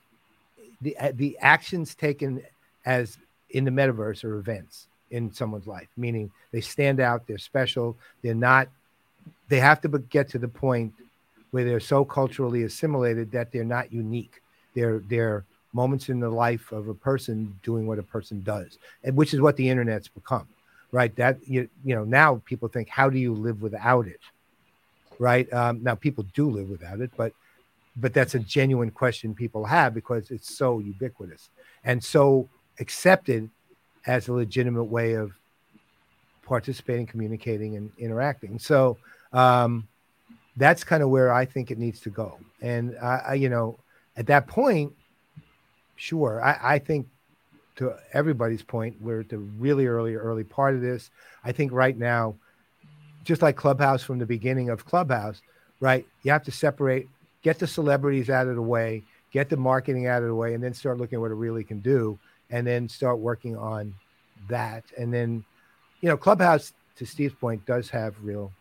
[0.80, 2.42] the the actions taken
[2.84, 3.16] as
[3.50, 8.34] in the metaverse are events in someone's life, meaning they stand out, they're special, they're
[8.34, 8.68] not,
[9.48, 10.92] they have to get to the point
[11.52, 14.42] where they're so culturally assimilated that they're not unique.
[14.74, 19.16] They're they're moments in the life of a person doing what a person does, and
[19.16, 20.46] which is what the internet's become,
[20.92, 21.14] right?
[21.16, 24.20] That you you know now people think, how do you live without it,
[25.18, 25.50] right?
[25.52, 27.32] Um, now people do live without it, but
[27.96, 31.50] but that's a genuine question people have because it's so ubiquitous
[31.84, 32.48] and so
[32.80, 33.48] accepted
[34.06, 35.32] as a legitimate way of
[36.44, 38.58] participating, communicating, and interacting.
[38.58, 38.98] So
[39.32, 39.88] um,
[40.56, 42.38] that's kind of where I think it needs to go.
[42.60, 43.78] And I, I you know,
[44.16, 44.92] at that point,
[45.96, 47.06] sure, I, I think
[47.76, 51.10] to everybody's point, we're at the really early, early part of this.
[51.44, 52.36] I think right now,
[53.24, 55.42] just like Clubhouse from the beginning of Clubhouse,
[55.80, 56.06] right?
[56.22, 57.08] You have to separate,
[57.42, 60.62] get the celebrities out of the way, get the marketing out of the way, and
[60.62, 62.18] then start looking at what it really can do,
[62.50, 63.94] and then start working on
[64.48, 64.84] that.
[64.96, 65.44] And then,
[66.00, 68.52] you know, Clubhouse, to Steve's point, does have real,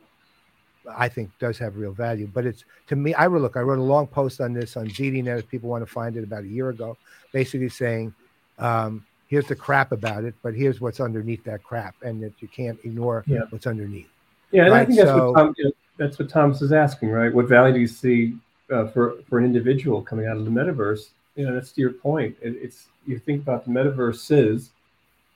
[0.90, 2.28] I think, does have real value.
[2.34, 4.88] But it's to me, I wrote, look, I wrote a long post on this on
[4.88, 6.98] ZDNet if people want to find it about a year ago,
[7.32, 8.14] basically saying,
[8.60, 12.48] um, here's the crap about it, but here's what's underneath that crap, and that you
[12.48, 13.42] can't ignore Yeah.
[13.50, 14.10] what's underneath.
[14.52, 15.56] Yeah, and I think that's so- what Tom,
[15.98, 17.34] that's what Thomas is asking, right?
[17.34, 18.38] What value do you see
[18.72, 21.10] uh, for for an individual coming out of the metaverse?
[21.36, 22.36] You know, that's to your point.
[22.42, 24.70] It, it's you think about the metaverse is,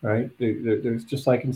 [0.01, 0.29] right?
[0.37, 1.53] There, there, there's just like in,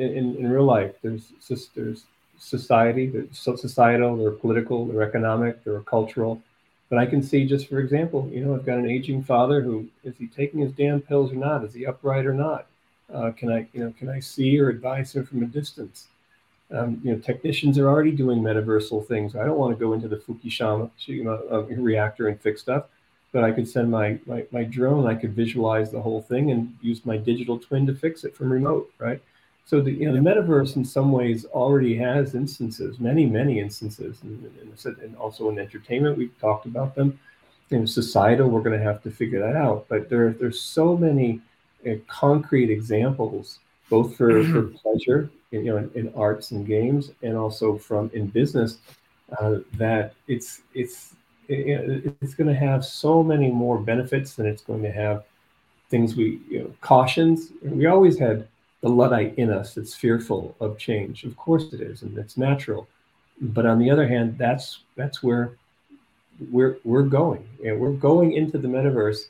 [0.00, 2.04] in in real life, there's just there's
[2.42, 6.42] society, they're so societal, they're political, they're economic, they're cultural.
[6.90, 9.88] But I can see just for example, you know, I've got an aging father who
[10.04, 11.64] is he taking his damn pills or not?
[11.64, 12.66] Is he upright or not?
[13.12, 16.08] Uh, can I, you know, can I see or advise him from a distance?
[16.70, 19.36] Um, you know, technicians are already doing metaversal things.
[19.36, 22.86] I don't want to go into the Fukushima you know, uh, reactor and fix stuff,
[23.30, 25.06] but I could send my, my my drone.
[25.06, 28.50] I could visualize the whole thing and use my digital twin to fix it from
[28.50, 29.20] remote, right?
[29.64, 34.18] So the you know the metaverse in some ways already has instances, many many instances,
[34.22, 37.18] and, and, and also in entertainment we've talked about them.
[37.70, 39.86] In societal, we're going to have to figure that out.
[39.88, 41.40] But there there's so many
[41.86, 47.12] uh, concrete examples, both for, for pleasure, in, you know, in, in, arts and games,
[47.22, 48.78] and also from in business,
[49.40, 51.14] uh, that it's it's
[51.48, 55.24] it, it's going to have so many more benefits than it's going to have
[55.88, 57.52] things we you know cautions.
[57.62, 58.48] We always had
[58.82, 61.24] the Luddite in us that's fearful of change.
[61.24, 62.88] Of course it is, and it's natural.
[63.40, 65.56] But on the other hand, that's that's where
[66.50, 67.48] we're we're going.
[67.64, 69.28] And we're going into the metaverse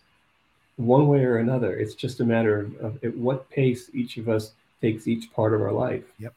[0.77, 1.77] one way or another.
[1.77, 5.55] It's just a matter of, of at what pace each of us takes each part
[5.55, 6.05] of our life.
[6.19, 6.35] Yep.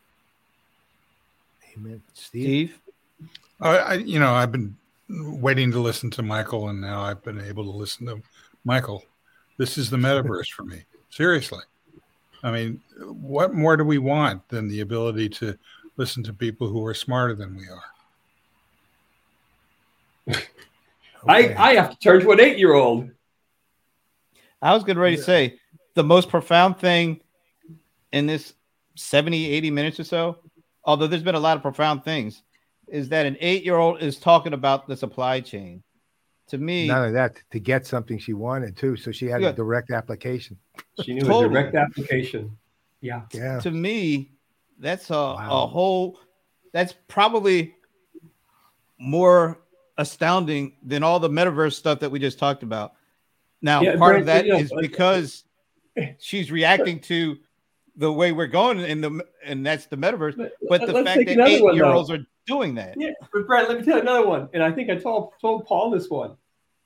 [1.76, 2.02] Amen.
[2.14, 2.78] Steve?
[2.78, 3.30] Steve?
[3.62, 4.76] I, you know, I've been
[5.10, 8.22] waiting to listen to Michael, and now I've been able to listen to
[8.66, 9.04] Michael.
[9.58, 10.84] This is the metaverse for me.
[11.10, 11.62] Seriously.
[12.46, 15.58] I mean, what more do we want than the ability to
[15.98, 17.84] listen to people who are smarter than we are?
[20.30, 20.46] okay.
[21.58, 23.10] I, I have to turn to an eight year old.
[24.62, 25.58] I was getting ready to say
[25.96, 27.20] the most profound thing
[28.12, 28.54] in this
[28.96, 30.38] 70, 80 minutes or so,
[30.84, 32.44] although there's been a lot of profound things,
[32.88, 35.82] is that an eight year old is talking about the supply chain.
[36.50, 38.96] To me, none of that to get something she wanted too.
[38.96, 39.50] So she had yeah.
[39.50, 40.58] a direct application.
[41.04, 41.46] She knew totally.
[41.46, 42.56] a direct application.
[43.02, 43.22] Yeah.
[43.34, 43.60] Yeah.
[43.60, 44.32] To me,
[44.80, 45.64] that's a, wow.
[45.64, 46.20] a whole
[46.72, 47.76] that's probably
[49.00, 49.60] more
[49.98, 52.94] astounding than all the metaverse stuff that we just talked about.
[53.62, 55.46] Now, yeah, part of that is because
[56.20, 57.38] she's reacting to
[57.98, 60.38] the way we're going in the and that's the metaverse.
[60.38, 62.96] But, but uh, the fact that eight year olds are doing that.
[62.98, 64.50] Yeah, but Brad, let me tell you another one.
[64.54, 66.36] And I think I told told Paul this one.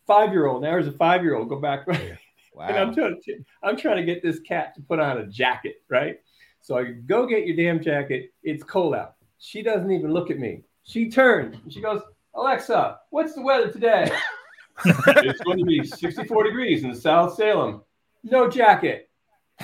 [0.07, 0.63] Five year old.
[0.63, 1.49] Now there's a five year old.
[1.49, 1.87] Go back.
[1.87, 1.97] Wow.
[2.61, 5.81] And I'm trying to I'm trying to get this cat to put on a jacket,
[5.87, 6.19] right?
[6.59, 8.33] So I go get your damn jacket.
[8.43, 9.15] It's cold out.
[9.37, 10.63] She doesn't even look at me.
[10.83, 12.01] She turns and she goes,
[12.33, 14.11] Alexa, what's the weather today?
[14.85, 17.81] it's going to be 64 degrees in South Salem.
[18.23, 19.08] No jacket.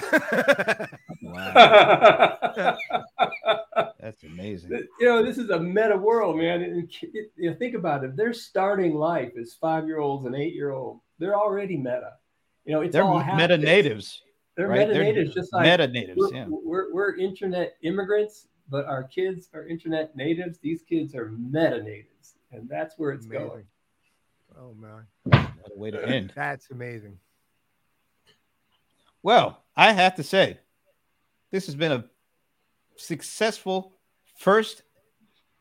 [1.22, 2.76] wow.
[4.00, 4.88] That's amazing.
[5.00, 6.62] You know, this is a meta world, man.
[6.62, 8.16] And you know, think about it.
[8.16, 11.02] They're starting life as five year olds and eight year olds.
[11.20, 12.14] They're already meta.
[12.66, 14.22] You know, it's they're all meta natives.
[14.56, 14.88] They're right?
[14.88, 16.18] meta natives, just like meta natives.
[16.18, 20.60] We're, yeah, we're, we're internet immigrants, but our kids are internet natives.
[20.60, 23.48] These kids are meta natives, and that's where it's amazing.
[23.48, 23.66] going.
[24.58, 26.32] Oh man, what a way to end.
[26.36, 27.20] That's amazing.
[29.22, 30.60] Well, I have to say,
[31.52, 32.06] this has been a
[32.98, 33.94] successful
[34.38, 34.84] first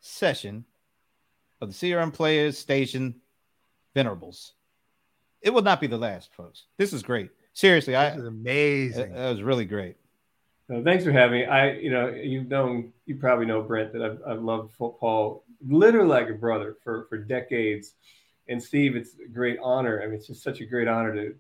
[0.01, 0.65] session
[1.61, 3.17] of the CRM Playaz Station
[3.95, 4.55] Venerables
[5.45, 6.65] it will not be the last, folks.
[6.79, 7.31] This is great.
[7.53, 9.13] Seriously, this I is amazing.
[9.13, 9.97] That was really great.
[10.67, 11.45] So thanks for having me.
[11.45, 16.09] I, you know, you've known, you probably know Brent that I've, I've loved Paul literally
[16.09, 17.93] like a brother for for decades.
[18.49, 20.03] And Steve, it's a great honor.
[20.03, 21.35] I mean, it's just such a great honor to.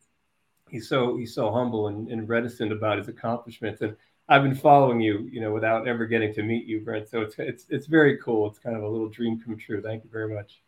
[0.70, 3.96] He's so he's so humble and, and reticent about his accomplishments, and
[4.28, 7.08] I've been following you, you know, without ever getting to meet you, Brent.
[7.08, 8.48] So it's it's it's very cool.
[8.48, 9.82] It's kind of a little dream come true.
[9.82, 10.62] Thank you very much.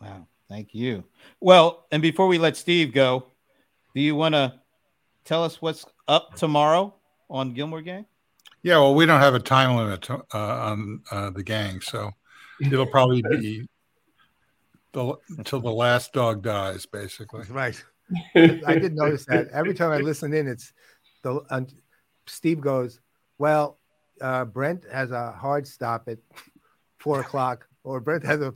[0.00, 0.26] Wow.
[0.48, 1.04] Thank you.
[1.40, 3.26] Well, and before we let Steve go,
[3.94, 4.54] do you want to
[5.24, 6.94] tell us what's up tomorrow
[7.28, 8.06] on Gillmor Gang?
[8.62, 12.10] Yeah, well, we don't have a time limit to, uh, on uh, the gang, so
[12.60, 13.68] it'll probably be
[14.92, 17.44] the, until the last dog dies, basically.
[17.48, 17.82] Right.
[18.34, 20.72] I did notice that every time I listen in, it's
[21.22, 21.62] the uh,
[22.26, 23.00] Steve goes,
[23.38, 23.78] "Well,
[24.20, 26.18] uh, Brent has a hard stop at
[26.98, 28.54] four o'clock, or Brent has a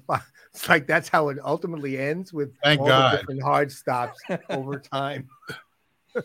[0.52, 3.12] it's like that's how it ultimately ends with Thank all God.
[3.12, 4.20] the different hard stops
[4.50, 5.28] over time.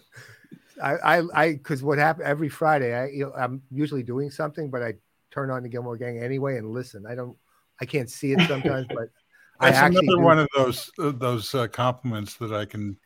[0.81, 4.69] I, I, I, because what happened every Friday, I, you know, I'm usually doing something,
[4.69, 4.93] but I
[5.31, 7.06] turn on the Gillmor Gang anyway and listen.
[7.06, 7.35] I don't,
[7.81, 9.10] I can't see it sometimes, but
[9.60, 10.19] that's I another do.
[10.19, 12.97] one of those uh, those uh, compliments that I can.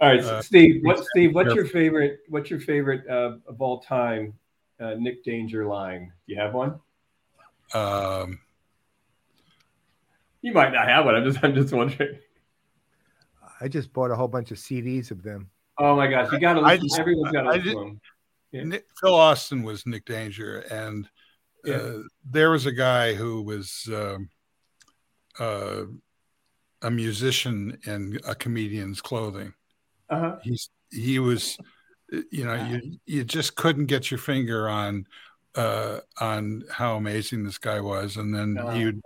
[0.00, 0.80] All right, uh, Steve.
[0.84, 1.34] What Steve?
[1.34, 2.20] What's your favorite?
[2.28, 4.34] What's your favorite uh, of all time?
[4.80, 6.12] Uh, Nick Danger line.
[6.26, 6.78] Do you have one?
[7.74, 8.38] Um,
[10.40, 11.16] you might not have one.
[11.16, 12.18] I'm just I'm just wondering.
[13.60, 15.50] I just bought a whole bunch of CDs of them.
[15.78, 17.00] Oh my gosh, you got to listen.
[17.00, 18.00] Everyone's got to listen to them.
[18.52, 18.62] Yeah.
[18.64, 21.08] Nick, Phil Austin was Nick Danger, and
[21.64, 21.74] Yeah.
[21.74, 24.30] uh, there was a guy who was um,
[25.40, 25.82] uh,
[26.82, 29.52] a musician in a comedian's clothing.
[30.10, 30.36] Uh-huh.
[30.42, 31.58] He's he was,
[32.30, 35.06] you know, you you just couldn't get your finger on
[35.54, 38.70] uh, on how amazing this guy was, and then Uh-huh.
[38.70, 39.02] he would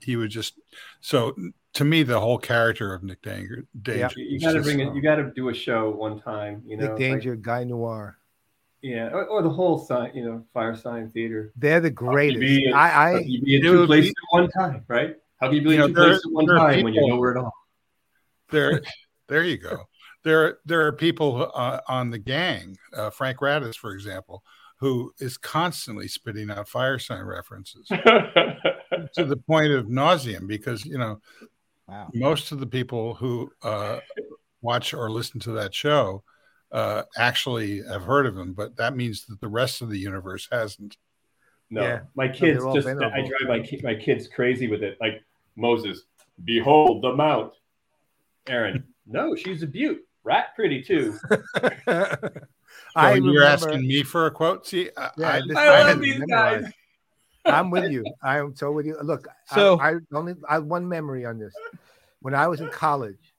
[0.00, 0.58] he would just
[1.00, 1.34] so
[1.74, 4.94] to me the whole character of Nick Danger, Danger You, you got to bring it.
[4.94, 6.62] You got to do a show one time.
[6.66, 8.18] You know, Nick like- Danger, Guy Noir.
[8.82, 10.10] yeah, or, or the whole sign.
[10.14, 11.52] You know, Firesign Theatre.
[11.56, 12.40] They're the greatest.
[12.40, 15.16] be- I, How I you be in it two would places at one time, right?
[15.40, 17.06] How can you be You in two places at one there are time when you
[17.08, 17.52] know where it all?
[18.50, 18.82] there
[19.28, 19.84] there you go
[20.24, 24.42] there there are people uh, on the gang uh, Frank Radice for example
[24.78, 27.86] who is constantly spitting out Firesign references
[29.14, 31.20] to the point of nauseum because you know
[31.88, 32.08] Wow.
[32.14, 33.98] most of the people who uh,
[34.62, 36.22] watch or listen to that show
[36.70, 40.48] uh, actually have heard of him but that means that the rest of the universe
[40.50, 40.96] hasn't
[41.70, 42.00] No, Yeah.
[42.14, 42.86] my kids they're all just.
[42.88, 43.28] I venerable.
[43.28, 44.96] drive my ki- my kids crazy with it.
[45.00, 45.22] Like
[45.56, 46.04] Moses,
[46.44, 47.52] behold the mount.
[48.46, 49.98] Aaron, no, she's a beaut.
[50.24, 51.18] Rat pretty too.
[51.28, 52.30] so
[52.96, 55.78] I you're remember- asking me for a quote see I, Yeah, I- this- I I
[55.80, 56.64] love had these memorized.
[56.64, 56.72] guys.
[57.44, 58.04] I'm with you.
[58.22, 58.96] I am so with you.
[59.02, 61.52] Look, So- I, I only I have one memory on this.
[62.20, 63.34] When I was in college,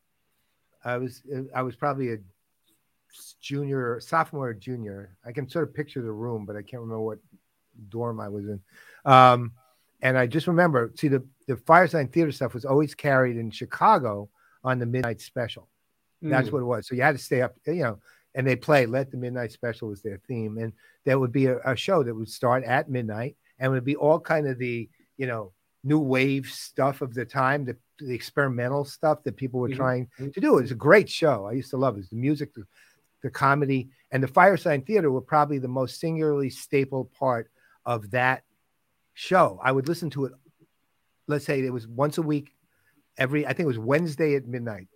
[0.84, 1.22] I was
[1.56, 2.18] I was probably a
[3.40, 5.16] junior, sophomore, or junior.
[5.26, 7.20] I can sort of picture the room, but I can't remember what
[7.90, 8.60] dorm I was in.
[9.06, 9.54] Um,
[10.02, 14.30] and I just remember, see, the the Firesign Theatre stuff was always carried in Chicago
[14.66, 15.70] on the midnight special.
[16.24, 16.54] That's Mm.
[16.54, 16.88] what it was.
[16.88, 18.00] So you had to stay up, you know,
[18.36, 20.58] and they play Let the Midnight Special was their theme.
[20.58, 20.74] And
[21.04, 24.20] there would be a, a show that would start at midnight and would be all
[24.20, 25.52] kind of the, you know,
[25.84, 29.76] new wave stuff of the time, the, the experimental stuff that people were Mhm.
[29.76, 30.58] trying to do.
[30.58, 31.46] It was a great show.
[31.46, 32.02] I used to love it.
[32.06, 32.66] It the music, the,
[33.22, 37.52] the comedy, and the Firesign Theatre were probably the most singularly staple part
[37.86, 38.44] of that
[39.14, 39.60] show.
[39.62, 40.34] I would listen to it,
[41.28, 42.56] let's say it was once a week,
[43.18, 44.88] every, I think it was Wednesday at midnight.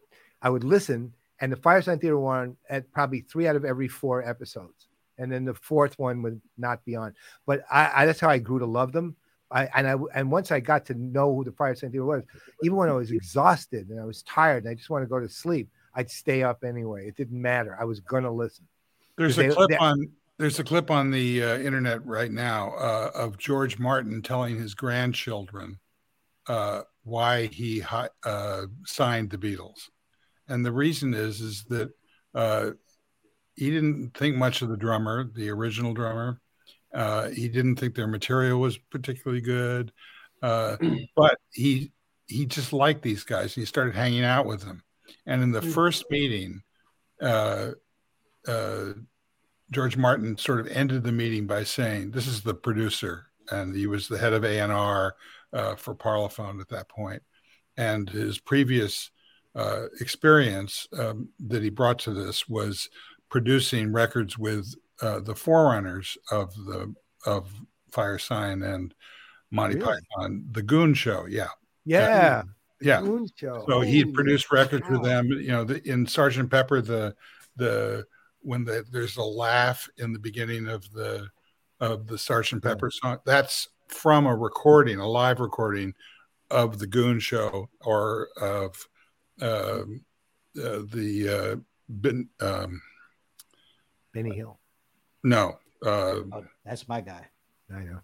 [0.42, 4.28] I would listen, and the Firesign Theatre one at probably three out of every four
[4.28, 4.88] episodes,
[5.18, 7.14] and then the fourth one would not be on.
[7.46, 9.16] But I, I that's how I grew to love them.
[9.50, 12.24] I and I and once I got to know who the Firesign Theatre was,
[12.64, 15.20] even when I was exhausted and I was tired and I just want to go
[15.20, 17.08] to sleep, I'd stay up anyway.
[17.08, 17.78] It didn't matter.
[17.80, 18.68] I was gonna listen.
[19.18, 20.10] There's They- a clip they- on
[20.40, 24.76] there's a clip on the uh, internet right now uh, of George Martin telling his
[24.76, 25.80] grandchildren
[26.48, 29.90] uh, why he hi- uh, signed the Beatles,
[30.48, 31.90] and the reason is is that
[32.34, 32.72] uh,
[33.56, 36.40] he didn't think much of the drummer, the original drummer.
[36.94, 39.92] Uh, he didn't think their material was particularly good,
[40.42, 40.78] uh,
[41.16, 41.92] but he
[42.28, 43.54] he just liked these guys.
[43.54, 44.84] He started hanging out with them,
[45.26, 46.62] and in the first meeting.
[47.22, 47.72] Uh,
[48.48, 48.94] uh,
[49.72, 53.88] George Martin sort of ended the meeting by saying, "This is the producer," and he
[53.88, 55.16] was the head of A and R
[55.52, 57.22] uh, for Parlophone at that point,
[57.76, 59.12] and his previous
[59.58, 62.90] uh, experience um, that he brought to this was
[63.30, 66.94] producing records with uh, the forerunners of the
[67.26, 67.52] of
[67.92, 68.94] Firesign and
[69.52, 70.00] Monty Really?
[70.18, 71.26] Python, the Goon Show.
[71.26, 71.48] Yeah,
[71.86, 72.44] Yeah,
[72.80, 73.02] yeah.
[73.02, 73.66] Goon Show.
[73.68, 75.28] So he produced records with them.
[75.28, 77.16] You know, the, in Sergeant Pepper, the
[77.56, 78.06] the
[78.42, 81.28] when the, there's a laugh in the beginning of the
[81.80, 82.74] of the Sergeant Yeah.
[82.74, 85.94] Pepper song, that's from a recording, a live recording
[86.52, 88.88] of the Goon Show or of
[89.42, 89.84] uh,
[90.56, 91.56] the uh,
[92.02, 92.82] bin, um,
[94.14, 94.60] Benny Hill.
[95.24, 97.26] no uh, Oh, that's my guy.
[97.74, 98.00] I know.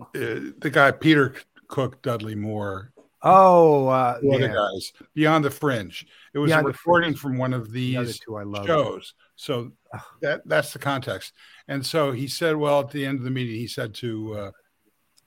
[0.00, 1.34] uh, the guy Peter
[1.68, 2.92] Cook Dudley Moore
[3.22, 4.54] Oh, uh, the other yeah.
[4.54, 6.06] guys Beyond the Fringe.
[6.34, 8.64] It was Beyond a recording from one of The these two I love.
[8.66, 9.14] shows.
[9.34, 9.72] So
[10.20, 11.32] that that's the context.
[11.66, 14.50] And so he said, well, at the end of the meeting, he said to uh,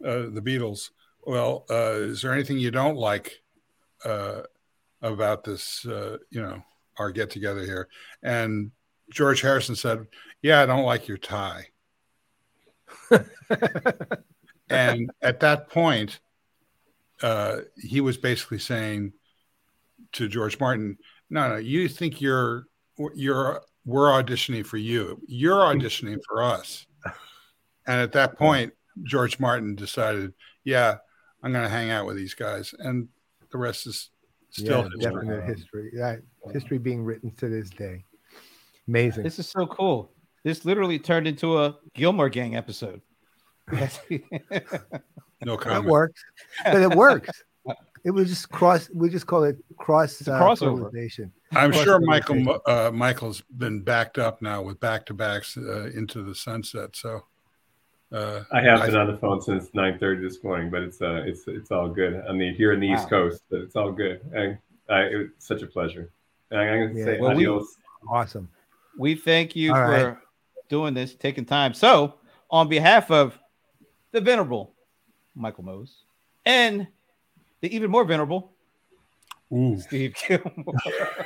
[0.08, 0.92] uh, the Beatles,
[1.26, 3.42] "Well, uh, is there anything you don't like
[4.06, 4.44] uh,
[5.02, 5.86] about this?
[5.86, 6.62] Uh, you know,
[6.98, 7.88] our get together here?"
[8.24, 8.72] And
[9.12, 10.08] George Harrison said,
[10.42, 11.68] "Yeah, I don't like your tie."
[14.70, 16.20] and at that point,
[17.22, 19.14] uh, he was basically saying
[20.14, 20.98] to George Martin,
[21.30, 22.66] "No, no, you think you're
[23.16, 25.22] you're we're auditioning for you.
[25.28, 26.86] You're auditioning for us."
[27.88, 28.74] And at that point,
[29.04, 30.34] George Martin decided,
[30.64, 30.98] "Yeah,
[31.44, 33.10] I'm going to hang out with these guys," and
[33.52, 34.10] the rest is
[34.52, 35.00] still yeah, history.
[35.02, 35.92] definite history.
[35.94, 36.16] Yeah,
[36.54, 38.06] history being written to this day.
[38.88, 39.24] Amazing.
[39.24, 40.12] This is so cool.
[40.44, 43.02] This literally turned into a Gillmor Gang episode.
[45.44, 45.86] No It comment.
[45.86, 46.24] works,
[46.64, 47.44] but it works.
[48.04, 48.90] It was just cross.
[48.96, 50.90] We just call it cross uh, crossover.
[51.52, 55.92] I'm Plus sure Michael uh, Michael's been backed up now with back to backs uh,
[55.94, 56.96] into the sunset.
[56.96, 57.22] So
[58.12, 61.24] Uh, I have I- been on the phone since 9:30 this morning, but it's uh,
[61.26, 62.22] it's it's all good.
[62.28, 64.20] I mean, here in the East Coast, but it's all good.
[64.34, 64.58] And
[64.90, 66.12] I, it was such a pleasure.
[66.52, 67.06] And I'm gonna Yeah.
[67.06, 67.48] say Well, we-
[68.10, 68.50] Awesome.
[68.98, 70.18] We thank you All for right.
[70.68, 71.74] doing this, taking time.
[71.74, 72.16] So,
[72.50, 73.40] on behalf of
[74.12, 74.74] the venerable
[75.36, 75.92] Michael Maoz
[76.46, 76.88] and
[77.62, 78.52] the even more venerable
[79.54, 80.74] ooh, Steve Gillmor,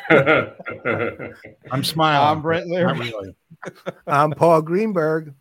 [1.72, 2.28] I'm smiling.
[2.38, 3.00] I'm Brent Not Leary.
[3.12, 3.36] really.
[4.06, 5.34] I'm Paul Greenberg.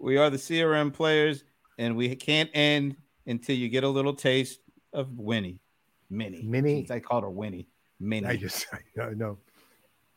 [0.00, 1.42] We are the CRM Playaz,
[1.78, 2.96] and we can't end
[3.26, 4.60] until you get a little taste
[4.92, 5.60] of Winnie.
[6.08, 6.42] Minnie.
[6.42, 6.86] Minnie.
[6.90, 7.68] I called her Winnie.
[8.00, 8.26] Minnie.
[8.26, 8.66] I just,
[9.00, 9.38] I know.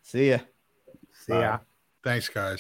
[0.02, 0.40] See ya.
[1.26, 1.58] See ya.
[1.58, 1.64] Bye.
[2.04, 2.52] Thanks, guys.